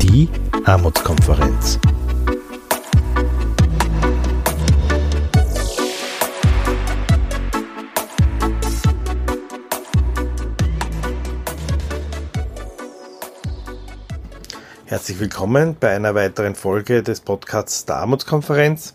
Die 0.00 0.28
Armutskonferenz. 0.64 1.78
Herzlich 14.84 15.18
willkommen 15.18 15.76
bei 15.80 15.96
einer 15.96 16.14
weiteren 16.14 16.54
Folge 16.54 17.02
des 17.02 17.20
Podcasts 17.22 17.86
der 17.86 17.96
Armutskonferenz. 17.96 18.94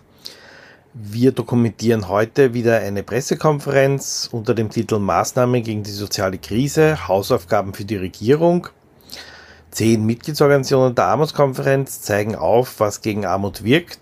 Wir 1.00 1.32
dokumentieren 1.32 2.08
heute 2.08 2.56
wieder 2.56 2.80
eine 2.80 3.04
Pressekonferenz 3.04 4.30
unter 4.32 4.56
dem 4.56 4.72
Titel 4.72 4.98
Maßnahmen 4.98 5.62
gegen 5.62 5.84
die 5.84 5.92
soziale 5.92 6.40
Krise, 6.40 7.08
Hausaufgaben 7.08 7.76
für 7.76 7.86
die 7.86 7.98
Regierung. 7.98 8.70
Zehn 9.70 10.08
Mitgliedsorganisationen 10.08 10.96
der 10.96 11.06
Armutskonferenz 11.06 12.02
zeigen 12.02 12.36
auf, 12.36 12.80
was 12.80 13.04
gegen 13.04 13.28
Armut 13.28 13.64
wirkt 13.64 14.00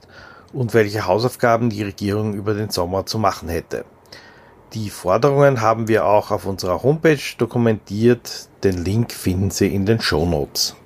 und 0.53 0.73
welche 0.73 1.05
Hausaufgaben 1.05 1.69
die 1.69 1.83
Regierung 1.83 2.33
über 2.33 2.53
den 2.53 2.69
Sommer 2.69 3.05
zu 3.05 3.19
machen 3.19 3.49
hätte. 3.49 3.83
Die 4.71 4.89
Forderungen 4.89 5.59
haben 5.59 5.89
wir 5.89 6.05
auch 6.05 6.31
auf 6.31 6.45
unserer 6.45 6.81
Homepage 6.81 7.19
dokumentiert. 7.37 8.47
Den 8.63 8.85
Link 8.85 9.11
finden 9.11 9.51
Sie 9.51 9.67
in 9.67 9.85
den 9.85 9.99
Show 9.99 10.25
Notes. 10.25 10.77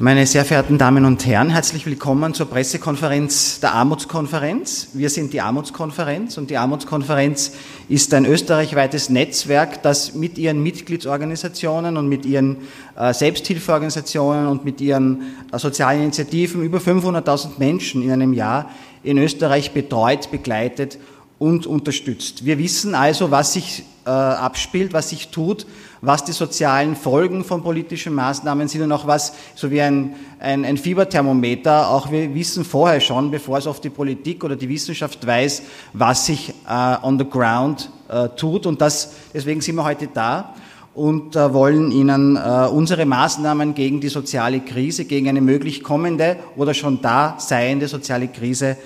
Meine 0.00 0.28
sehr 0.28 0.44
verehrten 0.44 0.78
Damen 0.78 1.04
und 1.04 1.26
Herren, 1.26 1.50
herzlich 1.50 1.84
willkommen 1.84 2.32
zur 2.32 2.46
Pressekonferenz 2.46 3.58
der 3.58 3.74
Armutskonferenz. 3.74 4.90
Wir 4.92 5.10
sind 5.10 5.32
die 5.32 5.40
Armutskonferenz 5.40 6.38
und 6.38 6.50
die 6.50 6.56
Armutskonferenz 6.56 7.50
ist 7.88 8.14
ein 8.14 8.24
österreichweites 8.24 9.10
Netzwerk, 9.10 9.82
das 9.82 10.14
mit 10.14 10.38
ihren 10.38 10.62
Mitgliedsorganisationen 10.62 11.96
und 11.96 12.08
mit 12.08 12.24
ihren 12.26 12.58
äh, 12.96 13.12
Selbsthilfeorganisationen 13.12 14.46
und 14.46 14.64
mit 14.64 14.80
ihren 14.80 15.34
äh, 15.50 15.58
sozialen 15.58 16.02
Initiativen 16.02 16.62
über 16.62 16.78
500.000 16.78 17.58
Menschen 17.58 18.00
in 18.04 18.12
einem 18.12 18.34
Jahr 18.34 18.70
in 19.02 19.18
Österreich 19.18 19.72
betreut, 19.72 20.30
begleitet 20.30 20.96
und 21.40 21.66
unterstützt. 21.66 22.44
Wir 22.44 22.58
wissen 22.58 22.94
also, 22.94 23.32
was 23.32 23.54
sich 23.54 23.82
äh, 24.06 24.10
abspielt, 24.10 24.92
was 24.92 25.08
sich 25.08 25.30
tut, 25.30 25.66
was 26.00 26.24
die 26.24 26.32
sozialen 26.32 26.96
Folgen 26.96 27.44
von 27.44 27.62
politischen 27.62 28.14
Maßnahmen 28.14 28.68
sind 28.68 28.82
und 28.82 28.92
auch 28.92 29.06
was, 29.06 29.32
so 29.54 29.70
wie 29.70 29.80
ein, 29.80 30.14
ein, 30.38 30.64
ein 30.64 30.76
Fieberthermometer, 30.76 31.90
auch 31.90 32.10
wir 32.10 32.34
wissen 32.34 32.64
vorher 32.64 33.00
schon, 33.00 33.30
bevor 33.30 33.58
es 33.58 33.66
auf 33.66 33.80
die 33.80 33.90
Politik 33.90 34.44
oder 34.44 34.56
die 34.56 34.68
Wissenschaft 34.68 35.26
weiß, 35.26 35.62
was 35.92 36.26
sich 36.26 36.54
äh, 36.68 36.96
on 37.02 37.18
the 37.18 37.24
ground 37.28 37.90
äh, 38.08 38.28
tut. 38.30 38.66
Und 38.66 38.80
das, 38.80 39.12
deswegen 39.34 39.60
sind 39.60 39.76
wir 39.76 39.84
heute 39.84 40.08
da 40.12 40.54
und 40.94 41.36
äh, 41.36 41.54
wollen 41.54 41.92
Ihnen 41.92 42.36
äh, 42.36 42.68
unsere 42.70 43.06
Maßnahmen 43.06 43.74
gegen 43.74 44.00
die 44.00 44.08
soziale 44.08 44.60
Krise, 44.60 45.04
gegen 45.04 45.28
eine 45.28 45.40
möglich 45.40 45.82
kommende 45.82 46.36
oder 46.56 46.74
schon 46.74 47.00
da 47.00 47.36
seiende 47.38 47.86
soziale 47.86 48.28
Krise 48.28 48.76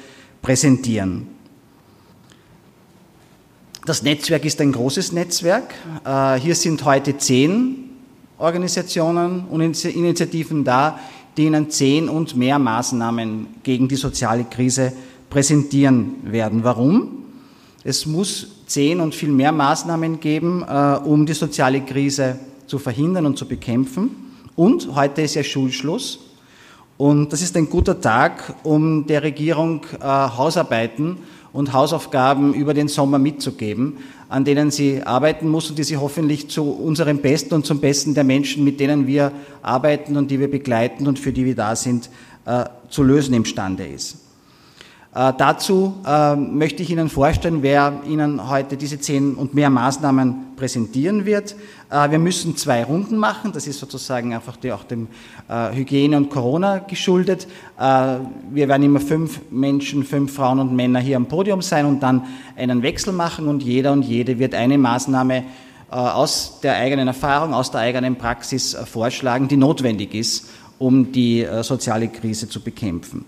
präsentieren. 0.42 1.31
Das 3.84 4.04
Netzwerk 4.04 4.44
ist 4.44 4.60
ein 4.60 4.70
großes 4.70 5.10
Netzwerk. 5.10 5.74
Äh, 6.04 6.38
hier 6.38 6.54
sind 6.54 6.84
heute 6.84 7.18
zehn 7.18 7.90
Organisationen 8.38 9.46
und 9.46 9.60
Initiativen 9.60 10.62
da, 10.62 11.00
die 11.36 11.46
Ihnen 11.46 11.68
zehn 11.68 12.08
und 12.08 12.36
mehr 12.36 12.60
Maßnahmen 12.60 13.48
gegen 13.64 13.88
die 13.88 13.96
soziale 13.96 14.44
Krise 14.44 14.92
präsentieren 15.28 16.14
werden. 16.22 16.62
Warum? 16.62 17.24
Es 17.82 18.06
muss 18.06 18.46
zehn 18.68 19.00
und 19.00 19.16
viel 19.16 19.32
mehr 19.32 19.50
Maßnahmen 19.50 20.20
geben, 20.20 20.62
äh, 20.62 20.98
um 21.04 21.26
die 21.26 21.32
soziale 21.32 21.80
Krise 21.80 22.38
zu 22.68 22.78
verhindern 22.78 23.26
und 23.26 23.36
zu 23.36 23.48
bekämpfen. 23.48 24.10
Und 24.54 24.94
heute 24.94 25.22
ist 25.22 25.34
ja 25.34 25.42
Schulschluss. 25.42 26.20
Und 26.98 27.32
das 27.32 27.42
ist 27.42 27.56
ein 27.56 27.68
guter 27.68 28.00
Tag, 28.00 28.54
um 28.62 29.08
der 29.08 29.24
Regierung 29.24 29.80
äh, 30.00 30.04
Hausarbeiten 30.06 31.16
und 31.52 31.72
Hausaufgaben 31.72 32.54
über 32.54 32.74
den 32.74 32.88
Sommer 32.88 33.18
mitzugeben, 33.18 33.98
an 34.28 34.44
denen 34.44 34.70
sie 34.70 35.02
arbeiten 35.02 35.48
muss 35.48 35.68
und 35.68 35.78
die 35.78 35.84
sie 35.84 35.98
hoffentlich 35.98 36.48
zu 36.48 36.70
unserem 36.70 37.18
Besten 37.18 37.54
und 37.54 37.66
zum 37.66 37.80
Besten 37.80 38.14
der 38.14 38.24
Menschen, 38.24 38.64
mit 38.64 38.80
denen 38.80 39.06
wir 39.06 39.32
arbeiten 39.60 40.16
und 40.16 40.30
die 40.30 40.40
wir 40.40 40.50
begleiten 40.50 41.06
und 41.06 41.18
für 41.18 41.32
die 41.32 41.44
wir 41.44 41.54
da 41.54 41.76
sind, 41.76 42.08
äh, 42.46 42.64
zu 42.88 43.02
lösen 43.02 43.34
imstande 43.34 43.86
ist. 43.86 44.21
Äh, 45.14 45.34
dazu 45.36 45.94
äh, 46.06 46.34
möchte 46.36 46.82
ich 46.82 46.90
Ihnen 46.90 47.10
vorstellen, 47.10 47.62
wer 47.62 48.00
Ihnen 48.08 48.48
heute 48.48 48.78
diese 48.78 48.98
zehn 48.98 49.34
und 49.34 49.52
mehr 49.52 49.68
Maßnahmen 49.68 50.56
präsentieren 50.56 51.26
wird. 51.26 51.54
Äh, 51.90 52.10
wir 52.10 52.18
müssen 52.18 52.56
zwei 52.56 52.82
Runden 52.82 53.18
machen. 53.18 53.52
Das 53.52 53.66
ist 53.66 53.78
sozusagen 53.78 54.32
einfach 54.32 54.56
die, 54.56 54.72
auch 54.72 54.84
dem 54.84 55.08
äh, 55.48 55.74
Hygiene 55.74 56.16
und 56.16 56.30
Corona 56.30 56.78
geschuldet. 56.78 57.46
Äh, 57.78 58.16
wir 58.52 58.68
werden 58.68 58.84
immer 58.84 59.00
fünf 59.00 59.40
Menschen, 59.50 60.02
fünf 60.04 60.34
Frauen 60.34 60.60
und 60.60 60.74
Männer 60.74 61.00
hier 61.00 61.18
am 61.18 61.26
Podium 61.26 61.60
sein 61.60 61.84
und 61.84 62.02
dann 62.02 62.24
einen 62.56 62.80
Wechsel 62.80 63.12
machen 63.12 63.48
und 63.48 63.62
jeder 63.62 63.92
und 63.92 64.06
jede 64.06 64.38
wird 64.38 64.54
eine 64.54 64.78
Maßnahme 64.78 65.36
äh, 65.36 65.42
aus 65.90 66.60
der 66.62 66.76
eigenen 66.76 67.08
Erfahrung, 67.08 67.52
aus 67.52 67.70
der 67.70 67.82
eigenen 67.82 68.16
Praxis 68.16 68.74
vorschlagen, 68.90 69.46
die 69.46 69.58
notwendig 69.58 70.14
ist, 70.14 70.48
um 70.78 71.12
die 71.12 71.46
soziale 71.60 72.08
Krise 72.08 72.48
zu 72.48 72.60
bekämpfen. 72.60 73.24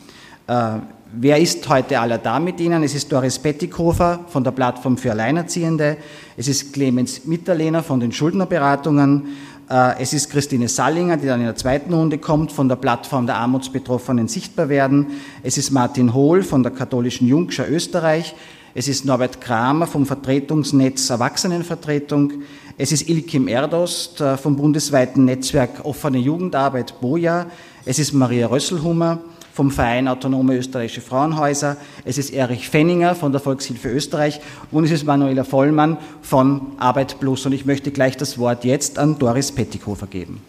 Wer 1.16 1.38
ist 1.38 1.68
heute 1.68 2.00
aller 2.00 2.18
da 2.18 2.40
mit 2.40 2.58
Ihnen? 2.60 2.82
Es 2.82 2.92
ist 2.92 3.12
Doris 3.12 3.38
Pettighofer 3.38 4.24
von 4.26 4.42
der 4.42 4.50
Plattform 4.50 4.96
für 4.96 5.12
Alleinerziehende. 5.12 5.96
Es 6.36 6.48
ist 6.48 6.72
Clemens 6.72 7.24
Mitterlehner 7.24 7.84
von 7.84 8.00
den 8.00 8.10
Schuldnerberatungen. 8.10 9.28
Äh, 9.70 10.02
es 10.02 10.12
ist 10.12 10.30
Christine 10.30 10.66
Sallinger, 10.66 11.16
die 11.16 11.26
dann 11.28 11.38
in 11.38 11.46
der 11.46 11.54
zweiten 11.54 11.94
Runde 11.94 12.18
kommt, 12.18 12.50
von 12.50 12.68
der 12.68 12.74
Plattform 12.74 13.26
der 13.26 13.36
Armutsbetroffenen 13.36 14.26
sichtbar 14.26 14.68
werden. 14.68 15.06
Es 15.44 15.56
ist 15.56 15.70
Martin 15.70 16.14
Hohl 16.14 16.42
von 16.42 16.64
der 16.64 16.72
katholischen 16.72 17.28
Jungschar 17.28 17.68
Österreich. 17.68 18.34
Es 18.74 18.88
ist 18.88 19.04
Norbert 19.04 19.40
Kramer 19.40 19.86
vom 19.86 20.06
Vertretungsnetz 20.06 21.10
Erwachsenenvertretung. 21.10 22.32
Es 22.76 22.90
ist 22.90 23.08
Ilkim 23.08 23.46
Erdost 23.46 24.20
äh, 24.20 24.36
vom 24.36 24.56
bundesweiten 24.56 25.26
Netzwerk 25.26 25.84
Offene 25.84 26.18
Jugendarbeit 26.18 27.00
Boja. 27.00 27.46
Es 27.84 28.00
ist 28.00 28.14
Maria 28.14 28.48
Rösselhummer 28.48 29.20
vom 29.54 29.70
Verein 29.70 30.08
Autonome 30.08 30.56
Österreichische 30.56 31.00
Frauenhäuser, 31.00 31.76
es 32.04 32.18
ist 32.18 32.30
Erich 32.30 32.68
Fenninger 32.68 33.14
von 33.14 33.30
der 33.30 33.40
Volkshilfe 33.40 33.88
Österreich 33.88 34.40
und 34.72 34.82
es 34.82 34.90
ist 34.90 35.06
Manuela 35.06 35.44
Vollmann 35.44 35.96
von 36.22 36.72
Arbeit 36.78 37.20
Plus. 37.20 37.46
Und 37.46 37.52
ich 37.52 37.64
möchte 37.64 37.92
gleich 37.92 38.16
das 38.16 38.36
Wort 38.36 38.64
jetzt 38.64 38.98
an 38.98 39.16
Doris 39.16 39.52
Pettighofer 39.52 40.08
geben. 40.08 40.42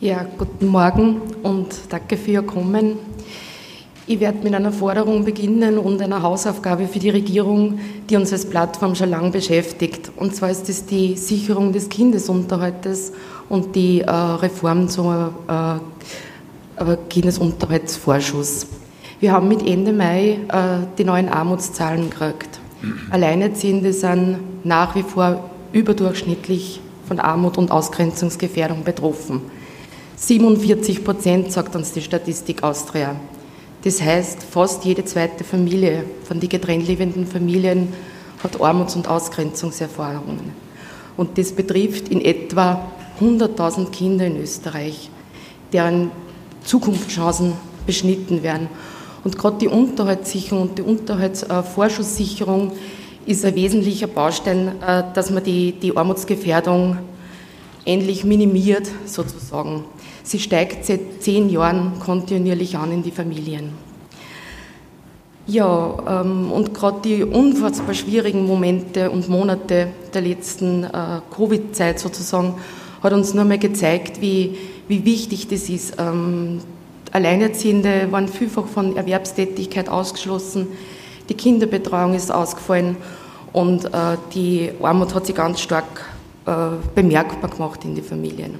Ja, 0.00 0.24
guten 0.38 0.66
Morgen 0.66 1.20
und 1.42 1.74
danke 1.90 2.16
für 2.16 2.30
Ihr 2.30 2.42
Kommen. 2.42 2.96
Ich 4.06 4.20
werde 4.20 4.38
mit 4.42 4.54
einer 4.54 4.72
Forderung 4.72 5.26
beginnen 5.26 5.76
und 5.76 6.00
einer 6.00 6.22
Hausaufgabe 6.22 6.86
für 6.88 6.98
die 6.98 7.10
Regierung, 7.10 7.80
die 8.08 8.16
uns 8.16 8.32
als 8.32 8.48
Plattform 8.48 8.94
schon 8.94 9.10
lange 9.10 9.30
beschäftigt. 9.30 10.10
Und 10.16 10.34
zwar 10.34 10.50
ist 10.50 10.70
es 10.70 10.86
die 10.86 11.16
Sicherung 11.16 11.72
des 11.72 11.90
Kindesunterhaltes 11.90 13.12
und 13.50 13.76
die 13.76 14.00
äh, 14.00 14.10
Reform 14.10 14.88
zur 14.88 15.34
äh, 15.48 16.04
Kindesunterhaltsvorschuss. 17.08 18.66
Wir 19.20 19.32
haben 19.32 19.48
mit 19.48 19.66
Ende 19.66 19.92
Mai 19.92 20.38
äh, 20.48 20.86
die 20.98 21.04
neuen 21.04 21.28
Armutszahlen 21.28 22.10
gekriegt. 22.10 22.60
Alleinerziehende 23.10 23.92
sind 23.92 24.38
nach 24.64 24.94
wie 24.94 25.02
vor 25.02 25.50
überdurchschnittlich 25.72 26.80
von 27.06 27.18
Armut 27.18 27.58
und 27.58 27.70
Ausgrenzungsgefährdung 27.70 28.84
betroffen. 28.84 29.40
47 30.16 31.04
Prozent 31.04 31.52
sagt 31.52 31.74
uns 31.74 31.92
die 31.92 32.02
Statistik 32.02 32.62
Austria. 32.62 33.16
Das 33.82 34.00
heißt, 34.00 34.42
fast 34.42 34.84
jede 34.84 35.04
zweite 35.04 35.44
Familie 35.44 36.04
von 36.24 36.40
den 36.40 36.48
getrennt 36.48 36.86
lebenden 36.86 37.26
Familien 37.26 37.92
hat 38.42 38.60
Armuts- 38.60 38.96
und 38.96 39.08
Ausgrenzungserfahrungen. 39.08 40.52
Und 41.16 41.38
das 41.38 41.52
betrifft 41.52 42.08
in 42.08 42.20
etwa 42.20 42.90
100.000 43.20 43.90
Kinder 43.90 44.26
in 44.26 44.40
Österreich, 44.40 45.10
deren 45.72 46.10
Zukunftschancen 46.64 47.52
beschnitten 47.86 48.42
werden. 48.42 48.68
Und 49.22 49.38
gerade 49.38 49.58
die 49.58 49.68
Unterhaltssicherung 49.68 50.62
und 50.62 50.78
die 50.78 50.82
Unterhaltsvorschusssicherung 50.82 52.72
ist 53.26 53.44
ein 53.44 53.54
wesentlicher 53.54 54.06
Baustein, 54.06 54.72
äh, 54.86 55.04
dass 55.14 55.30
man 55.30 55.42
die, 55.42 55.72
die 55.72 55.96
Armutsgefährdung 55.96 56.98
endlich 57.86 58.24
minimiert, 58.24 58.88
sozusagen. 59.06 59.84
Sie 60.22 60.38
steigt 60.38 60.84
seit 60.86 61.22
zehn 61.22 61.50
Jahren 61.50 61.98
kontinuierlich 62.00 62.76
an 62.76 62.92
in 62.92 63.02
die 63.02 63.10
Familien. 63.10 63.70
Ja, 65.46 66.22
ähm, 66.22 66.50
und 66.50 66.72
gerade 66.72 67.00
die 67.04 67.22
unfassbar 67.22 67.94
schwierigen 67.94 68.46
Momente 68.46 69.10
und 69.10 69.28
Monate 69.28 69.88
der 70.14 70.22
letzten 70.22 70.84
äh, 70.84 71.20
Covid-Zeit 71.34 71.98
sozusagen 71.98 72.54
hat 73.02 73.12
uns 73.12 73.34
nur 73.34 73.44
mal 73.44 73.58
gezeigt, 73.58 74.22
wie, 74.22 74.56
wie 74.88 75.04
wichtig 75.04 75.48
das 75.48 75.68
ist. 75.68 75.96
Ähm, 75.98 76.60
Alleinerziehende 77.12 78.10
waren 78.10 78.26
vielfach 78.26 78.66
von 78.66 78.96
Erwerbstätigkeit 78.96 79.88
ausgeschlossen. 79.88 80.66
die 81.28 81.34
Kinderbetreuung 81.34 82.14
ist 82.14 82.30
ausgefallen 82.30 82.96
und 83.52 83.84
äh, 83.86 84.16
die 84.34 84.72
Armut 84.82 85.14
hat 85.14 85.26
sich 85.26 85.34
ganz 85.34 85.60
stark 85.60 86.04
äh, 86.44 86.52
bemerkbar 86.94 87.50
gemacht 87.50 87.84
in 87.84 87.94
den 87.94 88.04
Familien. 88.04 88.58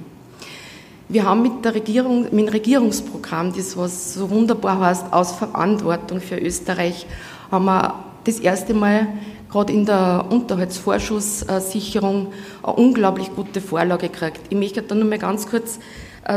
Wir 1.09 1.25
haben 1.25 1.43
mit 1.43 1.63
der 1.63 1.75
Regierung, 1.75 2.23
mit 2.23 2.31
dem 2.31 2.47
Regierungsprogramm, 2.47 3.53
das 3.53 3.77
was 3.77 4.13
so 4.15 4.29
wunderbar 4.29 4.79
heißt, 4.79 5.11
aus 5.11 5.33
Verantwortung 5.33 6.21
für 6.21 6.37
Österreich, 6.37 7.05
haben 7.51 7.65
wir 7.65 7.93
das 8.23 8.39
erste 8.39 8.73
Mal 8.73 9.07
gerade 9.51 9.73
in 9.73 9.85
der 9.85 10.25
Unterhaltsvorschusssicherung 10.29 12.27
eine 12.63 12.73
unglaublich 12.73 13.35
gute 13.35 13.61
Vorlage 13.61 14.09
gekriegt. 14.09 14.39
Ich 14.49 14.57
möchte 14.57 14.81
da 14.81 14.95
nur 14.95 15.05
mal 15.05 15.19
ganz 15.19 15.45
kurz 15.47 15.77
äh, 15.77 15.81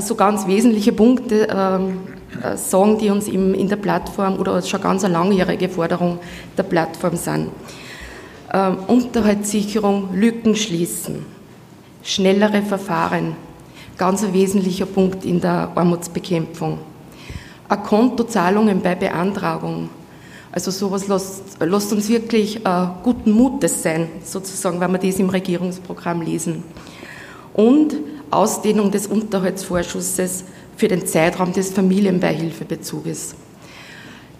so 0.00 0.14
ganz 0.14 0.46
wesentliche 0.46 0.92
Punkte 0.92 1.48
ähm, 1.50 2.00
äh, 2.42 2.56
sagen, 2.56 2.98
die 2.98 3.10
uns 3.10 3.26
in 3.26 3.68
der 3.68 3.76
Plattform 3.76 4.38
oder 4.38 4.60
schon 4.62 4.80
ganz 4.80 5.02
eine 5.04 5.14
langjährige 5.14 5.68
Forderung 5.68 6.18
der 6.56 6.62
Plattform 6.64 7.16
sind. 7.16 7.48
Ähm, 8.52 8.78
Unterhaltssicherung, 8.86 10.10
Lücken 10.14 10.54
schließen, 10.54 11.24
schnellere 12.02 12.62
Verfahren, 12.62 13.34
ganz 13.96 14.22
ein 14.22 14.32
wesentlicher 14.32 14.86
Punkt 14.86 15.24
in 15.24 15.40
der 15.40 15.70
Armutsbekämpfung. 15.74 16.78
Kontozahlungen 17.76 18.80
bei 18.80 18.94
Beantragung. 18.94 19.90
Also 20.50 20.70
sowas 20.70 21.06
lässt 21.60 21.92
uns 21.92 22.08
wirklich 22.08 22.64
äh, 22.64 22.86
guten 23.02 23.32
Mutes 23.32 23.82
sein, 23.82 24.08
sozusagen, 24.24 24.80
wenn 24.80 24.92
wir 24.92 24.98
das 24.98 25.18
im 25.18 25.28
Regierungsprogramm 25.28 26.22
lesen. 26.22 26.62
Und 27.52 27.94
Ausdehnung 28.30 28.90
des 28.90 29.06
Unterhaltsvorschusses 29.06 30.44
für 30.76 30.88
den 30.88 31.06
Zeitraum 31.06 31.52
des 31.52 31.70
Familienbeihilfebezuges. 31.70 33.34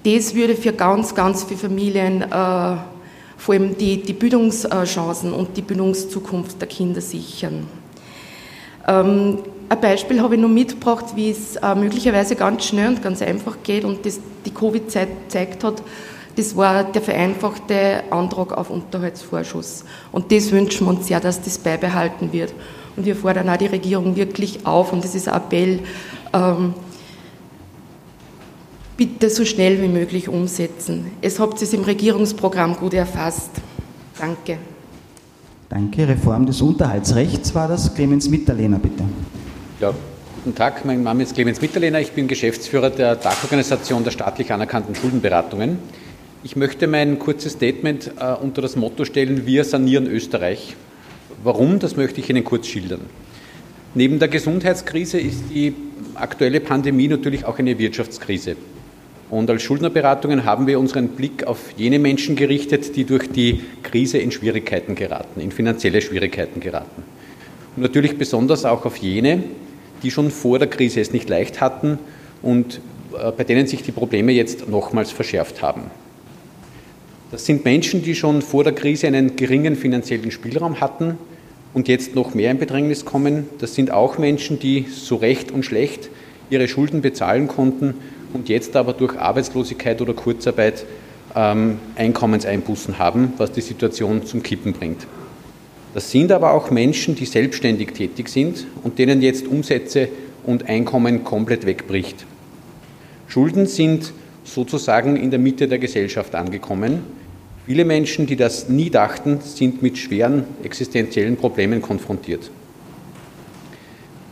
Das 0.05 0.35
würde 0.35 0.55
für 0.55 0.73
ganz, 0.73 1.15
ganz 1.15 1.45
viele 1.45 1.59
Familien 1.59 2.23
äh, 2.23 2.77
vor 3.39 3.55
allem 3.55 3.77
die, 3.77 4.03
die 4.03 4.13
Bildungschancen 4.13 5.33
und 5.33 5.57
die 5.57 5.63
Bildungszukunft 5.63 6.61
der 6.61 6.69
Kinder 6.69 7.01
sichern. 7.01 7.67
Ähm, 8.87 9.39
ein 9.69 9.81
Beispiel 9.81 10.23
habe 10.23 10.35
ich 10.35 10.41
noch 10.41 10.49
mitgebracht, 10.49 11.05
wie 11.15 11.31
es 11.31 11.57
äh, 11.57 11.75
möglicherweise 11.75 12.37
ganz 12.37 12.65
schnell 12.65 12.89
und 12.89 13.03
ganz 13.03 13.21
einfach 13.21 13.59
geht 13.63 13.85
und 13.85 14.05
das 14.07 14.19
die 14.47 14.51
Covid-Zeit 14.51 15.09
gezeigt 15.27 15.63
hat. 15.63 15.83
Das 16.37 16.57
war 16.57 16.85
der 16.85 17.03
vereinfachte 17.03 18.05
Antrag 18.11 18.57
auf 18.57 18.71
Unterhaltsvorschuss. 18.71 19.85
Und 20.13 20.33
das 20.33 20.53
wünschen 20.53 20.87
wir 20.87 20.91
uns 20.95 21.09
sehr, 21.09 21.21
dass 21.21 21.43
das 21.43 21.59
beibehalten 21.59 22.33
wird. 22.33 22.55
Und 22.99 23.07
wir 23.07 23.15
fordern 23.15 23.49
auch 23.49 23.57
die 23.57 23.67
Regierung 23.67 24.17
wirklich 24.17 24.67
auf, 24.67 24.93
und 24.93 25.05
das 25.05 25.15
ist 25.15 25.29
ein 25.29 25.37
Appell, 25.37 25.79
ähm, 26.33 26.75
bitte 28.97 29.31
so 29.31 29.45
schnell 29.45 29.81
wie 29.81 29.87
möglich 29.87 30.29
umsetzen. 30.29 31.13
Es 31.23 31.39
habt 31.39 31.63
es 31.63 31.73
im 31.73 31.85
Regierungsprogramm 31.85 32.75
gut 32.75 32.95
erfasst. 32.95 33.51
Danke. 34.19 34.59
Danke. 35.69 36.09
Reform 36.09 36.47
des 36.47 36.61
Unterhaltsrechts 36.61 37.55
war 37.55 37.69
das. 37.69 37.95
Clemens 37.95 38.29
Mitterlehner, 38.29 38.81
bitte. 38.81 39.05
Ja, 39.79 39.95
guten 40.35 40.57
Tag. 40.57 40.85
Mein 40.85 41.05
Name 41.05 41.23
ist 41.23 41.37
Clemens 41.37 41.61
Mitterlehner. 41.61 42.01
Ich 42.01 42.11
bin 42.11 42.27
Geschäftsführer 42.27 42.91
der 42.91 43.15
Dachorganisation 43.15 44.03
der 44.03 44.11
staatlich 44.11 44.53
anerkannten 44.53 44.97
Schuldenberatungen. 44.97 45.79
Ich 46.43 46.57
möchte 46.57 46.89
mein 46.89 47.21
kurzes 47.21 47.53
Statement 47.53 48.11
äh, 48.19 48.35
unter 48.43 48.61
das 48.61 48.75
Motto 48.75 49.05
stellen, 49.05 49.47
wir 49.47 49.63
sanieren 49.63 50.09
Österreich. 50.09 50.75
Warum, 51.45 51.79
das 51.79 51.97
möchte 51.97 52.21
ich 52.21 52.31
Ihnen 52.31 52.45
kurz 52.45 52.67
schildern. 52.67 53.01
Neben 53.95 54.19
der 54.19 54.29
Gesundheitskrise 54.29 55.19
ist 55.19 55.45
die 55.51 55.75
aktuelle 56.15 56.61
Pandemie 56.61 57.09
natürlich 57.09 57.45
auch 57.45 57.59
eine 57.59 57.79
Wirtschaftskrise. 57.79 58.57
Und 59.31 59.51
als 59.51 59.63
Schuldnerberatungen 59.63 60.45
haben 60.45 60.67
wir 60.67 60.81
unseren 60.81 61.09
Blick 61.09 61.47
auf 61.47 61.59
jene 61.77 61.99
Menschen 61.99 62.35
gerichtet, 62.35 62.97
die 62.97 63.05
durch 63.05 63.31
die 63.31 63.63
Krise 63.83 64.19
in 64.19 64.31
Schwierigkeiten 64.31 64.95
geraten, 64.95 65.41
in 65.41 65.53
finanzielle 65.53 66.01
Schwierigkeiten 66.01 66.61
geraten. 66.61 67.03
Und 67.77 67.83
natürlich 67.83 68.17
besonders 68.17 68.65
auch 68.65 68.85
auf 68.85 68.97
jene, 68.97 69.43
die 70.03 70.11
schon 70.11 70.31
vor 70.31 70.59
der 70.59 70.69
Krise 70.69 71.01
es 71.01 71.13
nicht 71.13 71.29
leicht 71.29 71.61
hatten 71.61 71.99
und 72.43 72.81
äh, 73.13 73.33
bei 73.33 73.45
denen 73.45 73.67
sich 73.67 73.83
die 73.83 73.93
Probleme 73.93 74.33
jetzt 74.33 74.69
nochmals 74.69 75.11
verschärft 75.11 75.63
haben. 75.63 75.83
Das 77.31 77.45
sind 77.45 77.65
Menschen, 77.65 78.03
die 78.03 78.15
schon 78.15 78.41
vor 78.41 78.65
der 78.65 78.75
Krise 78.75 79.07
einen 79.07 79.37
geringen 79.37 79.77
finanziellen 79.77 80.31
Spielraum 80.31 80.81
hatten 80.81 81.19
und 81.75 81.87
jetzt 81.87 82.15
noch 82.15 82.35
mehr 82.35 82.51
in 82.51 82.59
Bedrängnis 82.59 83.05
kommen. 83.05 83.47
Das 83.59 83.75
sind 83.75 83.91
auch 83.91 84.17
Menschen, 84.17 84.59
die 84.59 84.87
so 84.91 85.17
recht 85.17 85.51
und 85.51 85.65
schlecht 85.65 86.09
ihre 86.49 86.69
Schulden 86.69 87.03
bezahlen 87.03 87.47
konnten 87.47 87.95
und 88.33 88.49
jetzt 88.49 88.77
aber 88.77 88.95
durch 88.95 89.19
Arbeitslosigkeit 89.19 90.01
oder 90.01 90.15
Kurzarbeit 90.15 90.87
ähm, 91.35 91.79
Einkommenseinbußen 91.97 92.99
haben, 92.99 93.35
was 93.37 93.53
die 93.53 93.61
Situation 93.61 94.25
zum 94.25 94.43
Kippen 94.43 94.73
bringt. 94.73 95.07
Das 95.93 96.11
sind 96.11 96.33
aber 96.33 96.53
auch 96.53 96.71
Menschen, 96.71 97.15
die 97.15 97.27
selbstständig 97.27 97.93
tätig 97.93 98.29
sind 98.29 98.67
und 98.83 98.99
denen 98.99 99.21
jetzt 99.21 99.47
Umsätze 99.47 100.09
und 100.45 100.69
Einkommen 100.69 101.25
komplett 101.25 101.67
wegbricht. 101.67 102.25
Schulden 103.27 103.67
sind 103.67 104.13
sozusagen 104.45 105.17
in 105.17 105.31
der 105.31 105.39
Mitte 105.39 105.69
der 105.69 105.79
Gesellschaft 105.79 106.35
angekommen. 106.35 107.03
Viele 107.69 107.85
Menschen, 107.85 108.25
die 108.25 108.37
das 108.37 108.71
nie 108.71 108.89
dachten, 108.89 109.41
sind 109.43 109.83
mit 109.83 109.99
schweren 109.99 110.45
existenziellen 110.63 111.37
Problemen 111.37 111.83
konfrontiert. 111.83 112.51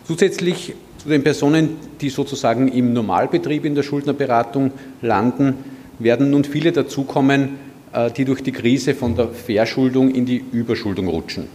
Zusätzlich 0.07 0.73
zu 0.97 1.11
den 1.11 1.23
Personen, 1.23 1.77
die 2.01 2.09
sozusagen 2.09 2.69
im 2.69 2.95
Normalbetrieb 2.95 3.67
in 3.67 3.75
der 3.75 3.83
Schuldnerberatung 3.83 4.71
landen, 5.03 5.53
werden 5.99 6.31
nun 6.31 6.45
viele 6.45 6.73
dazukommen, 6.73 7.59
äh, 7.93 8.11
die 8.11 8.25
durch 8.25 8.43
die 8.43 8.53
Krise 8.53 8.95
von 8.95 9.15
der 9.15 9.29
Verschuldung 9.29 10.13
in 10.13 10.25
die 10.25 10.43
Überschuldung 10.53 11.09
rutschen. 11.09 11.47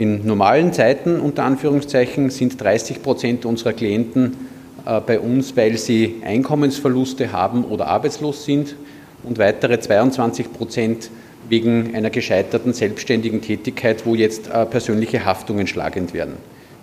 In 0.00 0.26
normalen 0.26 0.72
Zeiten, 0.72 1.20
unter 1.20 1.44
Anführungszeichen, 1.44 2.30
sind 2.30 2.60
30 2.60 3.00
Prozent 3.00 3.44
unserer 3.44 3.74
Klienten 3.74 4.36
äh, 4.84 5.00
bei 5.00 5.20
uns, 5.20 5.56
weil 5.56 5.78
sie 5.78 6.16
Einkommensverluste 6.24 7.30
haben 7.30 7.64
oder 7.64 7.86
arbeitslos 7.86 8.44
sind 8.44 8.74
und 9.22 9.38
weitere 9.38 9.80
22 9.80 10.52
Prozent 10.52 11.10
wegen 11.48 11.94
einer 11.94 12.10
gescheiterten 12.10 12.72
selbstständigen 12.72 13.42
Tätigkeit, 13.42 14.06
wo 14.06 14.14
jetzt 14.14 14.48
äh, 14.48 14.66
persönliche 14.66 15.24
Haftungen 15.24 15.66
schlagend 15.66 16.14
werden. 16.14 16.34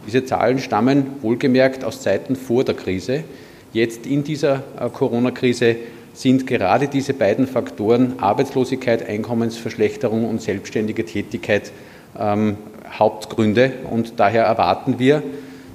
Diese 0.05 0.25
Zahlen 0.25 0.59
stammen 0.59 1.07
wohlgemerkt 1.21 1.83
aus 1.83 2.01
Zeiten 2.01 2.35
vor 2.35 2.63
der 2.63 2.75
Krise. 2.75 3.23
Jetzt 3.73 4.05
in 4.05 4.23
dieser 4.23 4.63
äh, 4.79 4.89
Corona-Krise 4.89 5.77
sind 6.13 6.47
gerade 6.47 6.87
diese 6.87 7.13
beiden 7.13 7.47
Faktoren 7.47 8.13
Arbeitslosigkeit, 8.19 9.07
Einkommensverschlechterung 9.07 10.27
und 10.27 10.41
selbstständige 10.41 11.05
Tätigkeit 11.05 11.71
ähm, 12.19 12.57
Hauptgründe. 12.97 13.71
Und 13.89 14.13
daher 14.17 14.45
erwarten 14.45 14.97
wir, 14.97 15.21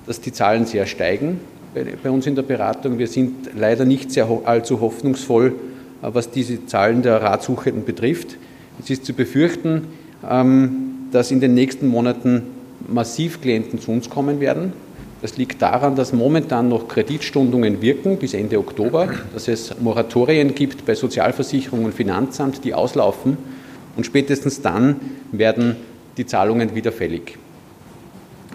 dass 0.07 0.21
die 0.21 0.33
Zahlen 0.33 0.67
sehr 0.67 0.87
steigen 0.87 1.41
bei, 1.75 1.85
bei 2.03 2.11
uns 2.11 2.27
in 2.27 2.35
der 2.35 2.43
Beratung. 2.43 2.99
Wir 2.99 3.07
sind 3.07 3.51
leider 3.57 3.85
nicht 3.85 4.11
sehr 4.11 4.29
allzu 4.45 4.81
hoffnungsvoll, 4.81 5.55
was 6.03 6.31
diese 6.31 6.67
Zahlen 6.67 7.03
der 7.03 7.23
Ratsuchenden 7.23 7.85
betrifft. 7.85 8.37
Es 8.83 8.91
ist 8.91 9.05
zu 9.05 9.15
befürchten, 9.15 9.89
ähm, 10.29 11.09
dass 11.13 11.31
in 11.31 11.41
den 11.41 11.55
nächsten 11.55 11.87
Monaten 11.87 12.43
massiv 12.89 13.41
Klienten 13.41 13.79
zu 13.79 13.93
uns 13.93 14.11
kommen 14.11 14.41
werden. 14.41 14.73
Das 15.21 15.37
liegt 15.37 15.63
daran, 15.63 15.95
dass 15.95 16.13
momentan 16.13 16.69
noch 16.69 16.89
Kreditstundungen 16.89 17.81
wirken 17.81 18.17
bis 18.17 18.35
Ende 18.35 18.59
Oktober, 18.59 19.09
dass 19.33 19.47
es 19.47 19.79
Moratorien 19.81 20.55
gibt 20.55 20.85
bei 20.85 20.97
Sozialversicherung 20.97 21.85
und 21.85 21.95
Finanzamt, 21.95 22.65
die 22.65 22.75
auslaufen 22.75 23.37
und 23.97 24.05
spätestens 24.05 24.63
dann 24.63 24.97
werden 25.31 25.77
die 26.17 26.27
Zahlungen 26.27 26.75
wieder 26.75 26.91
fällig. 26.91 27.39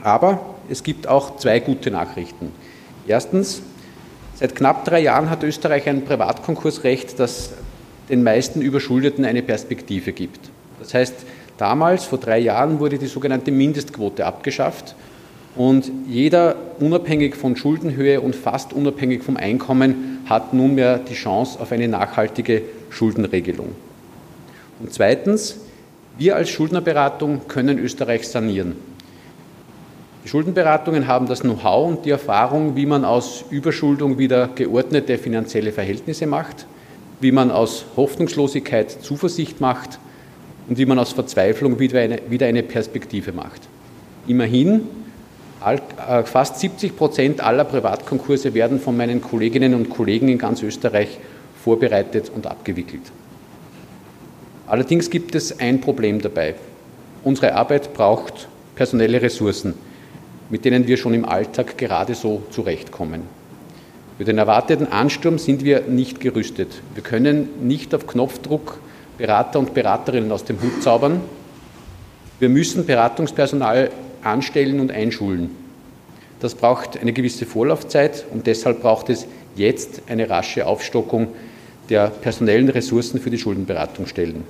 Aber 0.04 0.56
es 0.70 0.84
gibt 0.84 1.08
auch 1.08 1.38
zwei 1.38 1.60
gute 1.60 1.90
Nachrichten. 1.90 2.52
Erstens, 3.08 3.62
seit 4.40 4.56
knapp 4.56 4.86
drei 4.86 5.02
Jahren 5.02 5.30
hat 5.30 5.44
Österreich 5.44 5.88
ein 5.88 6.06
Privatkonkursrecht, 6.06 7.20
das 7.20 7.52
den 8.10 8.24
meisten 8.24 8.62
Überschuldeten 8.62 9.26
eine 9.26 9.42
Perspektive 9.42 10.14
gibt. 10.14 10.50
Das 10.80 10.94
heißt, 10.94 11.16
Damals, 11.58 12.06
vor 12.06 12.20
drei 12.20 12.38
Jahren, 12.40 12.80
wurde 12.80 13.00
die 13.00 13.08
sogenannte 13.08 13.52
Mindestquote 13.52 14.26
abgeschafft 14.26 14.96
und 15.56 15.92
jeder, 16.08 16.56
unabhängig 16.80 17.36
von 17.36 17.56
Schuldenhöhe 17.56 18.22
und 18.22 18.36
fast 18.36 18.74
unabhängig 18.74 19.24
vom 19.24 19.38
Einkommen, 19.38 20.20
hat 20.28 20.54
nunmehr 20.54 21.00
die 21.00 21.16
Chance 21.16 21.60
auf 21.60 21.72
eine 21.72 21.88
nachhaltige 21.88 22.62
Schuldenregelung. 22.92 23.70
Und 24.80 24.94
zweitens, 24.94 25.58
wir 26.20 26.36
als 26.36 26.50
Schuldnerberatung 26.50 27.48
können 27.48 27.80
Österreich 27.80 28.28
sanieren. 28.28 28.76
Die 30.28 30.32
Schuldenberatungen 30.32 31.08
haben 31.08 31.26
das 31.26 31.40
Know-how 31.40 31.88
und 31.88 32.04
die 32.04 32.10
Erfahrung, 32.10 32.76
wie 32.76 32.86
man 32.86 33.06
aus 33.06 33.46
Überschuldung 33.50 34.18
wieder 34.18 34.50
geordnete 34.50 35.18
finanzielle 35.18 35.72
Verhältnisse 35.72 36.28
macht, 36.28 36.66
wie 37.22 37.32
man 37.32 37.50
aus 37.50 37.86
Hoffnungslosigkeit 37.96 38.92
Zuversicht 38.92 39.62
macht 39.62 40.00
und 40.68 40.78
wie 40.78 40.86
man 40.86 41.00
aus 41.00 41.14
Verzweiflung 41.14 41.80
wieder 41.80 42.02
eine, 42.02 42.20
wieder 42.28 42.46
eine 42.46 42.62
Perspektive 42.62 43.32
macht. 43.32 43.62
Immerhin, 44.28 44.82
äh, 45.66 46.24
fast 46.24 46.60
70 46.60 46.98
Prozent 46.98 47.40
aller 47.40 47.64
Privatkonkurse 47.64 48.54
werden 48.54 48.82
von 48.82 48.98
meinen 48.98 49.22
Kolleginnen 49.22 49.74
und 49.74 49.90
Kollegen 49.90 50.28
in 50.28 50.38
ganz 50.38 50.62
Österreich 50.62 51.20
vorbereitet 51.64 52.34
und 52.36 52.48
abgewickelt. 52.48 53.04
Allerdings 54.68 55.10
gibt 55.10 55.36
es 55.36 55.58
ein 55.62 55.80
Problem 55.80 56.22
dabei. 56.22 56.56
Unsere 57.24 57.56
Arbeit 57.56 57.94
braucht 57.94 58.50
personelle 58.76 59.22
Ressourcen, 59.22 59.87
mit 60.50 60.66
denen 60.66 60.88
wir 60.88 60.98
schon 60.98 61.14
im 61.14 61.26
Alltag 61.26 61.78
gerade 61.78 62.16
so 62.16 62.44
zurechtkommen. 62.52 63.22
Für 64.18 64.26
den 64.26 64.38
erwarteten 64.38 64.88
Ansturm 64.88 65.38
sind 65.38 65.64
wir 65.64 65.82
nicht 65.82 66.20
gerüstet. 66.20 66.82
Wir 66.96 67.04
können 67.04 67.50
nicht 67.68 67.94
auf 67.94 68.08
Knopfdruck 68.08 68.80
Berater 69.18 69.60
und 69.60 69.74
Beraterinnen 69.74 70.32
aus 70.32 70.44
dem 70.44 70.62
Hut 70.62 70.84
zaubern. 70.84 71.22
Wir 72.40 72.50
müssen 72.50 72.86
Beratungspersonal 72.86 73.90
anstellen 74.24 74.80
und 74.80 74.92
einschulen. 74.92 75.50
Das 76.40 76.54
braucht 76.54 77.00
eine 77.00 77.14
gewisse 77.14 77.48
Vorlaufzeit 77.48 78.26
und 78.32 78.46
deshalb 78.46 78.82
braucht 78.82 79.10
es 79.10 79.26
jetzt 79.56 80.04
eine 80.08 80.30
rasche 80.30 80.68
Aufstockung 80.68 81.30
der 81.90 82.08
personellen 82.10 82.70
Ressourcen 82.70 83.20
für 83.20 83.32
die 83.32 83.40
Schuldenberatungsstellen. 83.40 84.44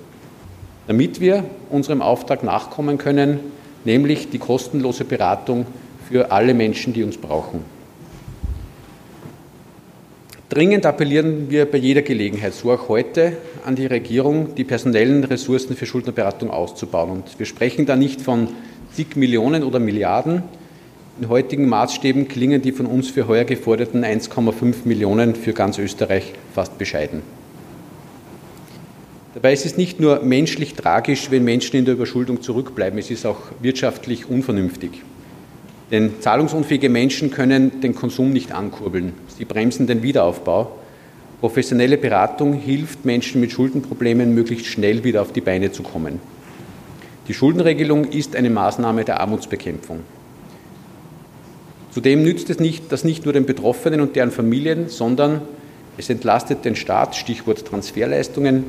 Damit 0.87 1.21
wir 1.21 1.45
unserem 1.69 2.01
Auftrag 2.01 2.43
nachkommen 2.43 2.97
können, 2.97 3.39
nämlich 3.85 4.29
die 4.29 4.39
kostenlose 4.39 5.05
Beratung 5.05 5.65
für 6.09 6.31
alle 6.31 6.53
Menschen, 6.53 6.93
die 6.93 7.03
uns 7.03 7.17
brauchen. 7.17 7.61
Dringend 10.49 10.85
appellieren 10.85 11.49
wir 11.49 11.65
bei 11.65 11.77
jeder 11.77 12.01
Gelegenheit, 12.01 12.53
so 12.53 12.71
auch 12.71 12.87
heute, 12.87 13.33
an 13.65 13.75
die 13.75 13.85
Regierung, 13.85 14.55
die 14.55 14.63
personellen 14.63 15.25
Ressourcen 15.25 15.75
für 15.75 15.85
Schuldnerberatung 15.85 16.49
auszubauen. 16.49 17.11
Und 17.11 17.37
wir 17.37 17.45
sprechen 17.45 17.85
da 17.85 17.97
nicht 17.97 18.21
von 18.21 18.47
zig 18.93 19.17
Millionen 19.17 19.63
oder 19.63 19.79
Milliarden. 19.79 20.43
In 21.19 21.27
heutigen 21.27 21.67
Maßstäben 21.67 22.29
klingen 22.29 22.61
die 22.61 22.71
von 22.71 22.85
uns 22.85 23.09
für 23.09 23.27
heuer 23.27 23.43
geforderten 23.43 24.05
1,5 24.05 24.85
Millionen 24.85 25.35
für 25.35 25.51
ganz 25.51 25.77
Österreich 25.79 26.33
fast 26.55 26.77
bescheiden. 26.77 27.23
Dabei 29.33 29.51
ist 29.51 29.65
es 29.65 29.77
nicht 29.77 29.99
nur 29.99 30.21
menschlich 30.21 30.75
tragisch, 30.75 31.29
wenn 31.29 31.43
Menschen 31.43 31.75
in 31.75 31.85
der 31.85 31.95
Überschuldung 31.95 32.41
zurückbleiben, 32.41 32.97
es 32.97 33.11
ist 33.11 33.25
auch 33.25 33.37
wirtschaftlich 33.61 34.29
unvernünftig. 34.29 35.03
Denn 35.91 36.19
zahlungsunfähige 36.19 36.89
Menschen 36.89 37.31
können 37.31 37.79
den 37.81 37.95
Konsum 37.95 38.31
nicht 38.31 38.51
ankurbeln. 38.51 39.13
Sie 39.37 39.45
bremsen 39.45 39.87
den 39.87 40.03
Wiederaufbau. 40.03 40.71
Professionelle 41.39 41.97
Beratung 41.97 42.53
hilft 42.53 43.05
Menschen 43.05 43.39
mit 43.39 43.51
Schuldenproblemen 43.51 44.33
möglichst 44.33 44.65
schnell 44.65 45.03
wieder 45.03 45.21
auf 45.21 45.31
die 45.31 45.41
Beine 45.41 45.71
zu 45.71 45.83
kommen. 45.83 46.19
Die 47.27 47.33
Schuldenregelung 47.33 48.05
ist 48.05 48.35
eine 48.35 48.49
Maßnahme 48.49 49.05
der 49.05 49.19
Armutsbekämpfung. 49.21 49.99
Zudem 51.91 52.23
nützt 52.23 52.49
es 52.49 52.59
nicht, 52.59 52.91
das 52.91 53.03
nicht 53.03 53.25
nur 53.25 53.33
den 53.33 53.45
Betroffenen 53.45 54.01
und 54.01 54.15
deren 54.15 54.31
Familien, 54.31 54.89
sondern 54.89 55.41
es 55.97 56.09
entlastet 56.09 56.63
den 56.63 56.75
Staat, 56.75 57.15
Stichwort 57.15 57.65
Transferleistungen, 57.65 58.63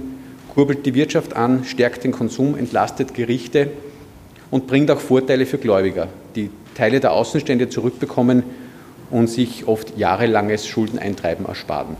kurbelt 0.54 0.86
die 0.86 0.94
Wirtschaft 0.94 1.36
an, 1.36 1.64
stärkt 1.64 2.04
den 2.04 2.12
Konsum, 2.12 2.56
entlastet 2.56 3.14
Gerichte 3.14 3.70
und 4.50 4.66
bringt 4.66 4.90
auch 4.90 5.00
Vorteile 5.00 5.46
für 5.46 5.58
Gläubiger, 5.58 6.08
die 6.34 6.50
Teile 6.78 7.00
der 7.00 7.12
Außenstände 7.12 7.68
zurückbekommen 7.68 8.44
und 9.10 9.28
sich 9.28 9.66
oft 9.66 9.98
jahrelanges 9.98 10.68
Schuldeneintreiben 10.68 11.44
ersparen. 11.44 11.96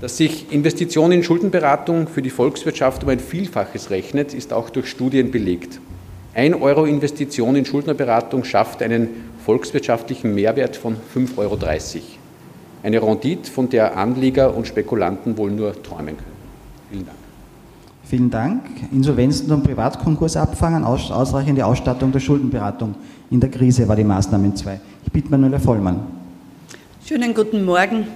Dass 0.00 0.16
sich 0.16 0.52
Investitionen 0.52 1.12
in 1.12 1.22
Schuldenberatung 1.24 2.06
für 2.06 2.22
die 2.22 2.30
Volkswirtschaft 2.30 3.02
um 3.02 3.08
ein 3.08 3.18
Vielfaches 3.18 3.90
rechnet, 3.90 4.34
ist 4.34 4.52
auch 4.52 4.70
durch 4.70 4.86
Studien 4.86 5.32
belegt. 5.32 5.80
Ein 6.32 6.54
Euro 6.54 6.84
Investition 6.84 7.56
in 7.56 7.64
Schuldnerberatung 7.64 8.44
schafft 8.44 8.82
einen 8.82 9.08
volkswirtschaftlichen 9.44 10.32
Mehrwert 10.36 10.76
von 10.76 10.94
5,30 10.94 11.36
Euro. 11.38 11.58
Eine 12.84 13.02
Rendite, 13.02 13.50
von 13.50 13.68
der 13.68 13.96
Anleger 13.96 14.54
und 14.54 14.68
Spekulanten 14.68 15.36
wohl 15.36 15.50
nur 15.50 15.82
träumen 15.82 16.16
können. 16.16 16.36
Vielen 16.90 17.06
Dank. 17.06 17.27
Vielen 18.08 18.30
Dank. 18.30 18.62
Insolvenzen 18.90 19.52
und 19.52 19.64
Privatkonkurs 19.64 20.34
abfangen, 20.38 20.82
aus, 20.82 21.10
ausreichende 21.10 21.66
Ausstattung 21.66 22.10
der 22.10 22.20
Schuldenberatung 22.20 22.94
in 23.30 23.38
der 23.38 23.50
Krise 23.50 23.86
war 23.86 23.96
die 23.96 24.04
Maßnahme 24.04 24.54
2. 24.54 24.80
Ich 25.04 25.12
bitte 25.12 25.28
Manuela 25.28 25.58
Vollmann. 25.58 26.00
Schönen 27.06 27.34
guten 27.34 27.66
Morgen. 27.66 28.06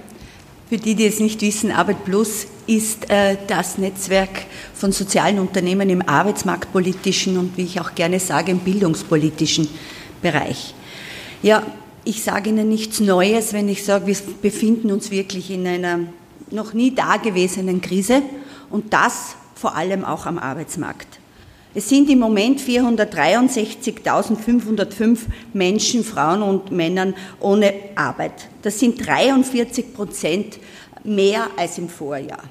Für 0.67 0.77
die, 0.77 0.95
die 0.95 1.05
es 1.05 1.19
nicht 1.19 1.39
wissen, 1.43 1.69
Arbeit 1.69 2.03
Plus 2.05 2.47
ist 2.65 3.07
äh, 3.11 3.37
das 3.45 3.77
Netzwerk 3.77 4.45
von 4.73 4.91
sozialen 4.91 5.37
Unternehmen 5.37 5.87
im 5.91 6.01
arbeitsmarktpolitischen 6.01 7.37
und, 7.37 7.55
wie 7.55 7.61
ich 7.61 7.79
auch 7.79 7.93
gerne 7.93 8.19
sage, 8.19 8.51
im 8.51 8.59
bildungspolitischen 8.59 9.67
Bereich. 10.23 10.73
Ja, 11.43 11.61
ich 12.03 12.23
sage 12.23 12.49
Ihnen 12.49 12.67
nichts 12.67 12.99
Neues, 12.99 13.53
wenn 13.53 13.69
ich 13.69 13.83
sage, 13.83 14.07
wir 14.07 14.17
befinden 14.41 14.91
uns 14.91 15.11
wirklich 15.11 15.51
in 15.51 15.67
einer 15.67 15.99
noch 16.49 16.73
nie 16.73 16.95
dagewesenen 16.95 17.79
Krise 17.79 18.23
und 18.71 18.91
das 18.91 19.35
vor 19.63 19.75
allem 19.77 20.03
auch 20.03 20.25
am 20.25 20.37
Arbeitsmarkt. 20.37 21.07
Es 21.73 21.87
sind 21.87 22.09
im 22.09 22.19
Moment 22.19 22.59
463.505 22.59 25.19
Menschen, 25.53 26.03
Frauen 26.03 26.41
und 26.41 26.73
Männern 26.73 27.15
ohne 27.39 27.73
Arbeit. 27.95 28.49
Das 28.61 28.77
sind 28.77 29.07
43 29.07 29.93
Prozent 29.93 30.59
mehr 31.05 31.47
als 31.55 31.77
im 31.77 31.87
Vorjahr. 31.87 32.43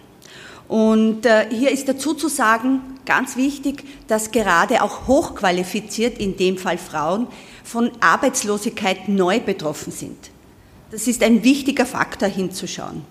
Und 0.69 1.27
äh, 1.27 1.49
hier 1.51 1.71
ist 1.71 1.87
dazu 1.87 2.15
zu 2.15 2.29
sagen, 2.29 2.81
ganz 3.05 3.37
wichtig, 3.37 3.85
dass 4.09 4.31
gerade 4.31 4.83
auch 4.83 5.07
hochqualifiziert, 5.07 6.17
in 6.17 6.39
dem 6.39 6.57
Fall 6.57 6.79
Frauen, 6.79 7.27
von 7.63 7.91
Arbeitslosigkeit 8.01 9.11
neu 9.11 9.39
betroffen 9.39 9.93
sind. 9.93 10.31
Das 10.91 11.07
ist 11.07 11.23
ein 11.23 11.45
wichtiger 11.45 11.85
Faktor 11.85 12.31
hinzuschauen. 12.31 13.05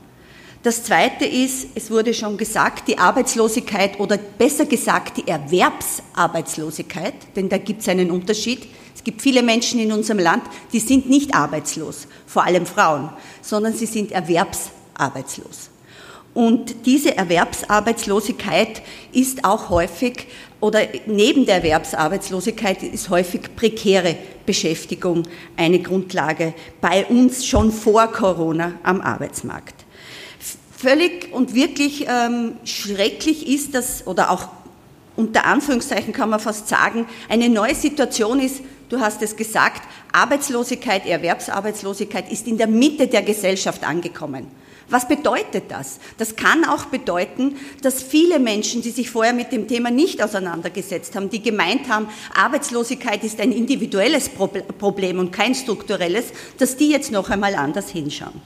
Das 0.64 0.84
Zweite 0.84 1.26
ist, 1.26 1.70
es 1.74 1.90
wurde 1.90 2.14
schon 2.14 2.38
gesagt, 2.38 2.88
die 2.88 3.00
Arbeitslosigkeit 3.00 4.00
oder 4.00 4.18
besser 4.18 4.68
gesagt 4.68 5.18
die 5.18 5.28
Erwerbsarbeitslosigkeit, 5.28 7.16
denn 7.36 7.50
da 7.50 7.58
gibt 7.58 7.82
es 7.82 7.90
einen 7.90 8.12
Unterschied. 8.12 8.68
Es 8.94 9.04
gibt 9.04 9.24
viele 9.24 9.42
Menschen 9.42 9.80
in 9.80 9.92
unserem 9.92 10.20
Land, 10.20 10.44
die 10.72 10.80
sind 10.80 11.10
nicht 11.10 11.34
arbeitslos, 11.34 12.08
vor 12.28 12.44
allem 12.44 12.68
Frauen, 12.68 13.10
sondern 13.42 13.74
sie 13.74 13.88
sind 13.88 14.12
erwerbsarbeitslos. 14.12 15.72
Und 16.36 16.86
diese 16.86 17.18
Erwerbsarbeitslosigkeit 17.18 18.84
ist 19.12 19.44
auch 19.44 19.72
häufig, 19.72 20.28
oder 20.60 20.82
neben 21.08 21.48
der 21.48 21.56
Erwerbsarbeitslosigkeit 21.56 22.84
ist 22.84 23.10
häufig 23.10 23.56
prekäre 23.56 24.16
Beschäftigung 24.46 25.24
eine 25.58 25.80
Grundlage 25.80 26.54
bei 26.80 27.04
uns 27.08 27.48
schon 27.48 27.72
vor 27.72 28.06
Corona 28.12 28.74
am 28.84 29.02
Arbeitsmarkt. 29.02 29.81
Völlig 30.82 31.32
und 31.32 31.54
wirklich 31.54 32.08
ähm, 32.10 32.54
schrecklich 32.64 33.48
ist 33.48 33.76
das, 33.76 34.08
oder 34.08 34.32
auch 34.32 34.48
unter 35.16 35.46
Anführungszeichen 35.46 36.12
kann 36.12 36.32
man 36.32 36.40
fast 36.40 36.70
sagen, 36.70 37.06
eine 37.30 37.50
neue 37.50 37.76
Situation 37.76 38.40
ist, 38.40 38.62
du 38.90 39.00
hast 39.00 39.22
es 39.22 39.36
gesagt, 39.36 39.84
Arbeitslosigkeit, 40.12 41.06
Erwerbsarbeitslosigkeit 41.06 42.32
ist 42.32 42.48
in 42.48 42.58
der 42.58 42.66
Mitte 42.66 43.06
der 43.06 43.22
Gesellschaft 43.22 43.84
angekommen. 43.84 44.48
Was 44.90 45.08
bedeutet 45.08 45.66
das? 45.70 46.00
Das 46.18 46.36
kann 46.36 46.66
auch 46.66 46.86
bedeuten, 46.86 47.58
dass 47.84 48.02
viele 48.02 48.40
Menschen, 48.40 48.82
die 48.82 48.90
sich 48.90 49.12
vorher 49.12 49.34
mit 49.34 49.52
dem 49.52 49.68
Thema 49.68 49.92
nicht 49.92 50.24
auseinandergesetzt 50.24 51.16
haben, 51.16 51.30
die 51.30 51.44
gemeint 51.44 51.90
haben, 51.90 52.08
Arbeitslosigkeit 52.34 53.24
ist 53.24 53.40
ein 53.40 53.52
individuelles 53.52 54.30
Problem 54.30 55.20
und 55.20 55.32
kein 55.32 55.54
strukturelles, 55.54 56.26
dass 56.58 56.76
die 56.76 56.90
jetzt 56.90 57.12
noch 57.12 57.30
einmal 57.30 57.54
anders 57.54 57.92
hinschauen. 57.92 58.42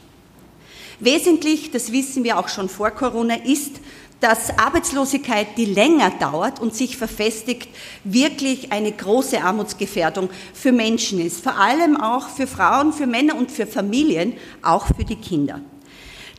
Wesentlich, 0.99 1.71
das 1.71 1.91
wissen 1.91 2.23
wir 2.23 2.37
auch 2.39 2.47
schon 2.47 2.69
vor 2.69 2.91
Corona, 2.91 3.35
ist, 3.35 3.81
dass 4.21 4.57
Arbeitslosigkeit, 4.57 5.57
die 5.57 5.65
länger 5.65 6.11
dauert 6.19 6.59
und 6.59 6.73
sich 6.73 6.97
verfestigt, 6.97 7.69
wirklich 8.03 8.71
eine 8.71 8.91
große 8.91 9.41
Armutsgefährdung 9.41 10.29
für 10.53 10.71
Menschen 10.71 11.19
ist. 11.19 11.43
Vor 11.43 11.57
allem 11.59 11.97
auch 11.97 12.29
für 12.29 12.47
Frauen, 12.47 12.93
für 12.93 13.07
Männer 13.07 13.35
und 13.35 13.51
für 13.51 13.67
Familien, 13.67 14.33
auch 14.61 14.87
für 14.87 15.03
die 15.03 15.17
Kinder. 15.17 15.61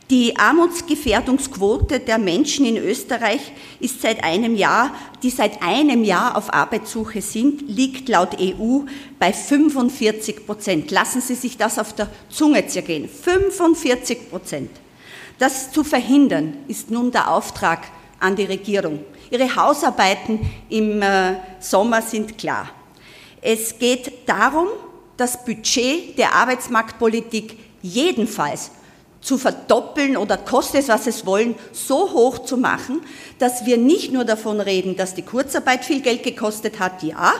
Die 0.09 0.37
Armutsgefährdungsquote 0.37 1.99
der 1.99 2.17
Menschen 2.17 2.65
in 2.65 2.77
Österreich 2.77 3.41
ist 3.81 4.01
seit 4.01 4.23
einem 4.23 4.55
Jahr, 4.55 4.91
die 5.21 5.29
seit 5.29 5.61
einem 5.61 6.05
Jahr 6.05 6.37
auf 6.37 6.53
Arbeitssuche 6.53 7.21
sind, 7.21 7.67
liegt 7.67 8.07
laut 8.07 8.37
EU 8.39 8.83
bei 9.19 9.33
45 9.33 10.45
Prozent. 10.45 10.91
Lassen 10.91 11.19
Sie 11.19 11.35
sich 11.35 11.57
das 11.57 11.77
auf 11.77 11.93
der 11.93 12.09
Zunge 12.29 12.65
zergehen. 12.67 13.09
45 13.09 14.29
Prozent. 14.29 14.71
Das 15.39 15.73
zu 15.73 15.83
verhindern 15.83 16.55
ist 16.69 16.89
nun 16.89 17.11
der 17.11 17.29
Auftrag 17.29 17.81
an 18.21 18.37
die 18.37 18.45
Regierung. 18.45 19.01
Ihre 19.29 19.57
Hausarbeiten 19.57 20.39
im 20.69 21.01
äh, 21.01 21.35
Sommer 21.59 22.01
sind 22.01 22.37
klar. 22.37 22.69
Es 23.41 23.77
geht 23.77 24.11
darum, 24.25 24.67
das 25.17 25.43
Budget 25.43 26.17
der 26.17 26.33
Arbeitsmarktpolitik 26.33 27.57
jedenfalls 27.81 28.71
zu 29.21 29.37
verdoppeln 29.37 30.17
oder 30.17 30.37
koste 30.37 30.77
es, 30.77 30.87
was 30.87 31.07
es 31.07 31.25
wollen, 31.25 31.55
so 31.71 32.13
hoch 32.13 32.39
zu 32.39 32.57
machen, 32.57 33.01
dass 33.39 33.65
wir 33.65 33.77
nicht 33.77 34.11
nur 34.11 34.25
davon 34.25 34.59
reden, 34.61 34.95
dass 34.95 35.15
die 35.15 35.21
Kurzarbeit 35.21 35.85
viel 35.85 36.01
Geld 36.01 36.23
gekostet 36.23 36.79
hat, 36.79 37.03
ja, 37.03 37.33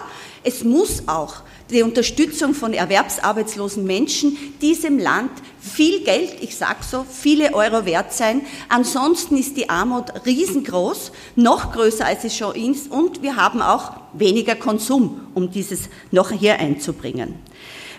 es 0.43 0.63
muss 0.63 1.07
auch 1.07 1.41
die 1.69 1.81
Unterstützung 1.81 2.53
von 2.53 2.73
erwerbsarbeitslosen 2.73 3.83
Menschen 3.83 4.37
diesem 4.61 4.99
Land 4.99 5.31
viel 5.59 6.03
Geld, 6.03 6.35
ich 6.41 6.55
sage 6.55 6.79
so, 6.89 7.05
viele 7.09 7.53
Euro 7.53 7.85
wert 7.85 8.13
sein. 8.13 8.45
Ansonsten 8.69 9.35
ist 9.35 9.57
die 9.57 9.69
Armut 9.69 10.25
riesengroß, 10.25 11.11
noch 11.35 11.73
größer 11.73 12.05
als 12.05 12.23
es 12.23 12.37
schon 12.37 12.55
ist 12.55 12.89
und 12.89 13.21
wir 13.21 13.35
haben 13.35 13.61
auch 13.61 13.91
weniger 14.13 14.55
Konsum, 14.55 15.27
um 15.33 15.51
dieses 15.51 15.89
noch 16.11 16.31
hier 16.31 16.59
einzubringen. 16.59 17.35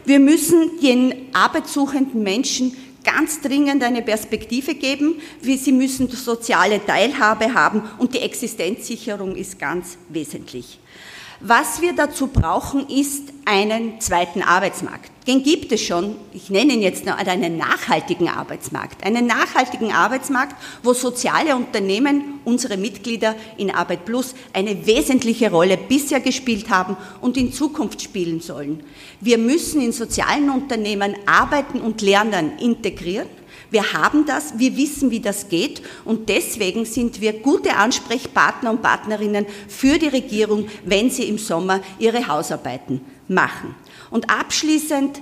Wir 0.04 0.20
müssen 0.20 0.80
den 0.80 1.34
arbeitssuchenden 1.34 2.22
Menschen 2.22 2.74
ganz 3.12 3.40
dringend 3.40 3.82
eine 3.82 4.02
Perspektive 4.02 4.74
geben. 4.74 5.20
Sie 5.40 5.72
müssen 5.72 6.10
soziale 6.10 6.84
Teilhabe 6.84 7.54
haben 7.54 7.82
und 7.98 8.14
die 8.14 8.20
Existenzsicherung 8.20 9.34
ist 9.34 9.58
ganz 9.58 9.96
wesentlich. 10.10 10.78
Was 11.40 11.80
wir 11.80 11.94
dazu 11.94 12.26
brauchen, 12.26 12.86
ist 12.88 13.32
einen 13.46 14.00
zweiten 14.00 14.42
Arbeitsmarkt. 14.42 15.10
Den 15.28 15.42
gibt 15.42 15.70
es 15.72 15.82
schon. 15.82 16.16
Ich 16.32 16.48
nenne 16.48 16.72
ihn 16.72 16.80
jetzt 16.80 17.04
noch 17.04 17.18
einen 17.18 17.58
nachhaltigen 17.58 18.28
Arbeitsmarkt. 18.28 19.04
Einen 19.04 19.26
nachhaltigen 19.26 19.92
Arbeitsmarkt, 19.92 20.56
wo 20.82 20.94
soziale 20.94 21.54
Unternehmen, 21.54 22.40
unsere 22.46 22.78
Mitglieder 22.78 23.36
in 23.58 23.70
Arbeit 23.70 24.06
Plus, 24.06 24.34
eine 24.54 24.86
wesentliche 24.86 25.50
Rolle 25.50 25.76
bisher 25.76 26.20
gespielt 26.20 26.70
haben 26.70 26.96
und 27.20 27.36
in 27.36 27.52
Zukunft 27.52 28.00
spielen 28.00 28.40
sollen. 28.40 28.82
Wir 29.20 29.36
müssen 29.36 29.82
in 29.82 29.92
sozialen 29.92 30.48
Unternehmen 30.48 31.14
Arbeiten 31.26 31.82
und 31.82 32.00
Lernen 32.00 32.58
integrieren 32.58 33.28
wir 33.70 33.92
haben 33.92 34.24
das, 34.26 34.58
wir 34.58 34.76
wissen, 34.76 35.10
wie 35.10 35.20
das 35.20 35.48
geht 35.48 35.82
und 36.04 36.28
deswegen 36.28 36.84
sind 36.84 37.20
wir 37.20 37.34
gute 37.34 37.76
Ansprechpartner 37.76 38.70
und 38.70 38.82
Partnerinnen 38.82 39.46
für 39.68 39.98
die 39.98 40.08
Regierung, 40.08 40.68
wenn 40.84 41.10
sie 41.10 41.24
im 41.24 41.38
Sommer 41.38 41.80
ihre 41.98 42.28
Hausarbeiten 42.28 43.00
machen. 43.28 43.74
Und 44.10 44.30
abschließend 44.30 45.20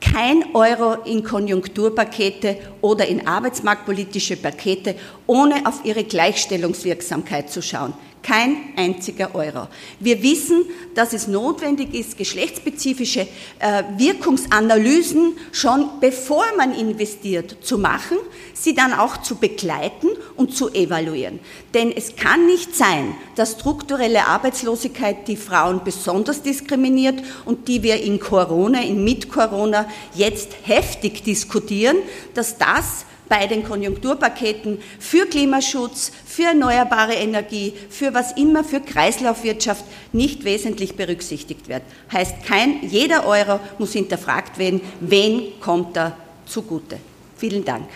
kein 0.00 0.54
Euro 0.54 1.02
in 1.04 1.24
Konjunkturpakete 1.24 2.58
oder 2.80 3.06
in 3.06 3.26
arbeitsmarktpolitische 3.26 4.36
Pakete, 4.36 4.96
ohne 5.26 5.66
auf 5.66 5.84
ihre 5.84 6.04
Gleichstellungswirksamkeit 6.04 7.50
zu 7.50 7.62
schauen. 7.62 7.94
Kein 8.26 8.56
einziger 8.74 9.36
Euro. 9.36 9.68
Wir 10.00 10.20
wissen, 10.20 10.64
dass 10.96 11.12
es 11.12 11.28
notwendig 11.28 11.94
ist, 11.94 12.18
geschlechtsspezifische 12.18 13.20
äh, 13.60 13.84
Wirkungsanalysen 13.96 15.36
schon 15.52 16.00
bevor 16.00 16.44
man 16.56 16.74
investiert 16.74 17.58
zu 17.60 17.78
machen, 17.78 18.16
sie 18.52 18.74
dann 18.74 18.92
auch 18.92 19.18
zu 19.18 19.36
begleiten 19.36 20.08
und 20.34 20.56
zu 20.56 20.70
evaluieren. 20.74 21.38
Denn 21.72 21.92
es 21.92 22.16
kann 22.16 22.46
nicht 22.46 22.74
sein, 22.74 23.14
dass 23.36 23.52
strukturelle 23.52 24.26
Arbeitslosigkeit 24.26 25.28
die 25.28 25.36
Frauen 25.36 25.82
besonders 25.84 26.42
diskriminiert 26.42 27.22
und 27.44 27.68
die 27.68 27.84
wir 27.84 28.02
in 28.02 28.18
Corona, 28.18 28.82
in 28.82 29.04
Mit-Corona 29.04 29.88
jetzt 30.14 30.50
heftig 30.64 31.22
diskutieren, 31.22 31.98
dass 32.34 32.58
das 32.58 33.04
bei 33.28 33.46
den 33.46 33.64
Konjunkturpaketen 33.64 34.78
für 34.98 35.26
Klimaschutz, 35.26 36.12
für 36.24 36.44
erneuerbare 36.44 37.14
Energie, 37.14 37.72
für 37.90 38.14
was 38.14 38.32
immer, 38.32 38.64
für 38.64 38.80
Kreislaufwirtschaft 38.80 39.84
nicht 40.12 40.44
wesentlich 40.44 40.96
berücksichtigt 40.96 41.68
wird. 41.68 41.82
Heißt, 42.12 42.44
kein, 42.44 42.82
jeder 42.88 43.26
Euro 43.26 43.60
muss 43.78 43.92
hinterfragt 43.92 44.58
werden, 44.58 44.80
wen 45.00 45.60
kommt 45.60 45.96
er 45.96 46.16
zugute. 46.46 46.98
Vielen 47.36 47.64
Dank. 47.64 47.86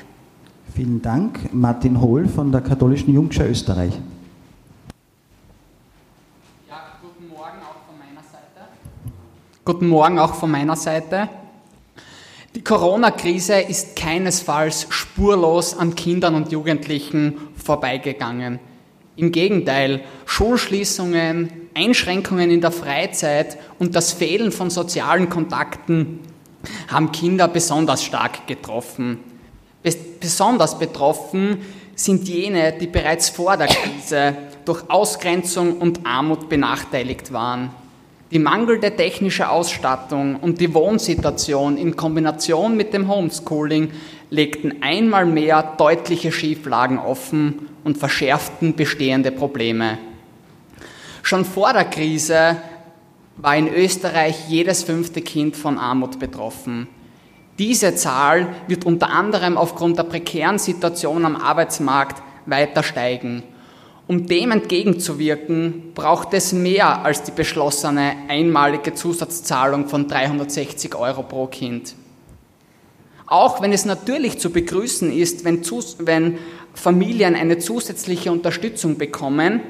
Vielen 0.74 1.02
Dank. 1.02 1.52
Martin 1.52 2.00
Hohl 2.00 2.28
von 2.28 2.52
der 2.52 2.60
Katholischen 2.60 3.12
Jungschar 3.12 3.48
Österreich. 3.48 3.92
Ja, 6.68 6.76
guten 7.02 7.28
Morgen 7.28 7.58
auch 7.58 7.86
von 7.86 7.98
meiner 7.98 8.22
Seite. 8.22 8.68
Guten 9.64 9.88
Morgen 9.88 10.18
auch 10.18 10.34
von 10.34 10.50
meiner 10.50 10.76
Seite. 10.76 11.28
Die 12.56 12.64
Corona-Krise 12.64 13.60
ist 13.60 13.94
keinesfalls 13.94 14.88
spurlos 14.90 15.78
an 15.78 15.94
Kindern 15.94 16.34
und 16.34 16.50
Jugendlichen 16.50 17.34
vorbeigegangen. 17.54 18.58
Im 19.14 19.30
Gegenteil, 19.30 20.02
Schulschließungen, 20.26 21.48
Einschränkungen 21.74 22.50
in 22.50 22.60
der 22.60 22.72
Freizeit 22.72 23.56
und 23.78 23.94
das 23.94 24.12
Fehlen 24.12 24.50
von 24.50 24.68
sozialen 24.68 25.28
Kontakten 25.28 26.18
haben 26.88 27.12
Kinder 27.12 27.46
besonders 27.46 28.02
stark 28.02 28.48
getroffen. 28.48 29.20
Besonders 30.18 30.76
betroffen 30.76 31.58
sind 31.94 32.28
jene, 32.28 32.72
die 32.72 32.88
bereits 32.88 33.28
vor 33.28 33.56
der 33.56 33.68
Krise 33.68 34.36
durch 34.64 34.82
Ausgrenzung 34.90 35.78
und 35.78 36.04
Armut 36.04 36.48
benachteiligt 36.48 37.32
waren. 37.32 37.70
Die 38.30 38.38
mangelnde 38.38 38.94
technische 38.94 39.48
Ausstattung 39.50 40.36
und 40.36 40.60
die 40.60 40.72
Wohnsituation 40.72 41.76
in 41.76 41.96
Kombination 41.96 42.76
mit 42.76 42.94
dem 42.94 43.08
Homeschooling 43.08 43.90
legten 44.30 44.82
einmal 44.82 45.26
mehr 45.26 45.74
deutliche 45.76 46.30
Schieflagen 46.30 46.98
offen 46.98 47.68
und 47.82 47.98
verschärften 47.98 48.76
bestehende 48.76 49.32
Probleme. 49.32 49.98
Schon 51.24 51.44
vor 51.44 51.72
der 51.72 51.86
Krise 51.86 52.56
war 53.36 53.56
in 53.56 53.66
Österreich 53.66 54.48
jedes 54.48 54.84
fünfte 54.84 55.22
Kind 55.22 55.56
von 55.56 55.76
Armut 55.76 56.20
betroffen. 56.20 56.86
Diese 57.58 57.96
Zahl 57.96 58.46
wird 58.68 58.86
unter 58.86 59.10
anderem 59.10 59.58
aufgrund 59.58 59.98
der 59.98 60.04
prekären 60.04 60.60
Situation 60.60 61.24
am 61.24 61.34
Arbeitsmarkt 61.34 62.22
weiter 62.46 62.84
steigen. 62.84 63.42
Um 64.10 64.26
dem 64.26 64.50
entgegenzuwirken, 64.50 65.92
braucht 65.94 66.34
es 66.34 66.52
mehr 66.52 67.04
als 67.04 67.22
die 67.22 67.30
beschlossene 67.30 68.14
einmalige 68.26 68.92
Zusatzzahlung 68.92 69.86
von 69.86 70.08
360 70.08 70.96
Euro 70.96 71.22
pro 71.22 71.46
Kind. 71.46 71.94
Auch 73.26 73.62
wenn 73.62 73.72
es 73.72 73.84
natürlich 73.84 74.40
zu 74.40 74.50
begrüßen 74.50 75.12
ist, 75.12 75.44
wenn, 75.44 75.62
wenn 76.00 76.38
Familien 76.74 77.36
eine 77.36 77.58
zusätzliche 77.58 78.32
Unterstützung 78.32 78.98
bekommen, 78.98 79.60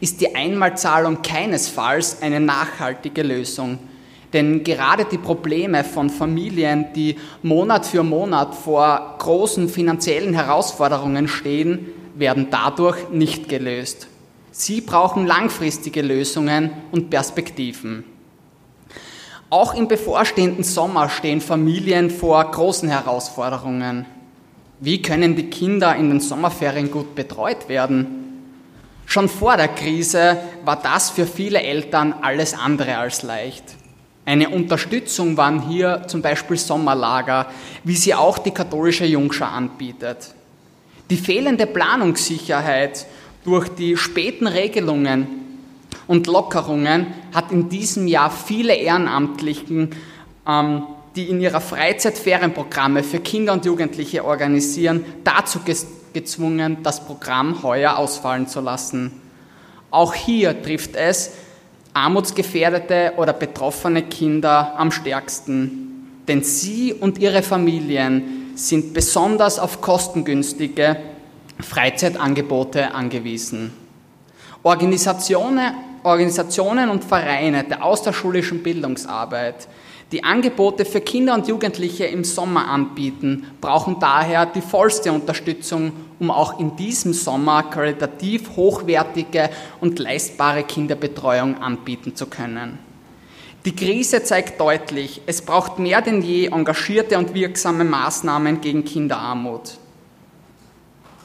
ist 0.00 0.22
die 0.22 0.34
Einmalzahlung 0.34 1.20
keinesfalls 1.20 2.22
eine 2.22 2.40
nachhaltige 2.40 3.22
Lösung. 3.22 3.78
Denn 4.32 4.64
gerade 4.64 5.04
die 5.04 5.18
Probleme 5.18 5.84
von 5.84 6.08
Familien, 6.08 6.86
die 6.96 7.16
Monat 7.42 7.84
für 7.84 8.04
Monat 8.04 8.54
vor 8.54 9.16
großen 9.18 9.68
finanziellen 9.68 10.32
Herausforderungen 10.32 11.28
stehen, 11.28 11.99
werden 12.14 12.48
dadurch 12.50 13.10
nicht 13.10 13.48
gelöst. 13.48 14.08
Sie 14.52 14.80
brauchen 14.80 15.26
langfristige 15.26 16.02
Lösungen 16.02 16.70
und 16.90 17.10
Perspektiven. 17.10 18.04
Auch 19.48 19.74
im 19.74 19.88
bevorstehenden 19.88 20.64
Sommer 20.64 21.08
stehen 21.08 21.40
Familien 21.40 22.10
vor 22.10 22.44
großen 22.50 22.88
Herausforderungen. 22.88 24.06
Wie 24.80 25.02
können 25.02 25.36
die 25.36 25.50
Kinder 25.50 25.94
in 25.96 26.08
den 26.08 26.20
Sommerferien 26.20 26.90
gut 26.90 27.14
betreut 27.14 27.68
werden? 27.68 28.20
Schon 29.06 29.28
vor 29.28 29.56
der 29.56 29.68
Krise 29.68 30.38
war 30.64 30.76
das 30.80 31.10
für 31.10 31.26
viele 31.26 31.60
Eltern 31.60 32.14
alles 32.22 32.54
andere 32.54 32.96
als 32.96 33.22
leicht. 33.22 33.64
Eine 34.24 34.50
Unterstützung 34.50 35.36
waren 35.36 35.68
hier 35.68 36.04
zum 36.06 36.22
Beispiel 36.22 36.56
Sommerlager, 36.56 37.46
wie 37.82 37.96
sie 37.96 38.14
auch 38.14 38.38
die 38.38 38.52
katholische 38.52 39.04
Jungschar 39.04 39.50
anbietet. 39.50 40.34
Die 41.10 41.16
fehlende 41.16 41.66
Planungssicherheit 41.66 43.06
durch 43.44 43.68
die 43.68 43.96
späten 43.96 44.46
Regelungen 44.46 45.26
und 46.06 46.28
Lockerungen 46.28 47.08
hat 47.34 47.50
in 47.50 47.68
diesem 47.68 48.06
Jahr 48.06 48.30
viele 48.30 48.74
Ehrenamtlichen, 48.74 49.90
ähm, 50.46 50.82
die 51.16 51.28
in 51.28 51.40
ihrer 51.40 51.60
Freizeit 51.60 52.16
Ferienprogramme 52.16 53.02
für 53.02 53.18
Kinder 53.18 53.52
und 53.52 53.64
Jugendliche 53.64 54.24
organisieren, 54.24 55.04
dazu 55.24 55.58
gezwungen, 56.12 56.78
das 56.84 57.04
Programm 57.04 57.64
heuer 57.64 57.96
ausfallen 57.96 58.46
zu 58.46 58.60
lassen. 58.60 59.20
Auch 59.90 60.14
hier 60.14 60.62
trifft 60.62 60.94
es 60.94 61.32
armutsgefährdete 61.92 63.14
oder 63.16 63.32
betroffene 63.32 64.04
Kinder 64.04 64.74
am 64.76 64.92
stärksten, 64.92 66.06
denn 66.28 66.44
sie 66.44 66.94
und 66.94 67.18
ihre 67.18 67.42
Familien 67.42 68.39
sind 68.68 68.92
besonders 68.94 69.58
auf 69.58 69.80
kostengünstige 69.80 70.96
Freizeitangebote 71.60 72.94
angewiesen. 72.94 73.72
Organisationen, 74.62 75.74
Organisationen 76.02 76.90
und 76.90 77.04
Vereine 77.04 77.64
der 77.64 77.84
außerschulischen 77.84 78.62
Bildungsarbeit, 78.62 79.68
die 80.12 80.24
Angebote 80.24 80.84
für 80.84 81.00
Kinder 81.00 81.34
und 81.34 81.46
Jugendliche 81.46 82.04
im 82.04 82.24
Sommer 82.24 82.68
anbieten, 82.68 83.46
brauchen 83.60 83.98
daher 84.00 84.44
die 84.44 84.60
vollste 84.60 85.12
Unterstützung, 85.12 85.92
um 86.18 86.30
auch 86.30 86.58
in 86.58 86.74
diesem 86.76 87.12
Sommer 87.12 87.62
qualitativ 87.64 88.56
hochwertige 88.56 89.50
und 89.80 89.98
leistbare 89.98 90.64
Kinderbetreuung 90.64 91.58
anbieten 91.58 92.16
zu 92.16 92.26
können. 92.26 92.89
Die 93.66 93.76
Krise 93.76 94.22
zeigt 94.22 94.58
deutlich, 94.58 95.20
es 95.26 95.42
braucht 95.42 95.78
mehr 95.78 96.00
denn 96.00 96.22
je 96.22 96.46
engagierte 96.46 97.18
und 97.18 97.34
wirksame 97.34 97.84
Maßnahmen 97.84 98.62
gegen 98.62 98.84
Kinderarmut. 98.84 99.76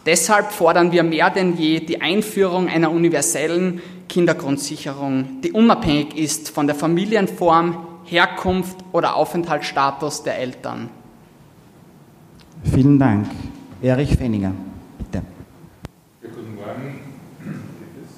Deshalb 0.06 0.52
fordern 0.52 0.91
wir 0.91 1.04
mehr 1.04 1.30
denn 1.30 1.56
je 1.58 1.80
die 1.80 2.02
Einführung 2.02 2.67
einer 2.67 2.91
universellen 2.91 3.82
Kindergrundsicherung, 4.10 5.41
die 5.41 5.54
unabhängig 5.54 6.17
ist 6.17 6.50
von 6.50 6.67
der 6.67 6.76
Familienform, 6.76 7.88
Herkunft 8.04 8.78
oder 8.91 9.15
Aufenthaltsstatus 9.15 10.24
der 10.24 10.38
Eltern. 10.38 10.89
Vielen 12.63 13.00
Dank. 13.00 13.28
Erich 13.82 14.15
Fenninger, 14.15 14.52
bitte. 14.98 15.24
Ja, 16.21 16.30
guten 16.30 16.56
Morgen. 16.56 17.00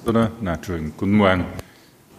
Oder? 0.06 0.30
Nein, 0.40 0.54
Entschuldigung. 0.56 0.92
Guten 0.96 1.16
Morgen. 1.16 1.44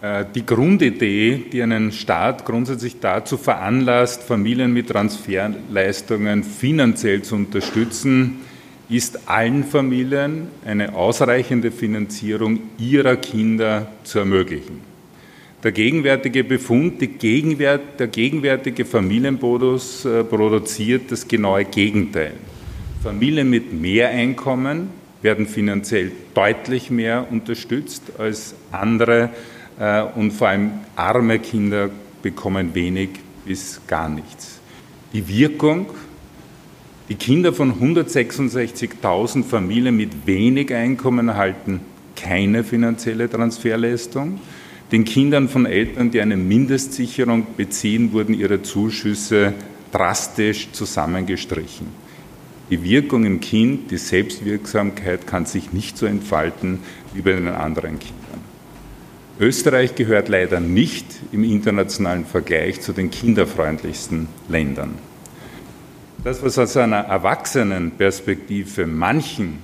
Äh, 0.02 0.26
die 0.34 0.46
Grundidee, 0.46 1.44
die 1.52 1.62
einen 1.62 1.92
Staat 1.92 2.46
grundsätzlich 2.46 3.00
dazu 3.00 3.38
veranlasst, 3.38 4.24
Familien 4.24 4.72
mit 4.72 4.90
Transferleistungen 4.90 6.44
finanziell 6.44 7.22
zu 7.22 7.36
unterstützen, 7.36 8.42
ist 8.90 9.30
allen 9.30 9.64
Familien 9.64 10.48
eine 10.66 10.96
ausreichende 10.96 11.72
Finanzierung 11.72 12.60
ihrer 12.78 13.18
Kinder 13.18 13.88
zu 14.04 14.20
ermöglichen. 14.20 14.82
Der 15.64 15.74
gegenwärtige 15.74 16.46
Befund, 16.46 17.00
Gegenwert, 17.20 18.00
der 18.00 18.08
gegenwärtige 18.08 18.86
Familienbonus 18.86 20.06
äh, 20.06 20.24
produziert 20.24 21.12
das 21.12 21.28
genaue 21.28 21.66
Gegenteil. 21.66 22.34
Familien 23.04 23.50
mit 23.50 23.74
mehr 23.74 24.10
Einkommen 24.10 24.90
werden 25.22 25.46
finanziell 25.46 26.14
deutlich 26.34 26.90
mehr 26.90 27.28
unterstützt 27.30 28.04
als 28.18 28.56
andere 28.72 29.24
äh, 29.24 29.59
und 30.16 30.32
vor 30.32 30.50
allem 30.50 30.72
arme 30.96 31.40
Kinder 31.40 31.90
bekommen 32.22 32.76
wenig 32.76 33.12
bis 33.46 33.80
gar 33.88 34.10
nichts. 34.10 34.60
Die 35.14 35.28
Wirkung, 35.28 35.88
die 37.08 37.16
Kinder 37.16 37.54
von 37.54 37.74
166.000 37.80 39.44
Familien 39.44 39.96
mit 39.96 40.28
wenig 40.28 40.74
Einkommen 40.74 41.30
erhalten 41.30 41.80
keine 42.16 42.64
finanzielle 42.64 43.30
Transferleistung. 43.30 44.40
Den 44.92 45.06
Kindern 45.06 45.48
von 45.48 45.66
Eltern, 45.66 46.12
die 46.12 46.20
eine 46.20 46.36
Mindestsicherung 46.36 47.48
beziehen, 47.56 48.12
wurden 48.12 48.34
ihre 48.34 48.62
Zuschüsse 48.62 49.54
drastisch 49.92 50.72
zusammengestrichen. 50.72 51.88
Die 52.70 52.84
Wirkung 52.84 53.26
im 53.26 53.40
Kind, 53.40 53.90
die 53.90 53.98
Selbstwirksamkeit 53.98 55.26
kann 55.26 55.46
sich 55.46 55.74
nicht 55.74 55.98
so 55.98 56.06
entfalten 56.06 56.80
wie 57.14 57.22
bei 57.22 57.34
den 57.34 57.48
anderen 57.48 57.98
Kindern. 57.98 58.29
Österreich 59.40 59.96
gehört 59.96 60.28
leider 60.28 60.60
nicht 60.60 61.06
im 61.32 61.46
internationalen 61.46 62.26
Vergleich 62.26 62.82
zu 62.82 62.92
den 62.92 63.10
kinderfreundlichsten 63.10 64.28
Ländern. 64.50 64.96
Das, 66.26 66.44
was 66.44 66.58
aus 66.58 66.76
einer 66.76 66.98
Erwachsenenperspektive 66.98 68.86
manchen 68.86 69.60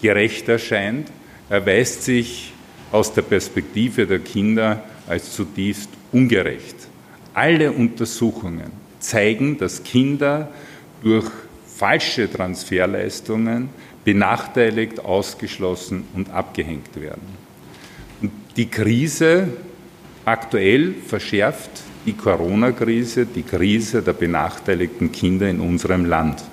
gerecht 0.00 0.48
erscheint, 0.48 1.08
erweist 1.50 2.04
sich 2.04 2.54
aus 2.92 3.12
der 3.12 3.20
Perspektive 3.20 4.06
der 4.06 4.20
Kinder 4.20 4.82
als 5.06 5.34
zutiefst 5.34 5.90
ungerecht. 6.12 6.76
Alle 7.34 7.72
Untersuchungen 7.72 8.70
zeigen, 9.00 9.58
dass 9.58 9.82
Kinder 9.82 10.48
durch 11.02 11.26
falsche 11.66 12.32
Transferleistungen 12.32 13.68
benachteiligt, 14.04 15.04
ausgeschlossen 15.04 16.04
und 16.14 16.30
abgehängt 16.30 16.98
werden. 16.98 17.39
Die 18.60 18.68
Krise 18.68 19.48
aktuell 20.26 20.92
verschärft 21.06 21.70
die 22.04 22.12
Corona-Krise, 22.12 23.24
die 23.24 23.42
Krise 23.42 24.02
der 24.02 24.12
benachteiligten 24.12 25.10
Kinder 25.10 25.48
in 25.48 25.60
unserem 25.60 26.04
Land. 26.04 26.44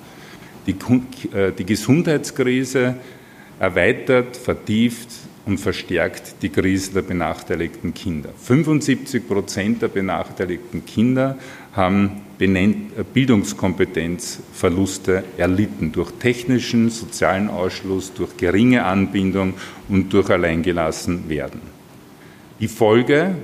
Die, 0.66 0.74
äh, 1.36 1.52
die 1.52 1.66
Gesundheitskrise 1.66 2.94
erweitert, 3.60 4.38
vertieft 4.38 5.10
und 5.44 5.58
verstärkt 5.58 6.36
die 6.40 6.48
Krise 6.48 6.94
der 6.94 7.02
benachteiligten 7.02 7.92
Kinder. 7.92 8.30
75 8.42 9.28
Prozent 9.28 9.82
der 9.82 9.88
benachteiligten 9.88 10.86
Kinder 10.86 11.36
haben 11.74 12.22
Bildungskompetenzverluste 12.38 15.24
erlitten 15.36 15.92
durch 15.92 16.10
technischen, 16.12 16.88
sozialen 16.88 17.50
Ausschluss, 17.50 18.14
durch 18.14 18.34
geringe 18.38 18.86
Anbindung 18.86 19.52
und 19.90 20.10
durch 20.10 20.30
Alleingelassenwerden. 20.30 21.67
Die 22.60 22.68
Folge, 22.68 23.36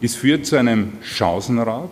es 0.00 0.14
führt 0.14 0.46
zu 0.46 0.56
einem 0.56 0.92
Chancenraub, 1.02 1.90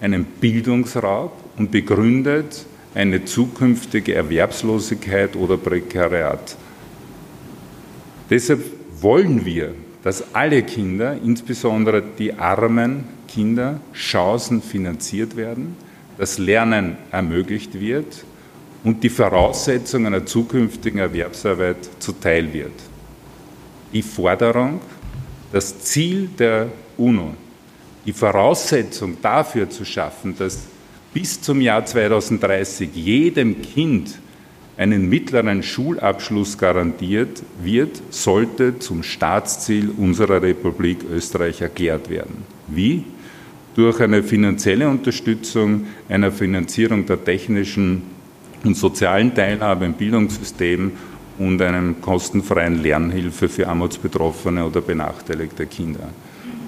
einem 0.00 0.24
Bildungsraub 0.24 1.32
und 1.58 1.72
begründet 1.72 2.66
eine 2.94 3.24
zukünftige 3.24 4.14
Erwerbslosigkeit 4.14 5.34
oder 5.34 5.56
Prekariat. 5.56 6.56
Deshalb 8.30 8.62
wollen 9.00 9.44
wir, 9.44 9.74
dass 10.04 10.34
alle 10.34 10.62
Kinder, 10.62 11.16
insbesondere 11.24 12.02
die 12.18 12.34
armen 12.34 13.04
Kinder, 13.26 13.80
Chancen 13.92 14.62
finanziert 14.62 15.36
werden, 15.36 15.76
dass 16.18 16.38
Lernen 16.38 16.96
ermöglicht 17.10 17.80
wird 17.80 18.24
und 18.84 19.02
die 19.02 19.08
Voraussetzung 19.08 20.06
einer 20.06 20.26
zukünftigen 20.26 21.00
Erwerbsarbeit 21.00 21.88
zuteil 21.98 22.52
wird. 22.52 22.91
Die 23.92 24.02
Forderung, 24.02 24.80
das 25.52 25.80
Ziel 25.80 26.28
der 26.38 26.68
UNO, 26.96 27.34
die 28.06 28.12
Voraussetzung 28.12 29.18
dafür 29.20 29.68
zu 29.68 29.84
schaffen, 29.84 30.34
dass 30.38 30.66
bis 31.12 31.40
zum 31.40 31.60
Jahr 31.60 31.84
2030 31.84 32.90
jedem 32.94 33.60
Kind 33.60 34.18
einen 34.76 35.08
mittleren 35.08 35.62
Schulabschluss 35.62 36.56
garantiert 36.56 37.42
wird, 37.62 38.02
sollte 38.10 38.78
zum 38.78 39.02
Staatsziel 39.02 39.90
unserer 39.96 40.42
Republik 40.42 41.04
Österreich 41.10 41.60
erklärt 41.60 42.08
werden. 42.08 42.44
Wie? 42.68 43.04
Durch 43.74 44.00
eine 44.00 44.22
finanzielle 44.22 44.88
Unterstützung 44.88 45.86
einer 46.08 46.32
Finanzierung 46.32 47.06
der 47.06 47.22
technischen 47.22 48.02
und 48.64 48.76
sozialen 48.76 49.34
Teilhabe 49.34 49.84
im 49.84 49.94
Bildungssystem 49.94 50.92
und 51.38 51.60
einem 51.62 52.00
kostenfreien 52.00 52.82
Lernhilfe 52.82 53.48
für 53.48 53.68
armutsbetroffene 53.68 54.64
oder 54.64 54.80
benachteiligte 54.80 55.66
Kinder. 55.66 56.08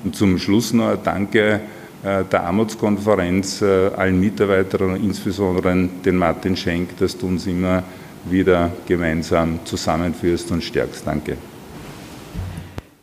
Und 0.05 0.17
zum 0.17 0.39
Schluss 0.39 0.73
noch 0.73 0.89
ein 0.89 0.99
Danke 1.03 1.61
äh, 2.03 2.25
der 2.25 2.45
Armutskonferenz, 2.45 3.63
äh, 3.63 3.91
allen 3.97 4.21
Mitarbeitern 4.21 4.91
und 4.91 5.05
insbesondere 5.05 5.89
den 6.05 6.17
Martin 6.17 6.57
Schenk, 6.57 6.99
dass 6.99 7.17
du 7.17 7.29
uns 7.29 7.47
immer 7.47 7.83
wieder 8.25 8.71
gemeinsam 8.87 9.61
zusammenführst 9.65 10.51
und 10.51 10.63
stärkst. 10.63 11.07
Danke. 11.07 11.37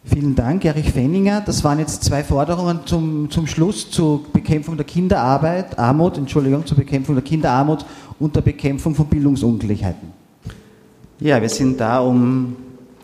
Vielen 0.04 0.36
Dank, 0.36 0.65
Erich 0.65 0.91
Fenninger. 0.91 1.41
Das 1.41 1.63
waren 1.63 1.80
jetzt 1.80 2.04
zwei 2.04 2.24
Forderungen 2.24 2.82
zum, 2.86 3.30
zum 3.30 3.47
Schluss 3.47 3.89
zur 3.89 4.24
Bekämpfung 4.34 4.76
der 4.76 4.86
Kinderarbeit, 4.86 5.80
Armut, 5.80 6.17
Entschuldigung, 6.17 6.65
zur 6.65 6.78
Bekämpfung 6.78 7.15
der 7.15 7.24
Kinderarmut 7.24 7.86
und 8.19 8.36
der 8.36 8.41
Bekämpfung 8.41 8.93
von 8.93 9.06
Bildungsungleichheiten. 9.06 10.20
Ja, 11.23 11.39
wir 11.39 11.49
sind 11.49 11.79
da, 11.79 11.99
um 11.99 12.55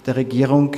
der 0.07 0.15
Regierung 0.15 0.71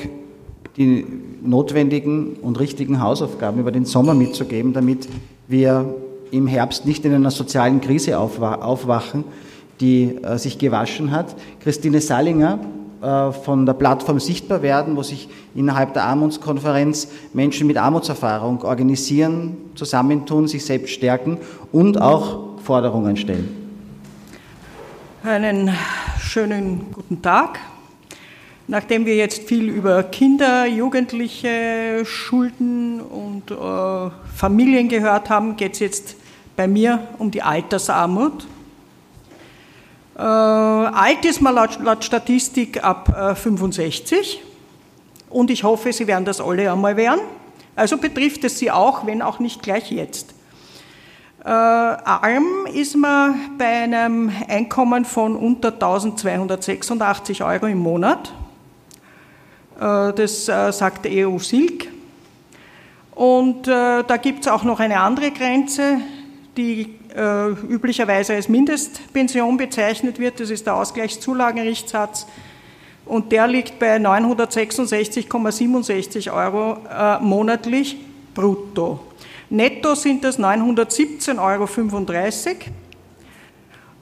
die 0.76 1.08
notwendigen 1.42 2.34
und 2.34 2.60
richtigen 2.60 3.02
Hausaufgaben 3.02 3.62
über 3.62 3.72
den 3.72 3.86
Sommer 3.86 4.14
mitzugeben, 4.14 4.74
damit 4.74 5.08
wir 5.48 5.96
im 6.32 6.48
Herbst 6.48 6.86
nicht 6.86 7.06
in 7.06 7.14
einer 7.14 7.32
sozialen 7.32 7.80
Krise 7.80 8.20
aufwachen, 8.20 9.24
die 9.80 10.18
äh, 10.22 10.38
sich 10.38 10.58
gewaschen 10.58 11.12
hat. 11.12 11.34
Christine 11.62 12.02
Salinger 12.02 12.60
äh, 13.02 13.32
von 13.32 13.66
der 13.66 13.74
Plattform 13.74 14.20
Sichtbar 14.20 14.62
werden, 14.62 14.98
wo 14.98 15.04
sich 15.04 15.30
innerhalb 15.56 15.94
der 15.94 16.04
Armutskonferenz 16.04 17.08
Menschen 17.32 17.68
mit 17.68 17.78
Armutserfahrung 17.78 18.64
organisieren, 18.64 19.56
zusammentun, 19.76 20.50
sich 20.50 20.66
selbst 20.66 20.92
stärken 20.92 21.38
und 21.72 22.02
auch 22.02 22.60
Forderungen 22.62 23.16
stellen. 23.16 23.59
Einen 25.22 25.76
schönen 26.18 26.94
guten 26.94 27.22
Tag. 27.22 27.60
Nachdem 28.68 29.06
wir 29.06 29.18
jetzt 29.18 29.50
viel 29.50 29.68
über 29.68 30.02
Kinder, 30.04 30.66
Jugendliche, 30.66 32.06
Schulden 32.06 33.02
und 33.02 33.52
äh, 33.52 34.12
Familien 34.34 34.88
gehört 34.88 35.30
haben, 35.30 35.58
geht 35.58 35.74
es 35.74 35.80
jetzt 35.80 36.16
bei 36.56 36.70
mir 36.70 37.06
um 37.18 37.32
die 37.32 37.42
Altersarmut. 37.42 38.48
Äh, 40.16 40.22
alt 40.22 41.26
ist 41.26 41.42
man 41.42 41.54
laut, 41.54 41.80
laut 41.84 42.06
Statistik 42.06 42.82
ab 42.82 43.10
äh, 43.10 43.36
65 43.36 44.42
und 45.30 45.52
ich 45.52 45.66
hoffe, 45.66 45.92
Sie 45.92 46.08
werden 46.08 46.24
das 46.24 46.40
alle 46.40 46.72
einmal 46.72 46.96
werden. 46.96 47.20
Also 47.76 47.98
betrifft 47.98 48.46
es 48.46 48.58
Sie 48.58 48.72
auch, 48.72 49.06
wenn 49.06 49.22
auch 49.22 49.40
nicht 49.40 49.64
gleich 49.64 49.92
jetzt. 49.92 50.34
Äh, 51.50 51.52
arm 51.52 52.68
ist 52.72 52.96
man 52.96 53.58
bei 53.58 53.66
einem 53.66 54.32
Einkommen 54.48 55.04
von 55.04 55.36
unter 55.36 55.74
1286 55.74 57.44
Euro 57.44 57.66
im 57.66 57.80
Monat. 57.80 58.32
Äh, 59.80 60.14
das 60.14 60.48
äh, 60.48 60.72
sagt 60.72 61.06
der 61.06 61.28
EU 61.28 61.40
Silk. 61.40 61.88
Und 63.16 63.68
äh, 63.68 64.04
da 64.04 64.18
gibt 64.22 64.42
es 64.42 64.48
auch 64.48 64.64
noch 64.64 64.80
eine 64.80 65.00
andere 65.00 65.32
Grenze, 65.32 65.98
die 66.56 66.94
äh, 67.16 67.48
üblicherweise 67.68 68.36
als 68.36 68.48
Mindestpension 68.48 69.58
bezeichnet 69.58 70.20
wird. 70.20 70.40
Das 70.40 70.52
ist 70.52 70.68
der 70.68 70.76
Ausgleichszulagenrichtsatz. 70.76 72.28
Und 73.08 73.32
der 73.32 73.48
liegt 73.48 73.80
bei 73.80 73.98
966,67 73.98 76.32
Euro 76.32 76.78
äh, 76.88 77.18
monatlich 77.24 77.98
brutto. 78.36 79.09
Netto 79.50 79.96
sind 79.96 80.24
das 80.24 80.40
917,35 80.40 81.38
Euro. 81.40 81.68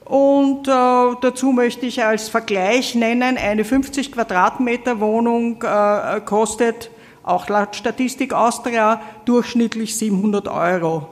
Und 0.04 0.68
äh, 0.68 1.16
dazu 1.20 1.52
möchte 1.52 1.86
ich 1.86 2.02
als 2.02 2.28
Vergleich 2.28 2.94
nennen, 2.94 3.36
eine 3.36 3.64
50 3.64 4.12
Quadratmeter 4.12 5.00
Wohnung 5.00 5.62
äh, 5.62 6.20
kostet 6.22 6.90
auch 7.22 7.48
laut 7.48 7.76
Statistik 7.76 8.32
Austria 8.32 9.02
durchschnittlich 9.26 9.96
700 9.96 10.48
Euro. 10.48 11.08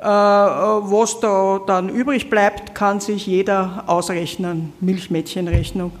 Äh, 0.00 0.04
was 0.04 1.18
da 1.18 1.60
dann 1.66 1.88
übrig 1.88 2.30
bleibt, 2.30 2.74
kann 2.74 3.00
sich 3.00 3.26
jeder 3.26 3.84
ausrechnen, 3.86 4.72
Milchmädchenrechnung. 4.80 5.92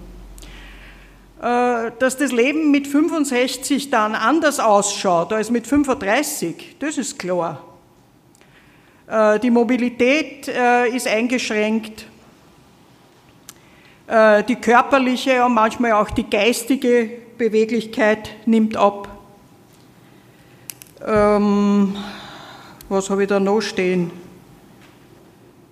Äh, 1.40 1.92
dass 1.98 2.18
das 2.18 2.32
Leben 2.32 2.70
mit 2.70 2.86
65 2.86 3.88
dann 3.88 4.14
anders 4.14 4.60
ausschaut 4.60 5.32
als 5.32 5.50
mit 5.50 5.66
35, 5.66 6.76
das 6.78 6.98
ist 6.98 7.18
klar. 7.18 7.64
Äh, 9.06 9.40
die 9.40 9.50
Mobilität 9.50 10.48
äh, 10.48 10.88
ist 10.88 11.08
eingeschränkt. 11.08 12.06
Die 14.12 14.56
körperliche 14.56 15.44
und 15.44 15.54
manchmal 15.54 15.92
auch 15.92 16.10
die 16.10 16.28
geistige 16.28 17.08
Beweglichkeit 17.38 18.34
nimmt 18.44 18.76
ab. 18.76 19.06
Ähm, 21.06 21.96
was 22.88 23.08
habe 23.08 23.22
ich 23.22 23.28
da 23.28 23.38
noch 23.38 23.60
stehen? 23.60 24.10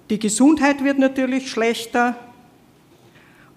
Die 0.08 0.20
Gesundheit 0.20 0.84
wird 0.84 1.00
natürlich 1.00 1.50
schlechter. 1.50 2.14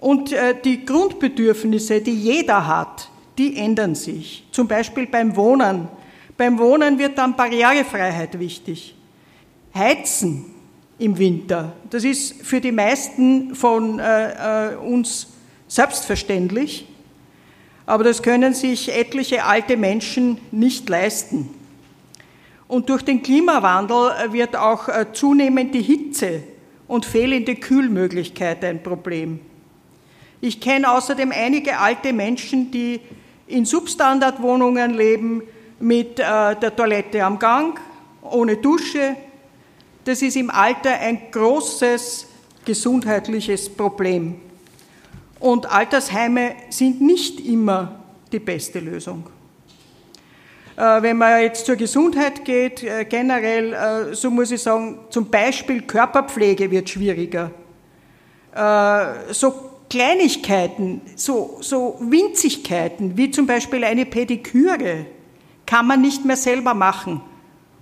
Und 0.02 0.36
die 0.66 0.84
Grundbedürfnisse, 0.84 2.02
die 2.02 2.16
jeder 2.16 2.66
hat, 2.66 3.10
die 3.38 3.56
ändern 3.56 3.96
sich. 3.96 4.44
Zum 4.52 4.68
Beispiel 4.68 5.08
beim 5.08 5.36
Wohnen. 5.36 5.88
Beim 6.38 6.58
Wohnen 6.58 6.98
wird 6.98 7.18
dann 7.18 7.36
Barrierefreiheit 7.36 8.40
wichtig. 8.40 8.96
Heizen 9.74 10.46
im 11.02 11.18
Winter. 11.18 11.74
Das 11.90 12.04
ist 12.04 12.46
für 12.46 12.62
die 12.62 12.72
meisten 12.72 13.56
von 13.56 14.00
äh, 14.00 14.74
äh, 14.74 14.76
uns 14.76 15.28
selbstverständlich, 15.68 16.88
aber 17.86 18.04
das 18.04 18.22
können 18.22 18.54
sich 18.54 18.94
etliche 18.94 19.44
alte 19.46 19.78
Menschen 19.78 20.38
nicht 20.52 20.88
leisten. 20.90 21.50
Und 22.68 22.90
durch 22.90 23.02
den 23.02 23.24
Klimawandel 23.24 24.32
wird 24.32 24.56
auch 24.56 24.88
äh, 24.88 25.08
zunehmende 25.12 25.80
Hitze 25.80 26.44
und 26.88 27.06
fehlende 27.06 27.56
Kühlmöglichkeit 27.56 28.64
ein 28.64 28.84
Problem. 28.84 29.40
Ich 30.44 30.60
kenne 30.60 30.92
außerdem 30.92 31.32
einige 31.32 31.78
alte 31.78 32.12
Menschen, 32.12 32.72
die 32.72 33.00
in 33.46 33.64
Substandardwohnungen 33.64 34.96
leben, 34.96 35.44
mit 35.80 36.20
äh, 36.20 36.56
der 36.56 36.76
Toilette 36.76 37.24
am 37.24 37.38
Gang, 37.38 37.80
ohne 38.22 38.58
Dusche, 38.58 39.16
das 40.04 40.22
ist 40.24 40.36
im 40.36 40.50
Alter 40.50 40.92
ein 40.92 41.32
großes 41.32 42.28
gesundheitliches 42.66 43.70
Problem. 43.70 44.42
Und 45.40 45.72
Altersheime 45.72 46.56
sind 46.70 47.02
nicht 47.02 47.40
immer 47.40 48.00
die 48.32 48.40
beste 48.40 48.80
Lösung. 48.80 49.24
Äh, 50.76 51.02
wenn 51.02 51.18
man 51.18 51.42
jetzt 51.42 51.68
zur 51.68 51.76
Gesundheit 51.76 52.44
geht, 52.46 52.84
äh, 52.84 53.06
generell, 53.06 54.16
so 54.16 54.32
muss 54.32 54.52
ich 54.52 54.62
sagen, 54.62 55.00
zum 55.10 55.30
Beispiel 55.30 55.82
Körperpflege 55.82 56.70
wird 56.72 56.90
schwieriger. 56.90 57.52
So 59.32 59.71
Kleinigkeiten, 59.92 61.02
so, 61.18 61.58
so 61.60 61.98
Winzigkeiten, 62.00 63.18
wie 63.18 63.30
zum 63.30 63.46
Beispiel 63.46 63.84
eine 63.84 64.06
Pediküre, 64.06 65.06
kann 65.66 65.86
man 65.86 66.00
nicht 66.00 66.24
mehr 66.24 66.38
selber 66.38 66.74
machen 66.74 67.20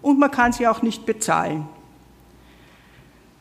und 0.02 0.18
man 0.18 0.32
kann 0.32 0.52
sie 0.52 0.68
auch 0.68 0.82
nicht 0.82 1.06
bezahlen. 1.06 1.68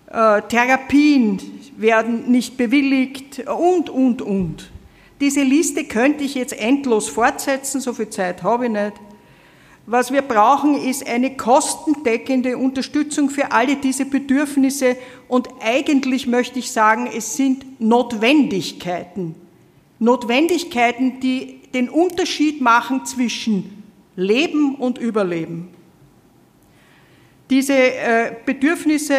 Äh, 0.09 0.43
Therapien 0.43 1.41
werden 1.79 2.31
nicht 2.31 2.59
bewilligt 2.59 3.39
und, 3.49 3.89
und, 3.89 4.21
und. 4.21 4.71
Diese 5.19 5.43
Liste 5.43 5.85
könnte 5.85 6.25
ich 6.25 6.35
jetzt 6.35 6.53
endlos 6.53 7.09
fortsetzen, 7.09 7.81
so 7.81 7.95
viel 7.95 8.11
Zeit 8.11 8.43
habe 8.43 8.67
ich 8.67 8.73
nicht. 8.73 8.93
Was 9.91 10.13
wir 10.13 10.21
brauchen, 10.21 10.75
ist 10.75 11.09
eine 11.09 11.35
kostendeckende 11.35 12.59
Unterstützung 12.59 13.31
für 13.31 13.53
alle 13.53 13.77
diese 13.77 14.05
Bedürfnisse 14.05 14.99
und 15.29 15.49
eigentlich 15.63 16.27
möchte 16.27 16.59
ich 16.59 16.71
sagen, 16.71 17.09
es 17.17 17.37
sind 17.37 17.81
Notwendigkeiten. 17.81 19.35
Notwendigkeiten, 19.99 21.21
die 21.21 21.61
den 21.73 21.89
Unterschied 21.89 22.61
machen 22.61 23.07
zwischen 23.07 23.83
Leben 24.15 24.75
und 24.75 24.99
Überleben. 24.99 25.69
Diese 27.49 27.73
äh, 27.73 28.37
Bedürfnisse 28.45 29.15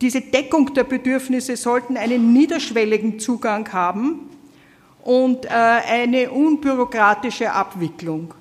diese 0.00 0.20
Deckung 0.20 0.72
der 0.72 0.84
Bedürfnisse 0.84 1.56
sollten 1.56 1.96
einen 1.96 2.32
niederschwelligen 2.32 3.18
Zugang 3.18 3.70
haben 3.72 4.30
und 5.02 5.44
äh, 5.44 5.48
eine 5.48 6.30
unbürokratische 6.30 7.52
Abwicklung. 7.52 8.34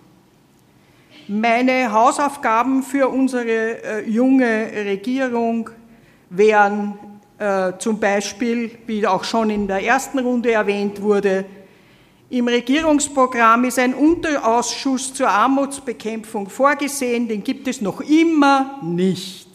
Meine 1.29 1.93
Hausaufgaben 1.93 2.83
für 2.83 3.07
unsere 3.07 3.81
äh, 3.81 4.09
junge 4.09 4.69
Regierung 4.86 5.69
wären 6.29 6.99
äh, 7.38 7.71
zum 7.79 7.97
Beispiel, 7.97 8.71
wie 8.88 9.07
auch 9.07 9.23
schon 9.23 9.49
in 9.49 9.65
der 9.65 9.81
ersten 9.81 10.19
Runde 10.19 10.51
erwähnt 10.51 11.01
wurde, 11.01 11.45
im 12.29 12.49
Regierungsprogramm 12.49 13.63
ist 13.63 13.79
ein 13.79 13.93
Unterausschuss 13.93 15.13
zur 15.13 15.29
Armutsbekämpfung 15.29 16.49
vorgesehen, 16.49 17.29
den 17.29 17.41
gibt 17.41 17.69
es 17.69 17.79
noch 17.79 18.01
immer 18.01 18.79
nicht. 18.81 19.47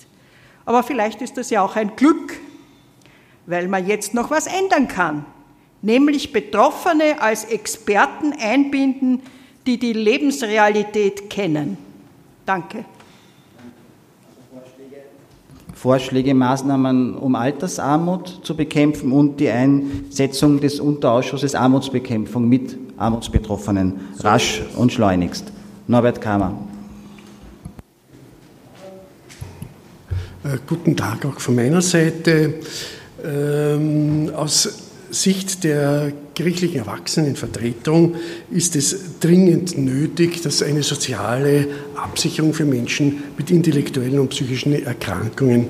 Aber 0.64 0.82
vielleicht 0.82 1.20
ist 1.20 1.36
das 1.36 1.50
ja 1.50 1.60
auch 1.60 1.76
ein 1.76 1.96
Glück, 1.96 2.40
weil 3.44 3.68
man 3.68 3.86
jetzt 3.86 4.14
noch 4.14 4.30
was 4.30 4.46
ändern 4.46 4.88
kann, 4.88 5.26
nämlich 5.82 6.32
Betroffene 6.32 7.20
als 7.20 7.44
Experten 7.44 8.32
einbinden, 8.32 9.20
die 9.68 9.76
die 9.76 9.92
Lebensrealität 9.92 11.28
kennen. 11.28 11.76
Danke. 12.46 12.86
Vorschläge, 15.74 16.32
Maßnahmen, 16.32 17.14
um 17.14 17.34
Altersarmut 17.34 18.40
zu 18.42 18.56
bekämpfen 18.56 19.12
und 19.12 19.38
die 19.38 19.50
Einsetzung 19.50 20.58
des 20.58 20.80
Unterausschusses 20.80 21.54
Armutsbekämpfung 21.54 22.48
mit 22.48 22.78
Armutsbetroffenen 22.96 24.00
rasch 24.20 24.62
und 24.76 24.90
schleunigst. 24.90 25.52
Norbert 25.86 26.20
Kramer. 26.20 26.54
Äh, 30.44 30.56
guten 30.66 30.96
Tag 30.96 31.26
auch 31.26 31.38
von 31.38 31.54
meiner 31.54 31.82
Seite. 31.82 32.54
Ähm, 33.22 34.32
aus 34.34 34.87
Sicht 35.10 35.64
der 35.64 36.12
gerichtlichen 36.34 36.78
Erwachsenenvertretung 36.78 38.14
ist 38.50 38.76
es 38.76 39.18
dringend 39.20 39.76
nötig, 39.78 40.42
dass 40.42 40.62
eine 40.62 40.82
soziale 40.82 41.66
Absicherung 41.94 42.54
für 42.54 42.64
Menschen 42.64 43.22
mit 43.36 43.50
intellektuellen 43.50 44.18
und 44.18 44.28
psychischen 44.28 44.72
Erkrankungen 44.84 45.68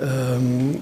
ähm, 0.00 0.76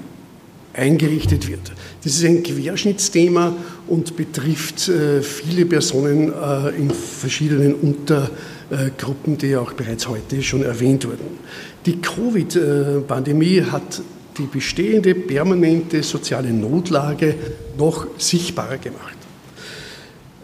eingerichtet 0.74 1.48
wird. 1.48 1.72
Das 2.02 2.14
ist 2.14 2.24
ein 2.24 2.42
Querschnittsthema 2.42 3.54
und 3.88 4.16
betrifft 4.16 4.88
äh, 4.88 5.22
viele 5.22 5.66
Personen 5.66 6.32
äh, 6.32 6.70
in 6.70 6.90
verschiedenen 6.90 7.74
Untergruppen, 7.74 9.38
die 9.38 9.56
auch 9.56 9.72
bereits 9.74 10.08
heute 10.08 10.42
schon 10.42 10.62
erwähnt 10.62 11.06
wurden. 11.06 11.38
Die 11.84 12.00
Covid-Pandemie 12.00 13.62
hat 13.62 14.02
die 14.38 14.46
bestehende 14.46 15.14
permanente 15.14 16.02
soziale 16.02 16.52
Notlage 16.52 17.34
noch 17.78 18.06
sichtbarer 18.18 18.78
gemacht. 18.78 19.16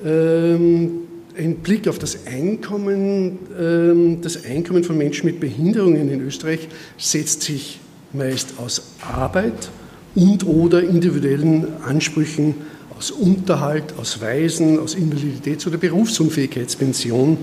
Ähm, 0.04 0.90
ein 1.36 1.56
Blick 1.56 1.88
auf 1.88 1.98
das 1.98 2.26
Einkommen, 2.26 3.38
ähm, 3.58 4.20
das 4.20 4.44
Einkommen 4.44 4.84
von 4.84 4.98
Menschen 4.98 5.26
mit 5.26 5.40
Behinderungen 5.40 6.10
in 6.10 6.20
Österreich 6.20 6.68
setzt 6.96 7.42
sich 7.42 7.80
meist 8.12 8.54
aus 8.58 8.82
Arbeit 9.00 9.70
und 10.14 10.46
oder 10.46 10.82
individuellen 10.82 11.80
Ansprüchen 11.84 12.54
aus 12.96 13.12
Unterhalt, 13.12 13.94
aus 13.96 14.20
Weisen, 14.20 14.80
aus 14.80 14.96
Invaliditäts- 14.96 15.66
oder 15.68 15.78
Berufsunfähigkeitspension 15.78 17.38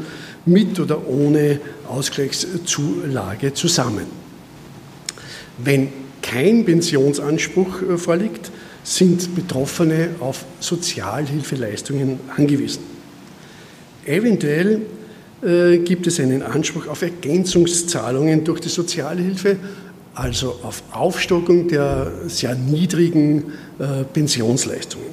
mit 0.46 0.80
oder 0.80 1.08
ohne 1.08 1.60
Ausgleichszulage 1.88 3.54
zusammen. 3.54 4.06
Wenn 5.58 5.88
kein 6.26 6.66
Pensionsanspruch 6.66 7.82
äh, 7.82 7.98
vorliegt, 7.98 8.52
sind 8.84 9.36
Betroffene 9.36 10.10
auf 10.20 10.46
Sozialhilfeleistungen 10.60 12.20
angewiesen. 12.36 12.84
Eventuell 14.06 14.82
äh, 15.44 15.78
gibt 15.80 16.08
es 16.08 16.20
einen 16.20 16.42
Anspruch 16.42 16.88
auf 16.88 17.02
Ergänzungszahlungen 17.02 18.44
durch 18.44 18.60
die 18.60 18.70
Sozialhilfe, 18.70 19.58
also 20.14 20.60
auf 20.64 20.84
Aufstockung 20.92 21.68
der 21.68 22.12
sehr 22.28 22.56
niedrigen 22.56 23.54
äh, 23.80 24.04
Pensionsleistungen, 24.12 25.10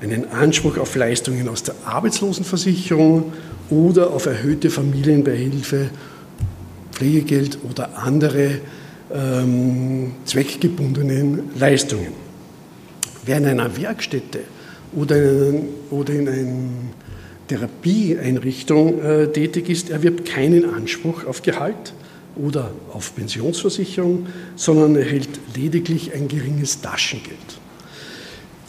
einen 0.00 0.30
Anspruch 0.30 0.78
auf 0.78 0.94
Leistungen 0.94 1.48
aus 1.48 1.62
der 1.62 1.74
Arbeitslosenversicherung 1.84 3.32
oder 3.70 4.12
auf 4.12 4.26
erhöhte 4.26 4.70
Familienbeihilfe, 4.70 5.90
Pflegegeld 6.92 7.58
oder 7.68 7.98
andere 7.98 8.60
ähm, 9.12 10.12
zweckgebundenen 10.24 11.50
Leistungen. 11.58 12.12
Wer 13.24 13.38
in 13.38 13.46
einer 13.46 13.76
Werkstätte 13.76 14.40
oder 14.94 15.16
in, 15.16 15.68
oder 15.90 16.14
in 16.14 16.28
einer 16.28 16.48
Therapieeinrichtung 17.48 19.00
äh, 19.00 19.28
tätig 19.28 19.70
ist, 19.70 19.90
erwirbt 19.90 20.26
keinen 20.26 20.64
Anspruch 20.74 21.24
auf 21.24 21.42
Gehalt 21.42 21.94
oder 22.36 22.70
auf 22.92 23.14
Pensionsversicherung, 23.14 24.26
sondern 24.56 24.96
erhält 24.96 25.28
lediglich 25.56 26.14
ein 26.14 26.28
geringes 26.28 26.80
Taschengeld. 26.80 27.36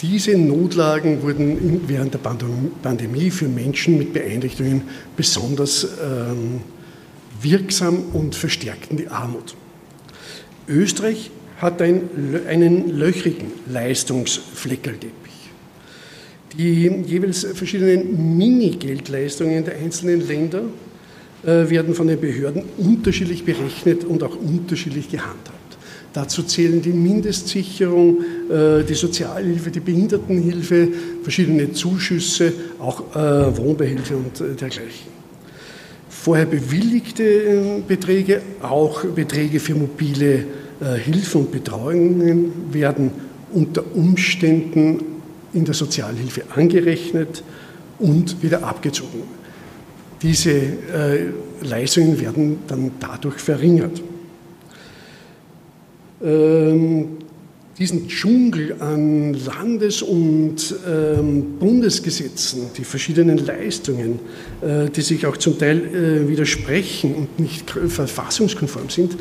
Diese 0.02 0.38
Notlagen 0.38 1.22
wurden 1.22 1.82
während 1.88 2.14
der 2.14 2.20
Pandemie 2.20 3.32
für 3.32 3.50
Menschen 3.50 3.98
mit 3.98 4.14
Beeinträchtigungen 4.14 4.84
besonders 5.18 5.84
ähm, 5.84 6.62
wirksam 7.42 8.04
und 8.14 8.34
verstärkten 8.34 8.96
die 8.96 9.10
Armut. 9.10 9.56
Österreich 10.70 11.32
hat 11.58 11.82
ein, 11.82 12.10
einen 12.48 12.98
löchrigen 12.98 13.52
Leistungsfleckerlteppich. 13.72 15.14
Die 16.58 16.88
jeweils 17.06 17.44
verschiedenen 17.54 18.38
Mini-Geldleistungen 18.38 19.66
der 19.66 19.78
einzelnen 19.78 20.26
Länder 20.26 20.62
äh, 21.44 21.70
werden 21.70 21.94
von 21.94 22.08
den 22.08 22.20
Behörden 22.20 22.64
unterschiedlich 22.78 23.44
berechnet 23.46 24.04
und 24.04 24.24
auch 24.24 24.36
unterschiedlich 24.36 25.10
gehandhabt. 25.10 25.78
Dazu 26.14 26.44
zählen 26.44 26.82
die 26.82 26.90
Mindestsicherung, 26.90 28.18
äh, 28.50 28.84
die 28.84 28.96
Sozialhilfe, 28.96 29.70
die 29.70 29.80
Behindertenhilfe, 29.80 30.88
verschiedene 31.22 31.72
Zuschüsse, 31.72 32.52
auch 32.80 33.16
äh, 33.16 33.58
Wohnbeihilfe 33.58 34.16
und 34.18 34.60
dergleichen. 34.60 35.19
Vorher 36.22 36.46
bewilligte 36.46 37.82
Beträge, 37.88 38.42
auch 38.62 39.06
Beträge 39.06 39.60
für 39.62 39.74
mobile 39.74 40.44
Hilfe 41.06 41.38
und 41.38 41.52
Betreuungen 41.52 42.74
werden 42.74 43.12
unter 43.54 43.84
Umständen 43.96 45.00
in 45.54 45.64
der 45.64 45.74
Sozialhilfe 45.74 46.44
angerechnet 46.56 47.44
und 48.00 48.44
wieder 48.44 48.64
abgezogen. 48.64 49.24
Diese 50.22 50.52
äh, 50.52 51.30
Leistungen 51.62 52.20
werden 52.20 52.60
dann 52.68 52.92
dadurch 53.00 53.38
verringert. 53.38 54.02
Ähm, 56.22 57.19
diesen 57.80 58.10
Dschungel 58.10 58.76
an 58.82 59.34
Landes- 59.34 60.02
und 60.02 60.76
ähm, 60.86 61.58
Bundesgesetzen, 61.60 62.64
die 62.78 62.84
verschiedenen 62.84 63.38
Leistungen, 63.38 64.20
äh, 64.62 64.90
die 64.90 65.02
sich 65.02 65.26
auch 65.26 65.38
zum 65.38 65.58
Teil 65.58 65.78
äh, 65.78 66.28
widersprechen 66.28 67.16
und 67.16 67.40
nicht 67.40 67.72
verfassungskonform 67.72 68.90
sind, 68.90 69.16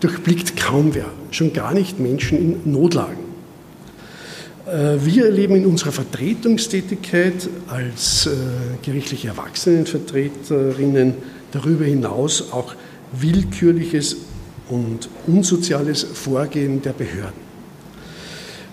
durchblickt 0.00 0.56
kaum 0.56 0.94
wer, 0.94 1.12
schon 1.30 1.52
gar 1.52 1.74
nicht 1.74 2.00
Menschen 2.00 2.38
in 2.64 2.72
Notlagen. 2.72 3.18
Äh, 4.66 4.96
wir 5.04 5.26
erleben 5.26 5.56
in 5.56 5.66
unserer 5.66 5.92
Vertretungstätigkeit 5.92 7.50
als 7.68 8.26
äh, 8.26 8.30
gerichtliche 8.82 9.28
Erwachsenenvertreterinnen 9.28 11.14
darüber 11.52 11.84
hinaus 11.84 12.50
auch 12.50 12.74
willkürliches 13.12 14.16
und 14.70 15.10
unsoziales 15.26 16.02
Vorgehen 16.02 16.80
der 16.80 16.92
Behörden. 16.92 17.49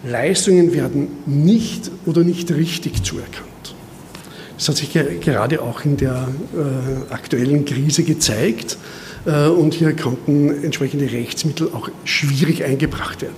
Leistungen 0.10 0.74
werden 0.74 1.08
nicht 1.26 1.92
oder 2.06 2.24
nicht 2.24 2.52
richtig 2.52 3.04
zuerkannt. 3.04 3.76
Das 4.58 4.70
hat 4.70 4.78
sich 4.78 4.92
gerade 5.22 5.62
auch 5.62 5.86
in 5.86 5.98
der 5.98 6.28
äh, 6.56 7.14
aktuellen 7.14 7.66
Krise 7.66 8.04
gezeigt 8.04 8.78
und 9.26 9.74
hier 9.74 9.94
konnten 9.94 10.64
entsprechende 10.64 11.12
Rechtsmittel 11.12 11.70
auch 11.74 11.90
schwierig 12.06 12.64
eingebracht 12.64 13.22
werden. 13.22 13.36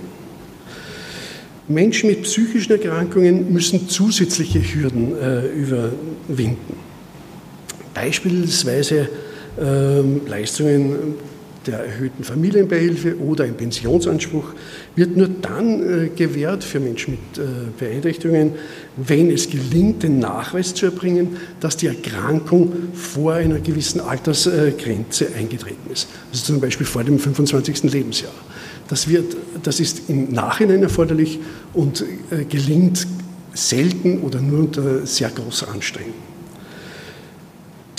Menschen 1.70 2.10
mit 2.10 2.22
psychischen 2.24 2.72
Erkrankungen 2.72 3.52
müssen 3.52 3.88
zusätzliche 3.88 4.58
Hürden 4.60 5.16
äh, 5.16 5.46
überwinden. 5.46 6.74
Beispielsweise 7.94 9.08
äh, 9.56 10.28
Leistungen 10.28 11.14
der 11.66 11.80
erhöhten 11.80 12.24
Familienbeihilfe 12.24 13.18
oder 13.18 13.44
ein 13.44 13.54
Pensionsanspruch 13.54 14.54
wird 14.96 15.16
nur 15.16 15.28
dann 15.28 15.82
äh, 15.82 16.08
gewährt 16.08 16.64
für 16.64 16.80
Menschen 16.80 17.12
mit 17.12 17.38
äh, 17.38 17.48
Beeinträchtigungen, 17.78 18.52
wenn 18.96 19.30
es 19.30 19.50
gelingt, 19.50 20.02
den 20.02 20.18
Nachweis 20.18 20.74
zu 20.74 20.86
erbringen, 20.86 21.36
dass 21.60 21.76
die 21.76 21.88
Erkrankung 21.88 22.72
vor 22.94 23.34
einer 23.34 23.58
gewissen 23.58 24.00
Altersgrenze 24.00 25.28
eingetreten 25.36 25.90
ist. 25.92 26.08
Also 26.32 26.44
zum 26.44 26.60
Beispiel 26.60 26.86
vor 26.86 27.04
dem 27.04 27.18
25. 27.18 27.84
Lebensjahr. 27.84 28.32
Das, 28.88 29.08
wird, 29.08 29.36
das 29.62 29.80
ist 29.80 30.08
im 30.08 30.32
Nachhinein 30.32 30.82
erforderlich 30.82 31.38
und 31.74 32.04
äh, 32.30 32.44
gelingt 32.44 33.06
selten 33.52 34.20
oder 34.20 34.40
nur 34.40 34.60
unter 34.60 35.06
sehr 35.06 35.30
großer 35.30 35.68
Anstrengung. 35.68 36.29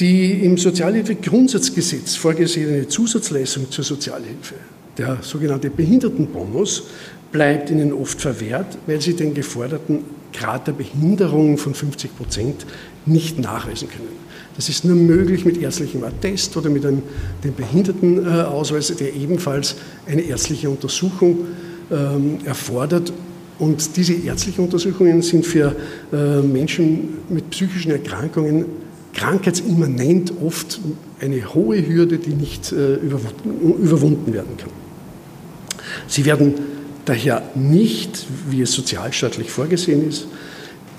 Die 0.01 0.31
im 0.43 0.57
Sozialhilfegrundsatzgesetz 0.57 2.15
vorgesehene 2.15 2.87
Zusatzleistung 2.87 3.69
zur 3.69 3.83
Sozialhilfe, 3.83 4.55
der 4.97 5.19
sogenannte 5.21 5.69
Behindertenbonus, 5.69 6.85
bleibt 7.31 7.69
ihnen 7.69 7.93
oft 7.93 8.19
verwehrt, 8.19 8.79
weil 8.87 8.99
sie 8.99 9.13
den 9.13 9.35
geforderten 9.35 9.99
Grad 10.33 10.65
der 10.65 10.71
Behinderung 10.71 11.59
von 11.59 11.75
50 11.75 12.17
Prozent 12.17 12.65
nicht 13.05 13.37
nachweisen 13.37 13.89
können. 13.89 14.09
Das 14.55 14.69
ist 14.69 14.85
nur 14.85 14.95
möglich 14.95 15.45
mit 15.45 15.61
ärztlichem 15.61 16.03
Attest 16.03 16.57
oder 16.57 16.71
mit 16.71 16.83
einem, 16.83 17.03
dem 17.43 17.53
Behindertenausweis, 17.53 18.95
der 18.95 19.13
ebenfalls 19.13 19.75
eine 20.07 20.23
ärztliche 20.23 20.71
Untersuchung 20.71 21.45
ähm, 21.91 22.39
erfordert. 22.43 23.13
Und 23.59 23.95
diese 23.97 24.13
ärztlichen 24.13 24.63
Untersuchungen 24.63 25.21
sind 25.21 25.45
für 25.45 25.75
äh, 26.11 26.41
Menschen 26.41 27.19
mit 27.29 27.51
psychischen 27.51 27.91
Erkrankungen 27.91 28.65
krankheitsimmanent 29.13 30.33
oft 30.41 30.79
eine 31.19 31.53
hohe 31.53 31.85
Hürde, 31.85 32.17
die 32.17 32.33
nicht 32.33 32.71
äh, 32.71 32.95
überwunden 32.95 34.33
werden 34.33 34.57
kann. 34.57 34.69
Sie 36.07 36.25
werden 36.25 36.55
daher 37.05 37.43
nicht, 37.55 38.25
wie 38.49 38.61
es 38.61 38.71
sozialstaatlich 38.73 39.51
vorgesehen 39.51 40.07
ist, 40.07 40.27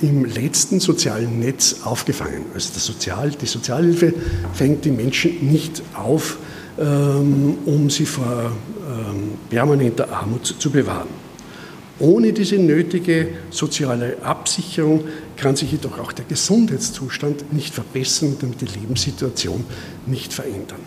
im 0.01 0.25
letzten 0.25 0.81
sozialen 0.81 1.38
Netz 1.38 1.77
aufgefangen. 1.85 2.46
Also 2.55 2.70
das 2.75 2.85
Sozial, 2.85 3.31
die 3.31 3.46
Sozialhilfe 3.46 4.12
fängt 4.53 4.85
die 4.85 4.90
Menschen 4.90 5.48
nicht 5.48 5.83
auf, 5.94 6.38
ähm, 6.79 7.59
um 7.66 7.88
sie 7.88 8.07
vor 8.07 8.53
ähm, 8.88 9.38
permanenter 9.48 10.12
Armut 10.12 10.46
zu 10.59 10.70
bewahren. 10.70 11.22
Ohne 11.99 12.33
diese 12.33 12.57
nötige 12.57 13.29
soziale 13.51 14.17
Absicherung 14.23 15.05
kann 15.37 15.57
sich 15.57 15.73
jedoch 15.73 15.99
auch 15.99 16.13
der 16.13 16.25
Gesundheitszustand 16.25 17.53
nicht 17.53 17.75
verbessern 17.75 18.31
und 18.31 18.43
damit 18.43 18.61
die 18.61 18.81
Lebenssituation 18.81 19.65
nicht 20.07 20.33
verändern. 20.33 20.81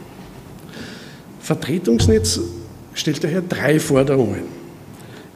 Vertretungsnetz 1.40 2.40
stellt 2.94 3.24
daher 3.24 3.42
drei 3.42 3.80
Forderungen. 3.80 4.44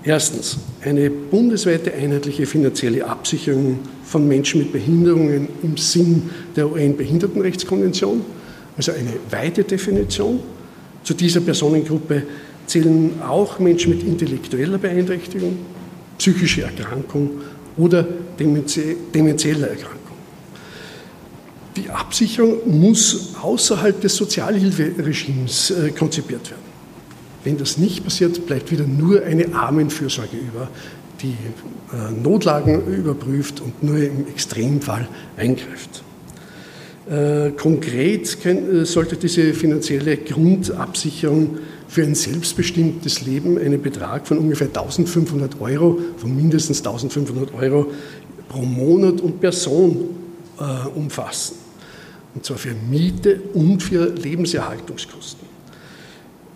Erstens, 0.03 0.57
eine 0.81 1.09
bundesweite 1.09 1.93
einheitliche 1.93 2.45
finanzielle 2.45 3.05
Absicherung 3.05 3.79
von 4.03 4.27
Menschen 4.27 4.61
mit 4.61 4.71
Behinderungen 4.71 5.49
im 5.61 5.75
Sinn 5.77 6.29
der 6.55 6.71
UN-Behindertenrechtskonvention, 6.71 8.21
also 8.77 8.93
eine 8.93 9.13
weite 9.29 9.63
Definition. 9.63 10.39
Zu 11.03 11.13
dieser 11.13 11.41
Personengruppe 11.41 12.23
zählen 12.69 13.21
auch 13.21 13.59
Menschen 13.59 13.93
mit 13.93 14.03
intellektueller 14.03 14.77
Beeinträchtigung, 14.77 15.57
psychischer 16.17 16.63
Erkrankung 16.63 17.31
oder 17.77 18.07
demenzieller 18.39 19.69
Erkrankung. 19.69 19.99
Die 21.75 21.89
Absicherung 21.89 22.57
muss 22.65 23.35
außerhalb 23.41 24.01
des 24.01 24.15
Sozialhilferegimes 24.15 25.71
äh, 25.71 25.89
konzipiert 25.91 26.49
werden. 26.49 26.69
Wenn 27.43 27.57
das 27.57 27.77
nicht 27.77 28.03
passiert, 28.03 28.45
bleibt 28.47 28.71
wieder 28.71 28.85
nur 28.85 29.23
eine 29.23 29.53
Armenfürsorge 29.53 30.35
über, 30.37 30.67
die 31.21 31.35
äh, 31.93 32.11
Notlagen 32.21 32.85
überprüft 32.93 33.61
und 33.61 33.81
nur 33.81 33.97
im 33.97 34.27
Extremfall 34.27 35.07
eingreift. 35.37 36.03
Äh, 37.09 37.51
konkret 37.51 38.37
sollte 38.83 39.15
diese 39.15 39.53
finanzielle 39.53 40.17
Grundabsicherung 40.17 41.59
für 41.89 42.03
ein 42.03 42.15
selbstbestimmtes 42.15 43.25
Leben 43.25 43.57
einen 43.57 43.81
Betrag 43.81 44.27
von 44.27 44.37
ungefähr 44.37 44.67
1500 44.67 45.59
Euro, 45.59 45.99
von 46.17 46.35
mindestens 46.35 46.77
1500 46.79 47.53
Euro 47.55 47.87
pro 48.47 48.61
Monat 48.61 49.19
und 49.21 49.41
Person 49.41 50.15
umfassen. 50.95 51.55
und 52.35 52.45
zwar 52.45 52.57
für 52.57 52.75
Miete 52.89 53.39
und 53.53 53.81
für 53.81 54.13
Lebenserhaltungskosten. 54.13 55.47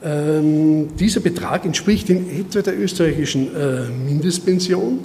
Ähm, 0.03 0.89
dieser 0.97 1.21
Betrag 1.21 1.65
entspricht 1.65 2.09
in 2.09 2.29
etwa 2.29 2.61
der 2.61 2.77
österreichischen 2.77 3.55
äh, 3.55 3.89
Mindestpension 3.89 4.99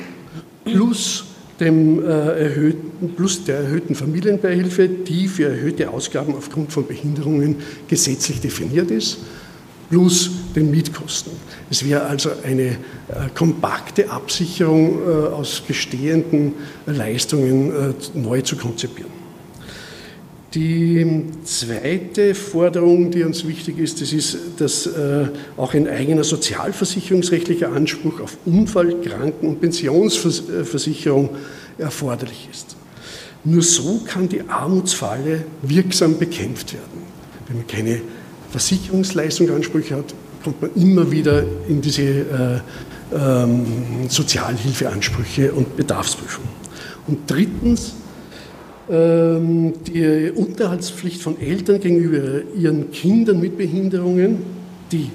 plus, 0.65 1.25
dem, 1.61 2.03
äh, 2.03 2.07
erhöhten, 2.07 3.15
plus 3.15 3.45
der 3.45 3.61
erhöhten 3.61 3.95
Familienbeihilfe, 3.95 4.89
die 4.89 5.29
für 5.29 5.49
erhöhte 5.49 5.91
Ausgaben 5.91 6.35
aufgrund 6.35 6.73
von 6.73 6.87
Behinderungen 6.87 7.57
gesetzlich 7.87 8.41
definiert 8.41 8.91
ist, 8.91 9.19
plus 9.89 10.31
den 10.55 10.71
Mietkosten. 10.71 11.33
Es 11.71 11.85
wäre 11.85 12.03
also 12.03 12.31
eine 12.45 12.63
äh, 12.63 12.77
kompakte 13.35 14.11
Absicherung 14.11 14.99
äh, 14.99 15.11
aus 15.29 15.61
bestehenden 15.61 16.55
Leistungen 16.87 17.71
äh, 17.71 17.95
neu 18.15 18.43
zu 18.43 18.57
konzipieren. 18.57 19.19
Die 20.55 21.25
zweite 21.45 22.35
Forderung, 22.35 23.11
die 23.11 23.23
uns 23.23 23.47
wichtig 23.47 23.79
ist, 23.79 24.01
das 24.01 24.15
ist, 24.15 24.39
dass 24.57 24.89
auch 25.59 25.75
ein 25.75 25.87
eigener 25.87 26.25
sozialversicherungsrechtlicher 26.25 27.71
Anspruch 27.71 28.21
auf 28.21 28.39
Unfall-, 28.47 28.99
Kranken- 29.03 29.47
und 29.47 29.61
Pensionsversicherung 29.61 31.29
erforderlich 31.77 32.49
ist. 32.51 32.77
Nur 33.45 33.61
so 33.61 34.01
kann 34.07 34.27
die 34.31 34.41
Armutsfalle 34.49 35.45
wirksam 35.61 36.19
bekämpft 36.19 36.73
werden. 36.73 37.03
Wenn 37.47 37.59
man 37.59 37.67
keine 37.67 38.01
Versicherungsleistungsansprüche 38.51 39.97
hat, 39.97 40.15
kommt 40.43 40.63
man 40.63 40.71
immer 40.75 41.11
wieder 41.11 41.45
in 41.69 41.81
diese 41.81 42.03
äh, 42.03 42.61
ähm, 43.15 43.67
Sozialhilfeansprüche 44.09 45.53
und 45.53 45.77
Bedarfsprüfung. 45.77 46.45
Und 47.07 47.31
drittens, 47.31 47.95
ähm, 48.91 49.75
die 49.87 50.31
Unterhaltspflicht 50.35 51.23
von 51.23 51.41
Eltern 51.41 51.81
gegenüber 51.81 52.43
ihren 52.55 52.91
Kindern 52.91 53.41
mit 53.41 53.59
Behinderungen, 53.59 54.39
die 54.91 55.11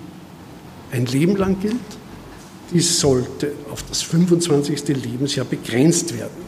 ein 0.91 1.05
Leben 1.07 1.35
lang 1.35 1.59
gilt, 1.59 1.75
die 2.71 2.81
sollte 2.81 3.51
auf 3.71 3.83
das 3.83 4.01
25. 4.03 4.87
Lebensjahr 4.89 5.45
begrenzt 5.45 6.17
werden. 6.17 6.42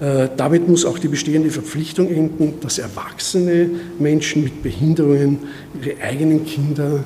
Äh, 0.00 0.28
damit 0.36 0.68
muss 0.68 0.84
auch 0.84 0.98
die 0.98 1.08
bestehende 1.08 1.50
Verpflichtung 1.50 2.08
enden, 2.08 2.54
dass 2.60 2.78
erwachsene 2.78 3.70
Menschen 3.98 4.44
mit 4.44 4.62
Behinderungen 4.62 5.38
ihre 5.80 6.02
eigenen 6.02 6.44
Kinder 6.44 7.04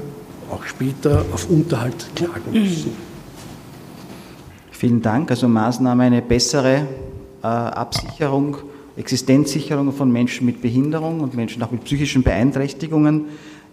auch 0.51 0.65
später 0.65 1.25
auf 1.33 1.51
Unterhalt 1.51 2.07
klagen 2.15 2.53
müssen. 2.53 2.93
Vielen 4.71 5.03
Dank. 5.03 5.31
Also 5.31 5.49
Maßnahme 5.49 6.05
eine 6.05 6.23
bessere 6.23 6.87
äh, 7.43 7.47
Absicherung 7.47 8.59
Existenzsicherung 8.97 9.93
von 9.93 10.13
Menschen 10.13 10.47
mit 10.47 10.63
Behinderung 10.63 11.21
und 11.21 11.35
Menschen 11.35 11.63
auch 11.63 11.73
mit 11.73 11.85
psychischen 11.85 12.23
Beeinträchtigungen. 12.23 13.27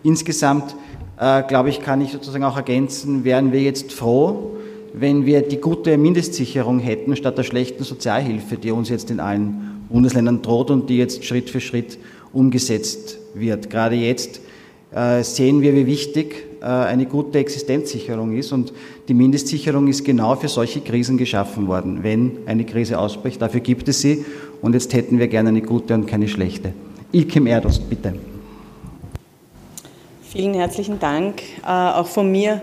Insgesamt, 0.03 0.75
äh, 1.19 1.43
glaube 1.43 1.69
ich, 1.69 1.81
kann 1.81 2.01
ich 2.01 2.11
sozusagen 2.11 2.43
auch 2.43 2.57
ergänzen, 2.57 3.23
wären 3.23 3.51
wir 3.51 3.61
jetzt 3.61 3.93
froh, 3.93 4.57
wenn 4.93 5.25
wir 5.25 5.41
die 5.41 5.57
gute 5.57 5.97
Mindestsicherung 5.97 6.79
hätten, 6.79 7.15
statt 7.15 7.37
der 7.37 7.43
schlechten 7.43 7.83
Sozialhilfe, 7.83 8.57
die 8.57 8.71
uns 8.71 8.89
jetzt 8.89 9.09
in 9.11 9.19
allen 9.19 9.85
Bundesländern 9.89 10.41
droht 10.41 10.71
und 10.71 10.89
die 10.89 10.97
jetzt 10.97 11.25
Schritt 11.25 11.49
für 11.49 11.61
Schritt 11.61 11.97
umgesetzt 12.33 13.17
wird. 13.33 13.69
Gerade 13.69 13.95
jetzt 13.95 14.41
äh, 14.93 15.23
sehen 15.23 15.61
wir, 15.61 15.73
wie 15.75 15.85
wichtig 15.85 16.45
äh, 16.61 16.65
eine 16.65 17.05
gute 17.05 17.39
Existenzsicherung 17.39 18.35
ist 18.35 18.51
und 18.51 18.73
die 19.07 19.13
Mindestsicherung 19.13 19.87
ist 19.87 20.03
genau 20.03 20.35
für 20.35 20.47
solche 20.47 20.81
Krisen 20.81 21.17
geschaffen 21.17 21.67
worden, 21.67 22.03
wenn 22.03 22.39
eine 22.45 22.65
Krise 22.65 22.99
ausbricht. 22.99 23.41
Dafür 23.41 23.61
gibt 23.61 23.87
es 23.87 24.01
sie 24.01 24.25
und 24.61 24.73
jetzt 24.73 24.93
hätten 24.93 25.19
wir 25.19 25.27
gerne 25.27 25.49
eine 25.49 25.61
gute 25.61 25.93
und 25.93 26.07
keine 26.07 26.27
schlechte. 26.27 26.73
Ilkim 27.11 27.47
Erdost, 27.47 27.89
bitte. 27.89 28.13
Vielen 30.21 30.53
herzlichen 30.53 30.99
Dank. 30.99 31.41
Äh, 31.65 31.67
auch 31.67 32.07
von 32.07 32.31
mir 32.31 32.61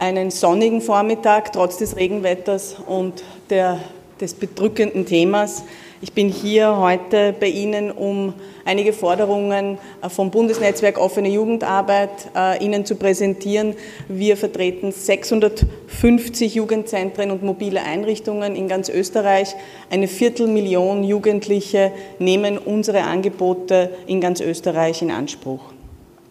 einen 0.00 0.30
sonnigen 0.30 0.80
Vormittag, 0.80 1.52
trotz 1.52 1.76
des 1.76 1.96
Regenwetters 1.96 2.76
und 2.86 3.22
der, 3.50 3.78
des 4.20 4.34
bedrückenden 4.34 5.06
Themas. 5.06 5.62
Ich 6.02 6.14
bin 6.14 6.30
hier 6.30 6.78
heute 6.78 7.34
bei 7.38 7.48
Ihnen, 7.48 7.90
um 7.90 8.32
einige 8.64 8.94
Forderungen 8.94 9.76
äh, 10.00 10.08
vom 10.08 10.30
Bundesnetzwerk 10.30 10.98
Offene 10.98 11.28
Jugendarbeit 11.28 12.30
äh, 12.34 12.64
Ihnen 12.64 12.86
zu 12.86 12.96
präsentieren. 12.96 13.74
Wir 14.08 14.38
vertreten 14.38 14.92
650 14.92 16.54
Jugendzentren 16.54 17.30
und 17.30 17.42
mobile 17.42 17.82
Einrichtungen 17.82 18.56
in 18.56 18.66
ganz 18.66 18.88
Österreich. 18.88 19.54
Eine 19.90 20.08
Viertelmillion 20.08 21.04
Jugendliche 21.04 21.92
nehmen 22.18 22.56
unsere 22.56 23.02
Angebote 23.02 23.90
in 24.06 24.22
ganz 24.22 24.40
Österreich 24.40 25.02
in 25.02 25.10
Anspruch. 25.10 25.69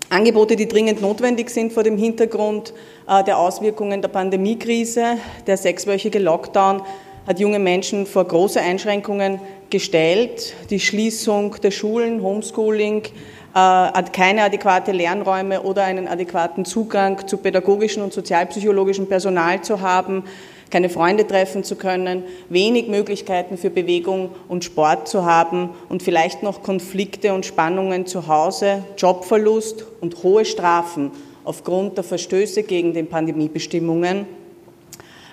Angebote, 0.09 0.55
die 0.55 0.67
dringend 0.67 1.01
notwendig 1.01 1.51
sind 1.51 1.71
vor 1.71 1.83
dem 1.83 1.95
Hintergrund 1.95 2.73
äh, 3.07 3.23
der 3.23 3.37
Auswirkungen 3.37 4.01
der 4.01 4.09
Pandemiekrise. 4.09 5.17
Der 5.45 5.55
sechswöchige 5.55 6.17
Lockdown 6.17 6.81
hat 7.27 7.39
junge 7.39 7.59
Menschen 7.59 8.07
vor 8.07 8.25
große 8.25 8.59
Einschränkungen 8.59 9.39
gestellt. 9.69 10.55
Die 10.71 10.79
Schließung 10.79 11.57
der 11.61 11.69
Schulen, 11.69 12.23
Homeschooling, 12.23 13.03
äh, 13.03 13.09
hat 13.53 14.11
keine 14.11 14.41
adäquate 14.43 14.93
Lernräume 14.93 15.61
oder 15.61 15.83
einen 15.83 16.07
adäquaten 16.07 16.65
Zugang 16.65 17.27
zu 17.27 17.37
pädagogischem 17.37 18.01
und 18.01 18.11
sozialpsychologischem 18.11 19.07
Personal 19.07 19.61
zu 19.61 19.81
haben, 19.81 20.23
keine 20.69 20.89
Freunde 20.89 21.25
treffen 21.25 21.63
zu 21.63 21.75
können, 21.75 22.23
wenig 22.49 22.87
Möglichkeiten 22.87 23.57
für 23.57 23.69
Bewegung 23.69 24.31
und 24.47 24.63
Sport 24.63 25.07
zu 25.07 25.25
haben 25.25 25.69
und 25.89 26.03
vielleicht 26.03 26.43
noch 26.43 26.63
Konflikte 26.63 27.33
und 27.33 27.45
Spannungen 27.45 28.05
zu 28.05 28.27
Hause, 28.27 28.83
Jobverlust 28.97 29.85
und 30.01 30.23
hohe 30.23 30.45
Strafen 30.45 31.11
aufgrund 31.43 31.97
der 31.97 32.03
Verstöße 32.03 32.63
gegen 32.63 32.93
die 32.93 33.03
Pandemiebestimmungen 33.03 34.27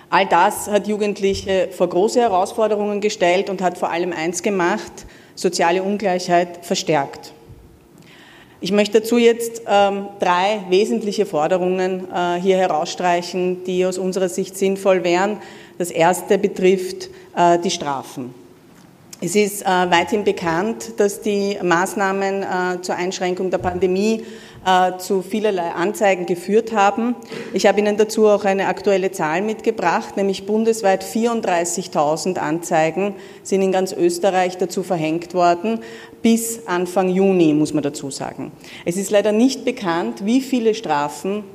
All 0.09 0.25
das 0.25 0.69
hat 0.69 0.87
Jugendliche 0.87 1.67
vor 1.71 1.89
große 1.89 2.21
Herausforderungen 2.21 3.01
gestellt 3.01 3.49
und 3.49 3.61
hat 3.61 3.77
vor 3.77 3.91
allem 3.91 4.13
eins 4.13 4.41
gemacht, 4.41 5.05
soziale 5.35 5.83
Ungleichheit 5.83 6.65
verstärkt. 6.65 7.33
Ich 8.59 8.71
möchte 8.71 9.01
dazu 9.01 9.19
jetzt 9.19 9.61
ähm, 9.67 10.07
drei 10.19 10.61
wesentliche 10.69 11.27
Forderungen 11.27 12.07
äh, 12.11 12.41
hier 12.41 12.57
herausstreichen, 12.57 13.63
die 13.65 13.85
aus 13.85 13.99
unserer 13.99 14.29
Sicht 14.29 14.57
sinnvoll 14.57 15.03
wären. 15.03 15.37
Das 15.77 15.91
erste 15.91 16.39
betrifft 16.39 17.09
äh, 17.35 17.59
die 17.59 17.69
Strafen. 17.69 18.33
Es 19.21 19.35
ist 19.35 19.61
äh, 19.61 19.65
weithin 19.65 20.23
bekannt, 20.23 20.93
dass 20.97 21.21
die 21.21 21.57
Maßnahmen 21.61 22.43
äh, 22.43 22.81
zur 22.81 22.95
Einschränkung 22.95 23.51
der 23.51 23.59
Pandemie 23.59 24.23
zu 24.97 25.21
vielerlei 25.21 25.71
Anzeigen 25.71 26.25
geführt 26.25 26.73
haben. 26.73 27.15
Ich 27.53 27.67
habe 27.67 27.79
Ihnen 27.79 27.95
dazu 27.95 28.27
auch 28.27 28.43
eine 28.43 28.67
aktuelle 28.67 29.11
Zahl 29.11 29.41
mitgebracht, 29.41 30.17
nämlich 30.17 30.45
bundesweit 30.45 31.05
34.000 31.05 32.37
Anzeigen 32.37 33.15
sind 33.43 33.61
in 33.61 33.71
ganz 33.71 33.93
Österreich 33.93 34.57
dazu 34.57 34.83
verhängt 34.83 35.33
worden, 35.33 35.79
bis 36.21 36.67
Anfang 36.67 37.07
Juni, 37.07 37.53
muss 37.53 37.73
man 37.73 37.81
dazu 37.83 38.11
sagen. 38.11 38.51
Es 38.83 38.97
ist 38.97 39.09
leider 39.09 39.31
nicht 39.31 39.63
bekannt, 39.63 40.25
wie 40.25 40.41
viele 40.41 40.73
Strafen 40.73 41.45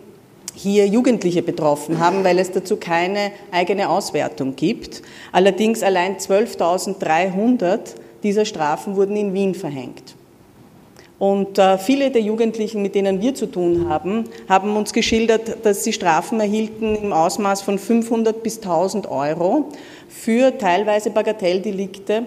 hier 0.55 0.87
Jugendliche 0.87 1.43
betroffen 1.43 1.99
haben, 1.99 2.25
weil 2.25 2.39
es 2.39 2.51
dazu 2.53 2.77
keine 2.77 3.33
eigene 3.51 3.91
Auswertung 3.91 4.57
gibt. 4.57 5.03
Allerdings 5.33 5.83
allein 5.83 6.17
12.300 6.17 7.79
dieser 8.23 8.47
Strafen 8.47 8.97
wurden 8.97 9.17
in 9.17 9.35
Wien 9.35 9.55
verhängt. 9.55 10.15
Und 11.23 11.57
äh, 11.57 11.79
viele 11.79 12.11
der 12.11 12.21
Jugendlichen, 12.21 12.83
mit 12.83 12.97
denen 12.97 13.21
wir 13.21 13.33
zu 13.37 13.47
tun 13.47 13.89
haben, 13.89 14.25
haben 14.49 14.75
uns 14.75 14.93
geschildert, 14.93 15.65
dass 15.65 15.85
sie 15.85 15.93
Strafen 15.93 16.41
erhielten 16.41 16.97
im 16.97 17.13
Ausmaß 17.13 17.63
von 17.63 17.79
500 17.79 18.43
bis 18.43 18.57
1000 18.57 19.09
Euro 19.09 19.69
für 20.09 20.59
teilweise 20.59 21.11
Bagatelldelikte 21.11 22.27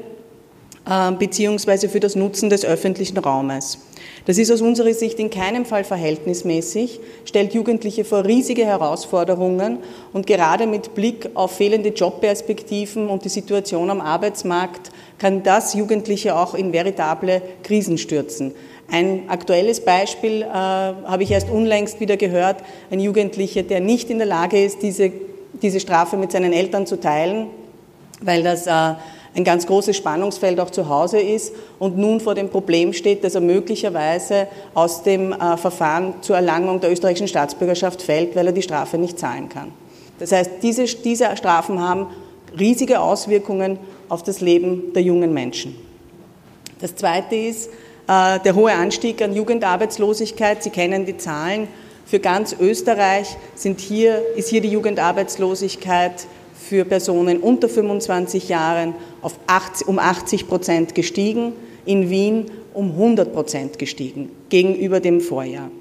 äh, 0.90 1.12
beziehungsweise 1.12 1.90
für 1.90 2.00
das 2.00 2.16
Nutzen 2.16 2.50
des 2.50 2.64
öffentlichen 2.64 3.18
Raumes. 3.18 3.80
Das 4.28 4.38
ist 4.38 4.50
aus 4.50 4.62
unserer 4.62 4.94
Sicht 4.94 5.20
in 5.20 5.30
keinem 5.30 5.66
Fall 5.66 5.84
verhältnismäßig, 5.84 7.02
stellt 7.26 7.54
Jugendliche 7.54 8.06
vor 8.06 8.24
riesige 8.24 8.66
Herausforderungen 8.66 9.80
und 10.14 10.26
gerade 10.26 10.68
mit 10.68 10.96
Blick 10.96 11.32
auf 11.34 11.52
fehlende 11.52 11.90
Jobperspektiven 11.90 13.10
und 13.10 13.26
die 13.26 13.30
Situation 13.30 13.90
am 13.90 14.00
Arbeitsmarkt 14.00 14.92
kann 15.18 15.44
das 15.44 15.74
Jugendliche 15.74 16.36
auch 16.36 16.56
in 16.56 16.72
veritable 16.72 17.42
Krisen 17.64 17.98
stürzen. 17.98 18.54
Ein 18.90 19.30
aktuelles 19.30 19.84
Beispiel 19.84 20.44
äh, 20.44 20.46
habe 20.46 21.24
ich 21.24 21.32
erst 21.32 21.50
unlängst 21.50 22.00
wieder 22.00 22.18
gehört. 22.18 22.58
Ein 22.92 23.00
Jugendlicher, 23.00 23.64
der 23.64 23.80
nicht 23.80 24.10
in 24.10 24.20
der 24.20 24.28
Lage 24.28 24.64
ist, 24.64 24.82
diese, 24.84 25.12
diese 25.62 25.80
Strafe 25.80 26.18
mit 26.18 26.32
seinen 26.32 26.54
Eltern 26.54 26.86
zu 26.86 27.00
teilen, 27.00 27.48
weil 28.22 28.44
das 28.44 28.68
äh, 28.68 28.94
ein 29.36 29.44
ganz 29.44 29.68
großes 29.68 29.98
Spannungsfeld 29.98 30.60
auch 30.60 30.70
zu 30.70 30.88
Hause 30.88 31.20
ist 31.20 31.54
und 31.78 31.98
nun 31.98 32.22
vor 32.22 32.36
dem 32.36 32.50
Problem 32.50 32.94
steht, 32.94 33.24
dass 33.24 33.36
er 33.36 33.42
möglicherweise 33.42 34.48
aus 34.74 35.04
dem 35.04 35.34
äh, 35.34 35.58
Verfahren 35.58 36.14
zur 36.22 36.38
Erlangung 36.38 36.80
der 36.80 36.92
österreichischen 36.92 37.28
Staatsbürgerschaft 37.28 38.02
fällt, 38.02 38.36
weil 38.36 38.48
er 38.48 38.54
die 38.54 38.62
Strafe 38.62 38.98
nicht 38.98 39.20
zahlen 39.20 39.50
kann. 39.50 39.72
Das 40.20 40.32
heißt, 40.32 40.52
diese, 40.62 40.86
diese 40.86 41.36
Strafen 41.36 41.82
haben 41.82 42.08
riesige 42.58 43.02
Auswirkungen 43.02 43.78
auf 44.08 44.24
das 44.24 44.40
Leben 44.40 44.94
der 44.94 45.02
jungen 45.02 45.34
Menschen. 45.34 45.76
Das 46.80 46.96
Zweite 46.96 47.36
ist, 47.36 47.70
der 48.08 48.56
hohe 48.56 48.72
Anstieg 48.72 49.22
an 49.22 49.34
Jugendarbeitslosigkeit, 49.34 50.62
Sie 50.62 50.70
kennen 50.70 51.06
die 51.06 51.18
Zahlen, 51.18 51.68
für 52.06 52.20
ganz 52.20 52.56
Österreich 52.60 53.36
sind 53.56 53.80
hier, 53.80 54.22
ist 54.36 54.50
hier 54.50 54.62
die 54.62 54.70
Jugendarbeitslosigkeit 54.70 56.28
für 56.54 56.86
Personen 56.86 57.40
unter 57.40 57.68
25 57.68 58.48
Jahren 58.48 58.94
auf 59.22 59.40
80, 59.48 59.88
um 59.88 59.98
80 59.98 60.48
Prozent 60.48 60.96
gestiegen, 60.96 61.54
in 61.86 62.10
Wien 62.10 62.46
um 62.74 62.92
100 62.92 63.34
Prozent 63.34 63.80
gestiegen 63.80 64.30
gegenüber 64.50 65.00
dem 65.00 65.20
Vorjahr. 65.22 65.72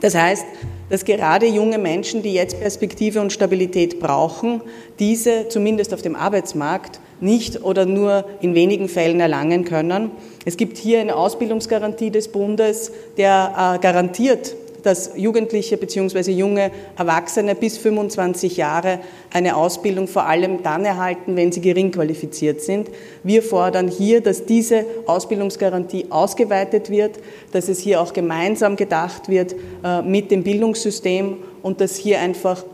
Das 0.00 0.14
heißt, 0.14 0.46
dass 0.90 1.04
gerade 1.04 1.46
junge 1.46 1.78
Menschen, 1.78 2.22
die 2.22 2.32
jetzt 2.32 2.60
Perspektive 2.60 3.20
und 3.20 3.32
Stabilität 3.32 4.00
brauchen, 4.00 4.62
diese 4.98 5.48
zumindest 5.48 5.92
auf 5.92 6.02
dem 6.02 6.14
Arbeitsmarkt 6.14 7.00
nicht 7.20 7.62
oder 7.62 7.84
nur 7.84 8.24
in 8.40 8.54
wenigen 8.54 8.88
Fällen 8.88 9.18
erlangen 9.18 9.64
können. 9.64 10.12
Es 10.48 10.56
gibt 10.56 10.78
hier 10.78 11.00
eine 11.00 11.14
Ausbildungsgarantie 11.14 12.10
des 12.10 12.28
Bundes, 12.28 12.90
der 13.18 13.74
äh, 13.76 13.82
garantiert, 13.82 14.56
dass 14.82 15.10
Jugendliche 15.14 15.76
bzw. 15.76 16.30
junge 16.30 16.70
Erwachsene 16.96 17.54
bis 17.54 17.76
25 17.76 18.56
Jahre 18.56 19.00
eine 19.30 19.58
Ausbildung 19.58 20.08
vor 20.08 20.24
allem 20.24 20.62
dann 20.62 20.86
erhalten, 20.86 21.36
wenn 21.36 21.52
sie 21.52 21.60
gering 21.60 21.92
qualifiziert 21.92 22.62
sind. 22.62 22.88
Wir 23.22 23.42
fordern 23.42 23.88
hier, 23.88 24.22
dass 24.22 24.46
diese 24.46 24.86
Ausbildungsgarantie 25.04 26.06
ausgeweitet 26.08 26.88
wird, 26.88 27.18
dass 27.52 27.68
es 27.68 27.80
hier 27.80 28.00
auch 28.00 28.14
gemeinsam 28.14 28.76
gedacht 28.76 29.28
wird 29.28 29.54
äh, 29.84 30.00
mit 30.00 30.30
dem 30.30 30.44
Bildungssystem 30.44 31.36
und 31.62 31.82
dass 31.82 31.94
hier 31.94 32.20
einfach 32.20 32.64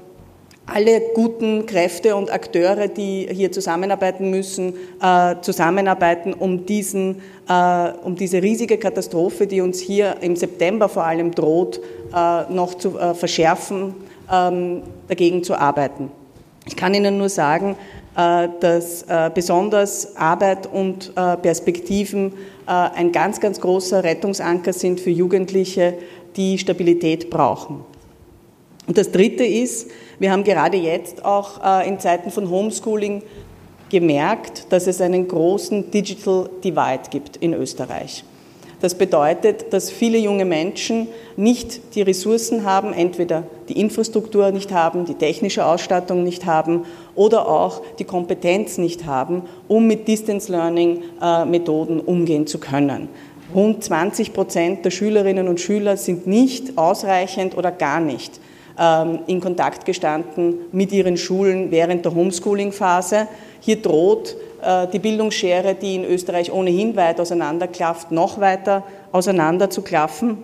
alle 0.67 1.01
guten 1.15 1.67
Kräfte 1.67 2.17
und 2.17 2.33
Akteure, 2.33 2.89
die 2.89 3.29
hier 3.31 3.53
zusammenarbeiten 3.53 4.31
müssen, 4.31 4.75
äh, 5.01 5.37
zusammenarbeiten, 5.43 6.33
um, 6.33 6.65
diesen, 6.65 7.21
äh, 7.49 7.91
um 8.03 8.17
diese 8.17 8.43
riesige 8.43 8.79
Katastrophe, 8.79 9.47
die 9.47 9.61
uns 9.61 9.79
hier 9.79 10.17
im 10.23 10.37
September 10.37 10.89
vor 10.89 11.05
allem 11.05 11.33
droht, 11.33 11.81
äh, 12.15 12.53
noch 12.53 12.75
zu 12.75 12.93
verschärfen, 13.15 13.95
ähm, 14.33 14.83
dagegen 15.09 15.45
zu 15.45 15.55
arbeiten. 15.55 16.11
Ich 16.67 16.77
kann 16.77 16.95
Ihnen 16.95 17.19
nur 17.19 17.29
sagen, 17.29 17.77
dass 18.61 19.05
besonders 19.35 20.17
Arbeit 20.17 20.69
und 20.73 21.13
Perspektiven 21.15 22.33
ein 22.65 23.11
ganz, 23.11 23.41
ganz 23.41 23.61
großer 23.61 24.05
Rettungsanker 24.05 24.73
sind 24.73 25.01
für 25.01 25.11
Jugendliche, 25.11 25.95
die 26.37 26.57
Stabilität 26.57 27.29
brauchen. 27.29 27.81
Und 28.87 28.97
das 28.97 29.11
Dritte 29.11 29.45
ist, 29.45 29.91
wir 30.19 30.31
haben 30.31 30.45
gerade 30.45 30.77
jetzt 30.77 31.25
auch 31.25 31.63
äh, 31.65 31.89
in 31.89 31.99
Zeiten 31.99 32.31
von 32.31 32.49
Homeschooling 32.49 33.23
gemerkt, 33.91 34.67
dass 34.71 34.87
es 34.87 35.01
einen 35.01 35.29
großen 35.29 35.91
Digital 35.91 36.49
Divide 36.63 37.11
gibt 37.11 37.37
in 37.37 37.55
Österreich. 37.55 38.25
Das 38.81 38.97
bedeutet, 38.97 39.73
dass 39.73 39.91
viele 39.91 40.19
junge 40.19 40.45
Menschen 40.45 41.09
nicht 41.37 41.95
die 41.95 42.03
Ressourcen 42.03 42.65
haben, 42.65 42.93
entweder 42.93 43.45
die 43.69 43.81
Infrastruktur 43.81 44.51
nicht 44.51 44.73
haben, 44.73 45.07
die 45.07 45.15
technische 45.15 45.65
Ausstattung 45.65 46.23
nicht 46.23 46.45
haben 46.45 46.85
oder 47.15 47.49
auch 47.49 47.81
die 47.99 48.05
Kompetenz 48.05 48.77
nicht 48.77 49.07
haben, 49.07 49.43
um 49.69 49.87
mit 49.87 50.07
Distance 50.07 50.53
Learning 50.53 51.03
äh, 51.23 51.45
Methoden 51.47 52.01
umgehen 52.01 52.47
zu 52.47 52.59
können. 52.59 53.09
Rund 53.55 53.83
20 53.83 54.33
Prozent 54.35 54.85
der 54.85 54.91
Schülerinnen 54.91 55.49
und 55.49 55.61
Schüler 55.61 55.97
sind 55.97 56.27
nicht 56.27 56.77
ausreichend 56.77 57.57
oder 57.57 57.71
gar 57.71 58.01
nicht 58.01 58.41
in 59.27 59.41
Kontakt 59.41 59.85
gestanden 59.85 60.57
mit 60.73 60.91
ihren 60.91 61.17
Schulen 61.17 61.71
während 61.71 62.05
der 62.05 62.13
Homeschooling-Phase. 62.13 63.29
Hier 63.61 63.81
droht 63.81 64.35
äh, 64.63 64.89
die 64.89 64.99
Bildungsschere, 64.99 65.75
die 65.75 65.95
in 65.95 66.05
Österreich 66.05 66.51
ohnehin 66.51 66.97
weit 66.97 67.21
auseinanderklafft, 67.21 68.11
noch 68.11 68.41
weiter 68.41 68.83
auseinanderzuklaffen. 69.13 70.39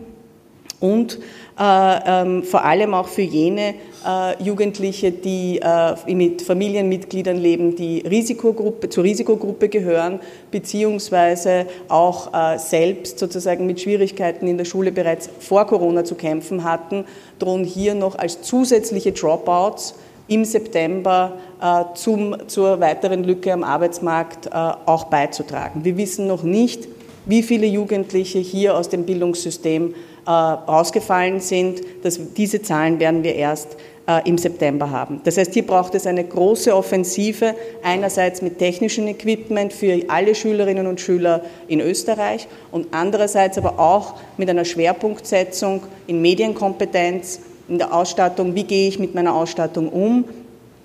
Und 0.79 1.15
äh, 1.15 1.19
ähm, 1.61 2.43
vor 2.43 2.65
allem 2.65 2.95
auch 2.95 3.09
für 3.09 3.23
jene 3.23 3.75
äh, 4.07 4.43
Jugendliche, 4.43 5.13
die 5.13 5.61
äh, 5.63 6.15
mit 6.15 6.41
Familienmitgliedern 6.41 7.37
leben, 7.37 7.77
die 7.77 8.01
Risikogruppe, 8.01 8.89
zur 8.89 9.05
Risikogruppe 9.05 9.69
gehören, 9.69 10.21
beziehungsweise 10.51 11.67
auch 11.89 12.33
äh, 12.33 12.59
selbst 12.59 13.19
sozusagen 13.19 13.67
mit 13.67 13.81
Schwierigkeiten 13.81 14.47
in 14.47 14.57
der 14.57 14.65
Schule 14.65 14.91
bereits 14.91 15.29
vor 15.39 15.67
Corona 15.67 16.05
zu 16.05 16.15
kämpfen 16.15 16.65
hatten, 16.65 17.05
drohen 17.39 17.65
hier 17.65 17.95
noch 17.95 18.17
als 18.17 18.41
zusätzliche 18.41 19.13
Dropouts 19.13 19.95
im 20.29 20.45
September 20.45 21.37
äh, 21.61 21.95
zum, 21.95 22.37
zur 22.47 22.81
weiteren 22.81 23.25
Lücke 23.25 23.53
am 23.53 23.65
Arbeitsmarkt 23.65 24.47
äh, 24.47 24.51
auch 24.53 25.05
beizutragen. 25.05 25.85
Wir 25.85 25.97
wissen 25.97 26.27
noch 26.27 26.43
nicht, 26.43 26.89
wie 27.27 27.43
viele 27.43 27.67
Jugendliche 27.67 28.39
hier 28.39 28.77
aus 28.77 28.89
dem 28.89 29.05
Bildungssystem 29.05 29.95
äh, 30.31 30.33
rausgefallen 30.33 31.41
sind. 31.41 31.81
Das, 32.05 32.21
diese 32.37 32.63
Zahlen 32.63 33.01
werden 33.01 33.25
wir 33.25 33.35
erst 33.35 33.77
äh, 34.07 34.29
im 34.29 34.39
September 34.39 34.89
haben. 34.89 35.21
Das 35.25 35.37
heißt, 35.37 35.53
hier 35.53 35.67
braucht 35.67 35.97
es 35.97 36.07
eine 36.07 36.23
große 36.23 36.73
Offensive, 36.73 37.57
einerseits 37.83 38.41
mit 38.41 38.59
technischem 38.59 39.09
Equipment 39.09 39.73
für 39.73 40.05
alle 40.07 40.37
Schülerinnen 40.37 40.87
und 40.87 41.01
Schüler 41.01 41.43
in 41.67 41.81
Österreich 41.81 42.47
und 42.71 42.87
andererseits 42.93 43.59
aber 43.59 43.81
auch 43.81 44.15
mit 44.37 44.49
einer 44.49 44.65
Schwerpunktsetzung 44.65 45.83
in 46.07 46.23
Medienkompetenz, 46.23 47.41
in 47.69 47.79
der 47.79 47.93
Ausstattung, 47.93 48.55
wie 48.55 48.65
gehe 48.65 48.87
ich 48.87 49.01
mit 49.01 49.17
meiner 49.17 49.35
Ausstattung 49.35 49.89
um, 49.89 50.25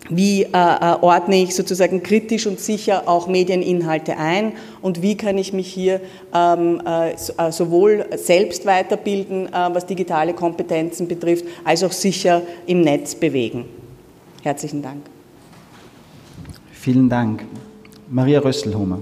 wie 0.09 0.43
äh, 0.43 0.47
äh, 0.47 0.97
ordne 1.01 1.41
ich 1.41 1.55
sozusagen 1.55 2.03
kritisch 2.03 2.47
und 2.47 2.59
sicher 2.59 3.07
auch 3.07 3.27
Medieninhalte 3.27 4.17
ein 4.17 4.53
und 4.81 5.01
wie 5.01 5.15
kann 5.15 5.37
ich 5.37 5.53
mich 5.53 5.71
hier 5.71 6.01
ähm, 6.33 6.81
äh, 6.85 7.11
äh, 7.13 7.51
sowohl 7.51 8.05
selbst 8.15 8.65
weiterbilden, 8.65 9.47
äh, 9.47 9.51
was 9.51 9.85
digitale 9.85 10.33
Kompetenzen 10.33 11.07
betrifft, 11.07 11.45
als 11.63 11.83
auch 11.83 11.91
sicher 11.91 12.41
im 12.67 12.81
Netz 12.81 13.15
bewegen. 13.15 13.65
Herzlichen 14.43 14.81
Dank. 14.81 15.05
Vielen 16.71 17.09
Dank. 17.09 17.43
Maria 18.09 18.39
Rösselhomer. 18.39 18.99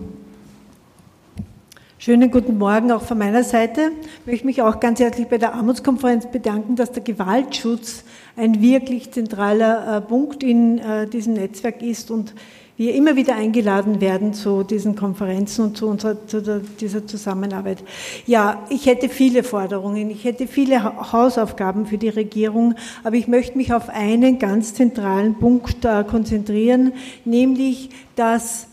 Schönen 2.05 2.31
guten 2.31 2.57
Morgen 2.57 2.91
auch 2.91 3.01
von 3.01 3.17
meiner 3.17 3.45
Seite. 3.45 3.93
Ich 4.19 4.25
möchte 4.25 4.45
mich 4.45 4.61
auch 4.61 4.81
ganz 4.81 4.99
herzlich 4.99 5.27
bei 5.27 5.37
der 5.37 5.53
Armutskonferenz 5.53 6.29
bedanken, 6.29 6.75
dass 6.75 6.91
der 6.91 7.01
Gewaltschutz 7.01 8.03
ein 8.35 8.61
wirklich 8.61 9.11
zentraler 9.11 9.99
äh, 9.99 10.01
Punkt 10.01 10.43
in 10.43 10.79
äh, 10.79 11.07
diesem 11.07 11.35
Netzwerk 11.35 11.81
ist 11.81 12.11
und 12.11 12.33
wir 12.75 12.93
immer 12.93 13.15
wieder 13.15 13.37
eingeladen 13.37 14.01
werden 14.01 14.33
zu 14.33 14.63
diesen 14.63 14.97
Konferenzen 14.97 15.63
und 15.63 15.77
zu, 15.77 15.87
unserer, 15.87 16.27
zu 16.27 16.61
dieser 16.81 17.07
Zusammenarbeit. 17.07 17.81
Ja, 18.25 18.65
ich 18.67 18.85
hätte 18.85 19.07
viele 19.07 19.41
Forderungen, 19.41 20.09
ich 20.09 20.25
hätte 20.25 20.47
viele 20.47 21.13
Hausaufgaben 21.13 21.85
für 21.85 21.97
die 21.97 22.09
Regierung, 22.09 22.75
aber 23.05 23.15
ich 23.15 23.29
möchte 23.29 23.57
mich 23.57 23.73
auf 23.73 23.87
einen 23.87 24.39
ganz 24.39 24.73
zentralen 24.73 25.35
Punkt 25.35 25.85
äh, 25.85 26.03
konzentrieren, 26.03 26.91
nämlich, 27.23 27.91
dass 28.17 28.67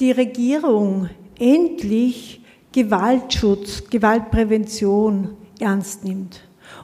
die 0.00 0.10
Regierung 0.10 1.10
endlich 1.38 2.40
Gewaltschutz, 2.76 3.88
Gewaltprävention 3.88 5.30
ernst 5.58 6.04
nimmt 6.04 6.42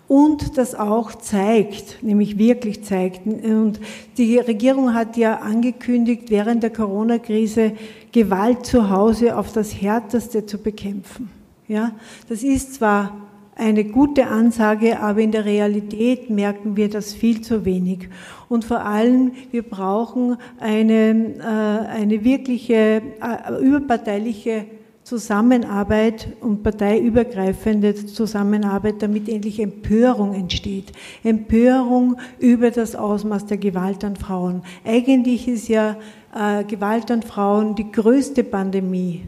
und 0.09 0.57
das 0.57 0.75
auch 0.75 1.15
zeigt, 1.15 2.03
nämlich 2.03 2.39
wirklich 2.39 2.83
zeigt. 2.83 3.27
Und 3.27 3.79
die 4.17 4.39
Regierung 4.39 4.95
hat 4.95 5.19
ja 5.19 5.41
angekündigt, 5.41 6.31
während 6.31 6.63
der 6.63 6.71
Corona-Krise 6.71 7.73
Gewalt 8.11 8.65
zu 8.65 8.89
Hause 8.89 9.37
auf 9.37 9.53
das 9.53 9.83
Härteste 9.83 10.47
zu 10.47 10.57
bekämpfen. 10.57 11.29
Ja, 11.69 11.93
das 12.27 12.43
ist 12.43 12.77
zwar 12.77 13.15
eine 13.55 13.85
gute 13.85 14.29
Ansage, 14.29 14.99
aber 14.99 15.21
in 15.21 15.31
der 15.31 15.45
Realität 15.45 16.31
merken 16.31 16.75
wir 16.75 16.89
das 16.89 17.13
viel 17.13 17.43
zu 17.43 17.67
wenig. 17.67 18.09
Und 18.49 18.65
vor 18.65 18.81
allem, 18.87 19.33
wir 19.51 19.63
brauchen 19.63 20.39
eine, 20.59 21.35
äh, 21.39 21.87
eine 22.01 22.25
wirkliche 22.25 23.03
äh, 23.21 23.63
überparteiliche 23.63 24.65
Zusammenarbeit 25.13 26.29
und 26.41 26.63
parteiübergreifende 26.63 27.95
Zusammenarbeit, 28.07 29.03
damit 29.03 29.29
endlich 29.29 29.61
Empörung 29.61 30.33
entsteht. 30.33 30.91
Empörung 31.23 32.17
über 32.39 32.71
das 32.71 32.97
Ausmaß 32.97 33.45
der 33.45 33.59
Gewalt 33.59 34.05
an 34.05 34.17
Frauen. 34.17 34.63
Eigentlich 34.87 35.49
ist 35.49 35.69
ja 35.69 35.99
äh, 36.35 36.65
Gewalt 36.65 37.11
an 37.11 37.21
Frauen 37.21 37.75
die 37.75 37.93
größte 37.93 38.43
Pandemie 38.43 39.25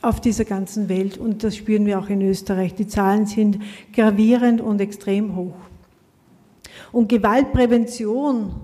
auf 0.00 0.20
dieser 0.20 0.44
ganzen 0.44 0.88
Welt 0.88 1.18
und 1.18 1.42
das 1.42 1.56
spüren 1.56 1.86
wir 1.86 1.98
auch 1.98 2.08
in 2.08 2.22
Österreich. 2.22 2.76
Die 2.76 2.86
Zahlen 2.86 3.26
sind 3.26 3.58
gravierend 3.92 4.60
und 4.60 4.80
extrem 4.80 5.34
hoch. 5.34 5.56
Und 6.92 7.08
Gewaltprävention 7.08 8.54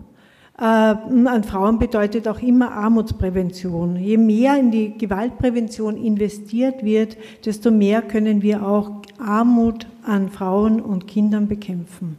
an 0.64 1.42
Frauen 1.44 1.78
bedeutet 1.78 2.28
auch 2.28 2.40
immer 2.40 2.70
Armutsprävention. 2.70 3.96
Je 3.96 4.16
mehr 4.16 4.56
in 4.56 4.70
die 4.70 4.96
Gewaltprävention 4.96 5.96
investiert 5.96 6.84
wird, 6.84 7.16
desto 7.44 7.70
mehr 7.72 8.00
können 8.02 8.42
wir 8.42 8.64
auch 8.64 9.02
Armut 9.18 9.86
an 10.04 10.30
Frauen 10.30 10.80
und 10.80 11.08
Kindern 11.08 11.48
bekämpfen. 11.48 12.16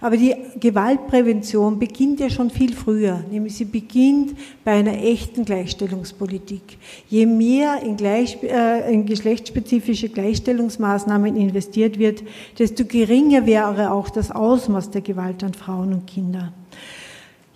Aber 0.00 0.16
die 0.16 0.34
Gewaltprävention 0.58 1.78
beginnt 1.78 2.20
ja 2.20 2.30
schon 2.30 2.50
viel 2.50 2.74
früher, 2.74 3.22
nämlich 3.30 3.56
sie 3.56 3.64
beginnt 3.64 4.34
bei 4.64 4.72
einer 4.72 4.94
echten 4.94 5.44
Gleichstellungspolitik. 5.44 6.78
Je 7.08 7.26
mehr 7.26 7.82
in, 7.82 7.96
gleich, 7.96 8.42
äh, 8.42 8.92
in 8.92 9.06
geschlechtsspezifische 9.06 10.08
Gleichstellungsmaßnahmen 10.08 11.36
investiert 11.36 11.98
wird, 11.98 12.22
desto 12.58 12.84
geringer 12.84 13.46
wäre 13.46 13.92
auch 13.92 14.10
das 14.10 14.30
Ausmaß 14.30 14.90
der 14.90 15.02
Gewalt 15.02 15.42
an 15.44 15.54
Frauen 15.54 15.92
und 15.92 16.06
Kinder. 16.06 16.52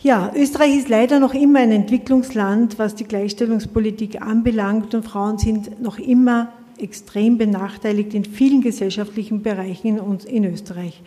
Ja, 0.00 0.30
Österreich 0.36 0.76
ist 0.76 0.88
leider 0.88 1.18
noch 1.18 1.34
immer 1.34 1.58
ein 1.58 1.72
Entwicklungsland, 1.72 2.78
was 2.78 2.94
die 2.94 3.02
Gleichstellungspolitik 3.02 4.22
anbelangt 4.22 4.94
und 4.94 5.04
Frauen 5.04 5.38
sind 5.38 5.82
noch 5.82 5.98
immer 5.98 6.52
extrem 6.78 7.36
benachteiligt 7.36 8.14
in 8.14 8.24
vielen 8.24 8.60
gesellschaftlichen 8.60 9.42
Bereichen 9.42 9.98
in 10.26 10.44
Österreich. 10.44 11.02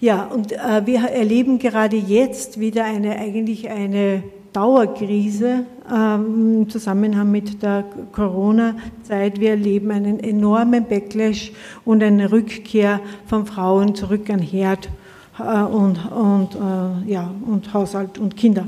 Ja, 0.00 0.26
und 0.26 0.52
äh, 0.52 0.84
wir 0.84 1.00
erleben 1.08 1.58
gerade 1.58 1.96
jetzt 1.96 2.60
wieder 2.60 2.84
eine 2.84 3.16
eigentlich 3.16 3.70
eine 3.70 4.22
Dauerkrise 4.52 5.64
ähm, 5.90 6.60
im 6.60 6.68
Zusammenhang 6.68 7.30
mit 7.30 7.62
der 7.62 7.84
Corona-Zeit. 8.12 9.40
Wir 9.40 9.50
erleben 9.50 9.90
einen 9.90 10.20
enormen 10.20 10.84
Backlash 10.84 11.52
und 11.86 12.02
eine 12.02 12.30
Rückkehr 12.30 13.00
von 13.24 13.46
Frauen 13.46 13.94
zurück 13.94 14.28
an 14.28 14.40
Herd 14.40 14.90
und, 15.38 15.98
und, 16.12 16.54
äh, 16.54 17.10
ja, 17.10 17.30
und 17.46 17.72
Haushalt 17.72 18.18
und 18.18 18.36
Kinder. 18.36 18.66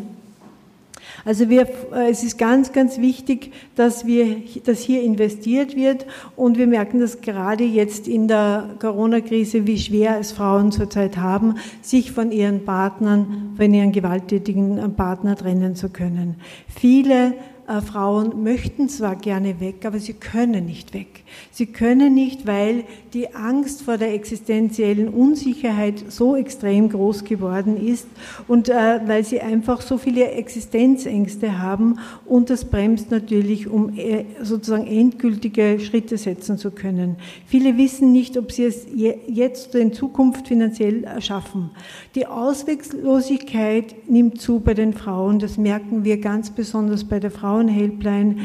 Also 1.24 1.48
wir, 1.48 1.68
äh, 1.92 2.10
es 2.10 2.22
ist 2.22 2.38
ganz, 2.38 2.72
ganz 2.72 2.98
wichtig, 2.98 3.52
dass, 3.74 4.06
wir, 4.06 4.36
dass 4.64 4.80
hier 4.80 5.02
investiert 5.02 5.76
wird 5.76 6.06
und 6.36 6.58
wir 6.58 6.66
merken 6.66 7.00
das 7.00 7.20
gerade 7.20 7.64
jetzt 7.64 8.08
in 8.08 8.28
der 8.28 8.70
Corona-Krise, 8.78 9.66
wie 9.66 9.78
schwer 9.78 10.18
es 10.18 10.32
Frauen 10.32 10.72
zurzeit 10.72 11.16
haben, 11.16 11.56
sich 11.82 12.12
von 12.12 12.30
ihren 12.30 12.64
Partnern, 12.64 13.54
von 13.56 13.74
ihren 13.74 13.92
gewalttätigen 13.92 14.94
Partner 14.94 15.36
trennen 15.36 15.74
zu 15.74 15.88
können. 15.88 16.36
Viele 16.68 17.34
äh, 17.66 17.80
Frauen 17.82 18.42
möchten 18.42 18.88
zwar 18.88 19.16
gerne 19.16 19.60
weg, 19.60 19.84
aber 19.84 19.98
sie 19.98 20.14
können 20.14 20.66
nicht 20.66 20.94
weg. 20.94 21.24
Sie 21.50 21.66
können 21.66 22.14
nicht, 22.14 22.46
weil 22.46 22.84
die 23.12 23.34
Angst 23.34 23.82
vor 23.82 23.98
der 23.98 24.14
existenziellen 24.14 25.08
Unsicherheit 25.08 26.04
so 26.08 26.36
extrem 26.36 26.88
groß 26.88 27.24
geworden 27.24 27.76
ist 27.76 28.06
und 28.46 28.68
äh, 28.68 29.00
weil 29.06 29.24
sie 29.24 29.40
einfach 29.40 29.80
so 29.80 29.98
viele 29.98 30.30
Existenzängste 30.30 31.58
haben 31.58 31.98
und 32.26 32.50
das 32.50 32.64
bremst 32.64 33.10
natürlich, 33.10 33.68
um 33.68 33.98
äh, 33.98 34.24
sozusagen 34.42 34.86
endgültige 34.86 35.80
Schritte 35.80 36.16
setzen 36.16 36.58
zu 36.58 36.70
können. 36.70 37.16
Viele 37.46 37.76
wissen 37.76 38.12
nicht, 38.12 38.36
ob 38.38 38.52
sie 38.52 38.64
es 38.64 38.86
jetzt 39.26 39.70
oder 39.70 39.80
in 39.80 39.92
Zukunft 39.92 40.48
finanziell 40.48 41.20
schaffen. 41.20 41.70
Die 42.14 42.26
Ausweglosigkeit 42.26 44.08
nimmt 44.08 44.40
zu 44.40 44.60
bei 44.60 44.74
den 44.74 44.92
Frauen, 44.92 45.38
das 45.38 45.58
merken 45.58 46.04
wir 46.04 46.18
ganz 46.18 46.50
besonders 46.50 47.04
bei 47.04 47.18
der 47.18 47.30
Frau 47.30 47.48
Frauenhelpline, 47.48 48.36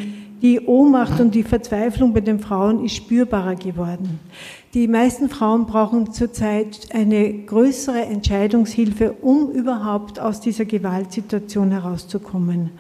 die 0.44 0.60
Ohnmacht 0.60 1.22
und 1.22 1.34
die 1.34 1.42
Verzweiflung 1.42 2.14
bei 2.14 2.20
den 2.20 2.40
Frauen 2.40 2.84
ist 2.84 2.98
spürbarer 2.98 3.56
geworden. 3.56 4.20
Die 4.74 4.88
meisten 4.88 5.30
Frauen 5.30 5.68
brauchen 5.68 6.14
zurzeit 6.14 6.88
eine 6.92 7.32
größere 7.32 8.06
Entscheidungshilfe, 8.06 9.14
um 9.22 9.52
überhaupt 9.52 10.20
aus 10.20 10.42
dieser 10.42 10.66
Gewaltsituation 10.66 11.70
herauszukommen. 11.70 12.72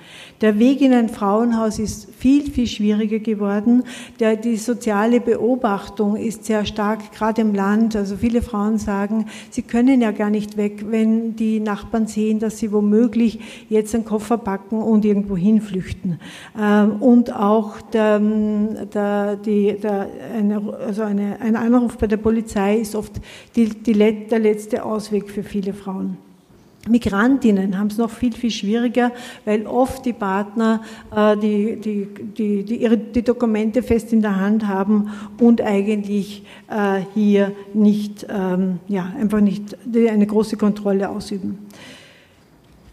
Der 0.41 0.57
Weg 0.57 0.81
in 0.81 0.91
ein 0.91 1.07
Frauenhaus 1.07 1.77
ist 1.77 2.09
viel, 2.17 2.49
viel 2.49 2.65
schwieriger 2.65 3.19
geworden. 3.19 3.83
Der, 4.19 4.37
die 4.37 4.55
soziale 4.55 5.21
Beobachtung 5.21 6.15
ist 6.15 6.45
sehr 6.45 6.65
stark, 6.65 7.11
gerade 7.11 7.41
im 7.41 7.53
Land. 7.53 7.95
Also 7.95 8.17
viele 8.17 8.41
Frauen 8.41 8.79
sagen, 8.79 9.27
sie 9.51 9.61
können 9.61 10.01
ja 10.01 10.09
gar 10.09 10.31
nicht 10.31 10.57
weg, 10.57 10.85
wenn 10.89 11.35
die 11.35 11.59
Nachbarn 11.59 12.07
sehen, 12.07 12.39
dass 12.39 12.57
sie 12.57 12.71
womöglich 12.71 13.67
jetzt 13.69 13.93
einen 13.93 14.03
Koffer 14.03 14.39
packen 14.39 14.81
und 14.81 15.05
irgendwo 15.05 15.37
hinflüchten. 15.37 16.19
Ähm, 16.59 17.03
und 17.03 17.35
auch 17.35 17.81
der, 17.81 18.19
der, 18.19 19.35
die, 19.35 19.77
der, 19.79 20.07
eine, 20.35 20.73
also 20.87 21.03
eine, 21.03 21.39
ein 21.39 21.55
Anruf 21.83 21.97
bei 21.97 22.07
der 22.07 22.17
Polizei 22.17 22.77
ist 22.77 22.95
oft 22.95 23.19
die, 23.57 23.67
die, 23.67 23.93
der 23.93 24.39
letzte 24.39 24.85
Ausweg 24.85 25.29
für 25.29 25.43
viele 25.43 25.73
Frauen. 25.73 26.17
Migrantinnen 26.87 27.77
haben 27.77 27.87
es 27.87 27.97
noch 27.97 28.09
viel, 28.09 28.33
viel 28.33 28.51
schwieriger, 28.51 29.11
weil 29.43 29.67
oft 29.67 30.05
die 30.05 30.13
Partner 30.13 30.81
äh, 31.15 31.35
die, 31.37 31.77
die, 31.77 32.07
die, 32.37 32.63
die, 32.63 32.75
ihre, 32.77 32.97
die 32.97 33.21
Dokumente 33.21 33.83
fest 33.83 34.13
in 34.13 34.21
der 34.21 34.37
Hand 34.37 34.67
haben 34.67 35.09
und 35.39 35.61
eigentlich 35.61 36.43
äh, 36.69 37.01
hier 37.13 37.51
nicht, 37.73 38.25
ähm, 38.29 38.79
ja, 38.87 39.13
einfach 39.19 39.41
nicht 39.41 39.77
eine 39.93 40.27
große 40.27 40.55
Kontrolle 40.55 41.09
ausüben. 41.09 41.57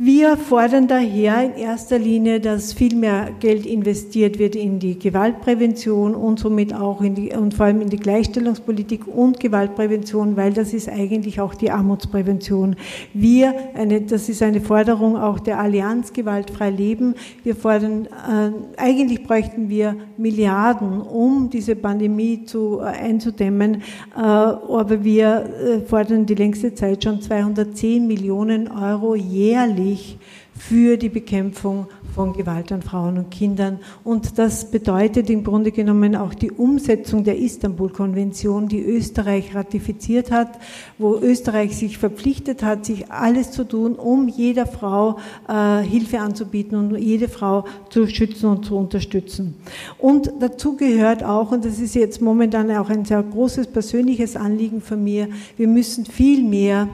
Wir 0.03 0.39
fordern 0.39 0.89
daher 0.89 1.45
in 1.45 1.61
erster 1.61 1.99
Linie, 1.99 2.41
dass 2.41 2.73
viel 2.73 2.97
mehr 2.97 3.33
Geld 3.39 3.67
investiert 3.67 4.39
wird 4.39 4.57
in 4.57 4.79
die 4.79 4.99
Gewaltprävention 4.99 6.15
und 6.15 6.39
somit 6.39 6.75
auch 6.75 7.03
in 7.03 7.15
die, 7.15 7.35
und 7.35 7.53
vor 7.53 7.67
allem 7.67 7.83
in 7.83 7.91
die 7.91 7.99
Gleichstellungspolitik 7.99 9.07
und 9.07 9.41
Gewaltprävention, 9.41 10.39
weil 10.39 10.55
das 10.55 10.73
ist 10.73 10.89
eigentlich 10.89 11.39
auch 11.39 11.55
die 11.55 11.71
Armutsprävention. 11.71 12.77
Wir, 13.13 13.53
eine, 13.75 14.01
das 14.01 14.31
ist 14.31 14.43
eine 14.43 14.63
Forderung 14.63 15.19
auch 15.19 15.39
der 15.39 15.61
Allianz 15.61 16.15
Gewaltfrei 16.15 16.71
Leben. 16.71 17.15
Wir 17.45 17.55
fordern, 17.55 18.07
äh, 18.07 18.81
eigentlich 18.81 19.25
bräuchten 19.25 19.69
wir 19.69 19.97
Milliarden, 20.17 21.03
um 21.03 21.51
diese 21.51 21.77
Pandemie 21.77 22.47
zu, 22.47 22.81
äh, 22.81 22.85
einzudämmen, 22.85 23.83
äh, 24.17 24.19
aber 24.19 25.05
wir 25.05 25.45
äh, 25.45 25.81
fordern 25.81 26.25
die 26.25 26.37
längste 26.37 26.73
Zeit 26.73 27.05
schon 27.05 27.21
210 27.21 28.07
Millionen 28.07 28.67
Euro 28.69 29.15
jährlich 29.15 29.90
wichtig 29.91 30.19
für 30.53 30.99
die 30.99 31.09
Bekämpfung 31.09 31.87
von 32.15 32.35
Gewalt 32.35 32.71
an 32.71 32.83
Frauen 32.83 33.17
und 33.17 33.31
Kindern. 33.31 33.79
Und 34.05 34.39
das 34.39 34.71
bedeutet 34.71 35.31
im 35.31 35.43
Grunde 35.43 35.73
genommen 35.73 36.15
auch 36.17 36.35
die 36.35 36.51
Umsetzung 36.51 37.25
der 37.25 37.39
Istanbul-Konvention, 37.39 38.69
die 38.69 38.83
Österreich 38.83 39.55
ratifiziert 39.55 40.31
hat, 40.31 40.59
wo 40.99 41.17
Österreich 41.17 41.77
sich 41.77 41.97
verpflichtet 41.97 42.63
hat, 42.63 42.85
sich 42.85 43.11
alles 43.11 43.53
zu 43.53 43.65
tun, 43.65 43.95
um 43.95 44.29
jeder 44.29 44.67
Frau 44.67 45.17
äh, 45.49 45.83
Hilfe 45.83 46.21
anzubieten 46.21 46.77
und 46.77 46.99
jede 46.99 47.29
Frau 47.29 47.65
zu 47.89 48.07
schützen 48.07 48.51
und 48.51 48.67
zu 48.67 48.77
unterstützen. 48.77 49.55
Und 49.99 50.31
dazu 50.41 50.77
gehört 50.77 51.25
auch, 51.25 51.53
und 51.53 51.65
das 51.65 51.79
ist 51.79 51.95
jetzt 51.95 52.21
momentan 52.21 52.71
auch 52.73 52.91
ein 52.91 53.07
sehr 53.07 53.23
großes 53.23 53.69
persönliches 53.69 54.37
Anliegen 54.37 54.83
von 54.83 55.03
mir, 55.03 55.29
wir 55.57 55.69
müssen 55.69 56.05
viel 56.05 56.43
mehr 56.43 56.89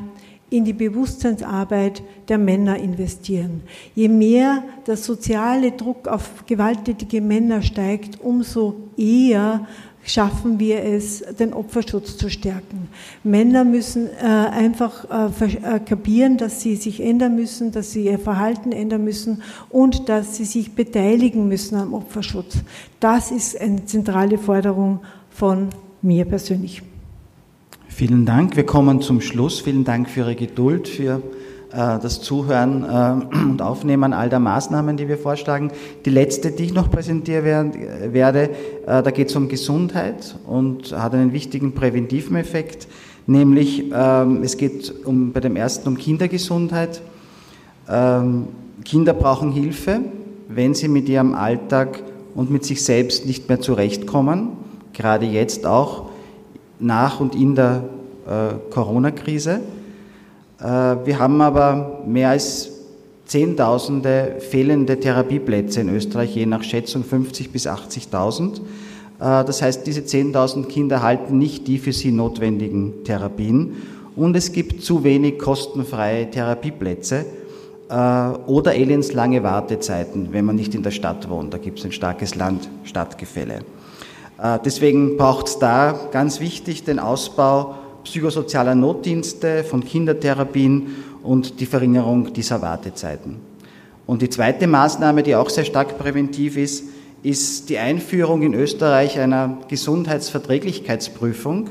in 0.51 0.65
die 0.65 0.73
Bewusstseinsarbeit 0.73 2.03
der 2.29 2.39
Männer 2.39 2.77
investieren. 2.77 3.63
Je 3.95 4.09
mehr 4.09 4.63
der 4.87 4.97
soziale 4.97 5.73
Druck 5.73 6.07
auf 6.07 6.45
gewalttätige 6.47 7.21
Männer 7.21 7.63
steigt, 7.63 8.21
umso 8.21 8.77
eher 8.97 9.67
schaffen 10.07 10.61
wir 10.61 10.85
es, 10.85 11.25
den 11.39 11.53
Opferschutz 11.53 12.17
zu 12.17 12.31
stärken. 12.31 12.89
Männer 13.25 13.65
müssen 13.65 14.07
äh, 14.07 14.25
einfach 14.25 15.05
äh, 15.11 15.55
äh, 15.57 15.81
kapieren, 15.81 16.37
dass 16.37 16.61
sie 16.61 16.77
sich 16.77 17.03
ändern 17.03 17.35
müssen, 17.35 17.73
dass 17.73 17.91
sie 17.91 18.05
ihr 18.05 18.19
Verhalten 18.19 18.71
ändern 18.71 19.03
müssen 19.03 19.43
und 19.69 20.09
dass 20.09 20.37
sie 20.37 20.45
sich 20.45 20.73
beteiligen 20.73 21.49
müssen 21.49 21.77
am 21.77 21.93
Opferschutz. 21.93 22.59
Das 23.01 23.33
ist 23.33 23.61
eine 23.61 23.85
zentrale 23.85 24.39
Forderung 24.39 25.01
von 25.31 25.71
mir 26.03 26.25
persönlich. 26.25 26.83
Vielen 27.97 28.27
Dank. 28.27 28.57
Wir 28.57 28.67
kommen 28.67 29.01
zum 29.01 29.23
Schluss. 29.23 29.61
Vielen 29.61 29.85
Dank 29.85 30.11
für 30.11 30.21
Ihre 30.21 30.35
Geduld, 30.35 30.87
für 30.87 31.23
äh, 31.73 31.99
das 31.99 32.21
Zuhören 32.21 32.85
äh, 32.85 33.37
und 33.49 33.63
Aufnehmen 33.63 34.13
all 34.13 34.29
der 34.29 34.39
Maßnahmen, 34.39 34.99
die 34.99 35.09
wir 35.09 35.17
vorschlagen. 35.17 35.71
Die 36.05 36.11
letzte, 36.11 36.51
die 36.51 36.65
ich 36.65 36.75
noch 36.75 36.91
präsentieren 36.91 37.73
werde, 38.13 38.51
äh, 38.87 39.03
da 39.03 39.11
geht 39.11 39.31
es 39.31 39.37
um 39.37 39.49
Gesundheit 39.49 40.37
und 40.47 40.93
hat 40.93 41.15
einen 41.15 41.33
wichtigen 41.33 41.73
präventiven 41.73 42.37
Effekt, 42.37 42.87
nämlich 43.27 43.85
ähm, 43.95 44.43
es 44.43 44.59
geht 44.59 44.93
um, 45.07 45.33
bei 45.33 45.41
dem 45.41 45.57
ersten 45.57 45.89
um 45.89 45.97
Kindergesundheit. 45.97 47.01
Ähm, 47.89 48.49
Kinder 48.85 49.15
brauchen 49.15 49.53
Hilfe, 49.53 50.01
wenn 50.49 50.75
sie 50.75 50.89
mit 50.89 51.09
ihrem 51.09 51.35
Alltag 51.35 52.03
und 52.35 52.51
mit 52.51 52.63
sich 52.63 52.85
selbst 52.85 53.25
nicht 53.25 53.49
mehr 53.49 53.63
zurechtkommen, 53.63 54.51
gerade 54.93 55.25
jetzt 55.25 55.65
auch 55.65 56.11
nach 56.79 57.21
und 57.21 57.35
in 57.35 57.55
der 57.55 57.85
äh, 58.27 58.55
Corona-Krise. 58.71 59.61
Äh, 60.61 60.65
wir 60.65 61.19
haben 61.19 61.41
aber 61.41 62.03
mehr 62.07 62.31
als 62.31 62.71
Zehntausende 63.27 64.37
fehlende 64.39 65.01
Therapieplätze 65.01 65.81
in 65.81 65.89
Österreich, 65.89 66.35
je 66.37 66.47
nach 66.47 66.63
Schätzung 66.63 67.03
50 67.03 67.51
bis 67.51 67.67
80.000. 67.67 68.57
Äh, 68.57 68.59
das 69.19 69.63
heißt, 69.63 69.87
diese 69.87 70.01
10.000 70.01 70.67
Kinder 70.67 70.97
erhalten 70.97 71.39
nicht 71.39 71.67
die 71.67 71.79
für 71.79 71.93
sie 71.93 72.13
notwendigen 72.13 73.05
Therapien 73.05 73.75
und 74.15 74.37
es 74.37 74.53
gibt 74.53 74.83
zu 74.83 75.05
wenig 75.05 75.39
kostenfreie 75.39 76.31
Therapieplätze 76.31 77.27
oder 77.89 78.75
lange 79.13 79.45
Wartezeiten, 79.45 80.33
wenn 80.33 80.45
man 80.45 80.57
nicht 80.57 80.75
in 80.75 80.83
der 80.83 80.91
Stadt 80.91 81.31
wohnt. 81.31 81.55
Da 81.55 81.59
gibt 81.59 81.79
es 81.79 81.85
ein 81.85 81.93
starkes 81.93 82.35
Land-Stadtgefälle. 82.35 83.61
Deswegen 84.65 85.17
braucht 85.17 85.49
es 85.49 85.59
da 85.59 86.09
ganz 86.13 86.41
wichtig 86.41 86.85
den 86.85 86.99
Ausbau 86.99 87.75
psychosozialer 88.05 88.75
Notdienste, 88.75 89.65
von 89.65 89.85
Kindertherapien 89.85 90.89
und 91.23 91.61
die 91.61 91.67
Verringerung 91.67 92.33
dieser 92.33 92.63
Wartezeiten. 92.63 93.37
Und 94.07 94.23
die 94.23 94.31
zweite 94.31 94.67
Maßnahme, 94.67 95.23
die 95.23 95.35
auch 95.35 95.51
sehr 95.51 95.65
stark 95.65 95.99
präventiv 95.99 96.57
ist, 96.57 96.85
ist 97.23 97.71
die 97.71 97.79
Einführung 97.79 98.43
in 98.43 98.55
Österreich 98.55 99.19
einer 99.19 99.59
Gesundheitsverträglichkeitsprüfung, 99.69 101.71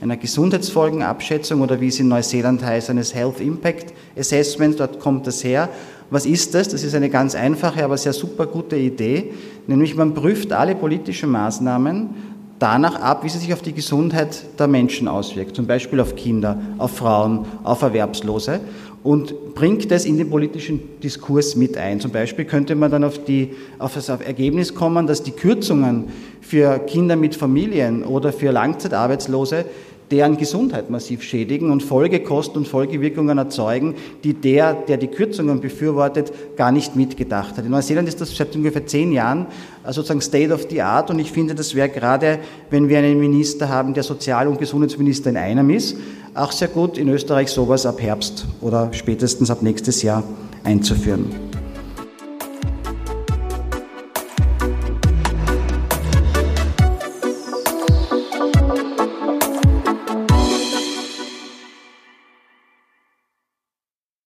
einer 0.00 0.16
Gesundheitsfolgenabschätzung 0.16 1.60
oder 1.60 1.80
wie 1.80 1.88
es 1.88 1.98
in 1.98 2.08
Neuseeland 2.08 2.64
heißt, 2.64 2.90
eines 2.90 3.14
Health 3.14 3.40
Impact 3.40 3.92
Assessments, 4.16 4.76
dort 4.76 5.00
kommt 5.00 5.26
das 5.26 5.42
her. 5.42 5.68
Was 6.10 6.26
ist 6.26 6.54
das? 6.54 6.68
Das 6.68 6.84
ist 6.84 6.94
eine 6.94 7.08
ganz 7.08 7.34
einfache, 7.34 7.82
aber 7.82 7.96
sehr 7.96 8.12
super 8.12 8.46
gute 8.46 8.76
Idee, 8.76 9.32
nämlich 9.66 9.96
man 9.96 10.14
prüft 10.14 10.52
alle 10.52 10.74
politischen 10.74 11.30
Maßnahmen 11.30 12.10
danach 12.58 13.00
ab, 13.00 13.24
wie 13.24 13.28
sie 13.28 13.38
sich 13.38 13.52
auf 13.52 13.62
die 13.62 13.72
Gesundheit 13.72 14.44
der 14.58 14.68
Menschen 14.68 15.08
auswirkt, 15.08 15.56
zum 15.56 15.66
Beispiel 15.66 15.98
auf 15.98 16.14
Kinder, 16.14 16.60
auf 16.78 16.92
Frauen, 16.92 17.44
auf 17.64 17.82
Erwerbslose 17.82 18.60
und 19.02 19.54
bringt 19.54 19.90
das 19.90 20.04
in 20.04 20.16
den 20.16 20.30
politischen 20.30 20.80
Diskurs 21.02 21.56
mit 21.56 21.76
ein. 21.76 21.98
Zum 21.98 22.12
Beispiel 22.12 22.44
könnte 22.44 22.76
man 22.76 22.90
dann 22.90 23.02
auf, 23.02 23.24
die, 23.24 23.50
auf 23.78 23.94
das 23.94 24.08
Ergebnis 24.08 24.74
kommen, 24.74 25.08
dass 25.08 25.24
die 25.24 25.32
Kürzungen 25.32 26.04
für 26.40 26.78
Kinder 26.80 27.16
mit 27.16 27.34
Familien 27.34 28.04
oder 28.04 28.32
für 28.32 28.52
Langzeitarbeitslose 28.52 29.64
deren 30.12 30.36
Gesundheit 30.36 30.90
massiv 30.90 31.22
schädigen 31.22 31.70
und 31.70 31.82
Folgekosten 31.82 32.58
und 32.58 32.68
Folgewirkungen 32.68 33.38
erzeugen, 33.38 33.94
die 34.22 34.34
der, 34.34 34.74
der 34.74 34.98
die 34.98 35.08
Kürzungen 35.08 35.60
befürwortet, 35.60 36.32
gar 36.56 36.70
nicht 36.70 36.94
mitgedacht 36.94 37.56
hat. 37.56 37.64
In 37.64 37.70
Neuseeland 37.70 38.06
ist 38.06 38.20
das 38.20 38.36
seit 38.36 38.54
ungefähr 38.54 38.86
zehn 38.86 39.10
Jahren 39.10 39.46
äh, 39.84 39.92
sozusagen 39.92 40.20
State 40.20 40.52
of 40.52 40.66
the 40.70 40.82
Art 40.82 41.10
und 41.10 41.18
ich 41.18 41.32
finde, 41.32 41.54
das 41.54 41.74
wäre 41.74 41.88
gerade, 41.88 42.38
wenn 42.70 42.88
wir 42.88 42.98
einen 42.98 43.18
Minister 43.18 43.70
haben, 43.70 43.94
der 43.94 44.02
Sozial- 44.02 44.46
und 44.46 44.58
Gesundheitsminister 44.58 45.30
in 45.30 45.38
einem 45.38 45.70
ist, 45.70 45.96
auch 46.34 46.52
sehr 46.52 46.68
gut 46.68 46.98
in 46.98 47.08
Österreich 47.08 47.48
sowas 47.48 47.86
ab 47.86 48.00
Herbst 48.00 48.46
oder 48.60 48.92
spätestens 48.92 49.50
ab 49.50 49.62
nächstes 49.62 50.02
Jahr 50.02 50.22
einzuführen. 50.62 51.51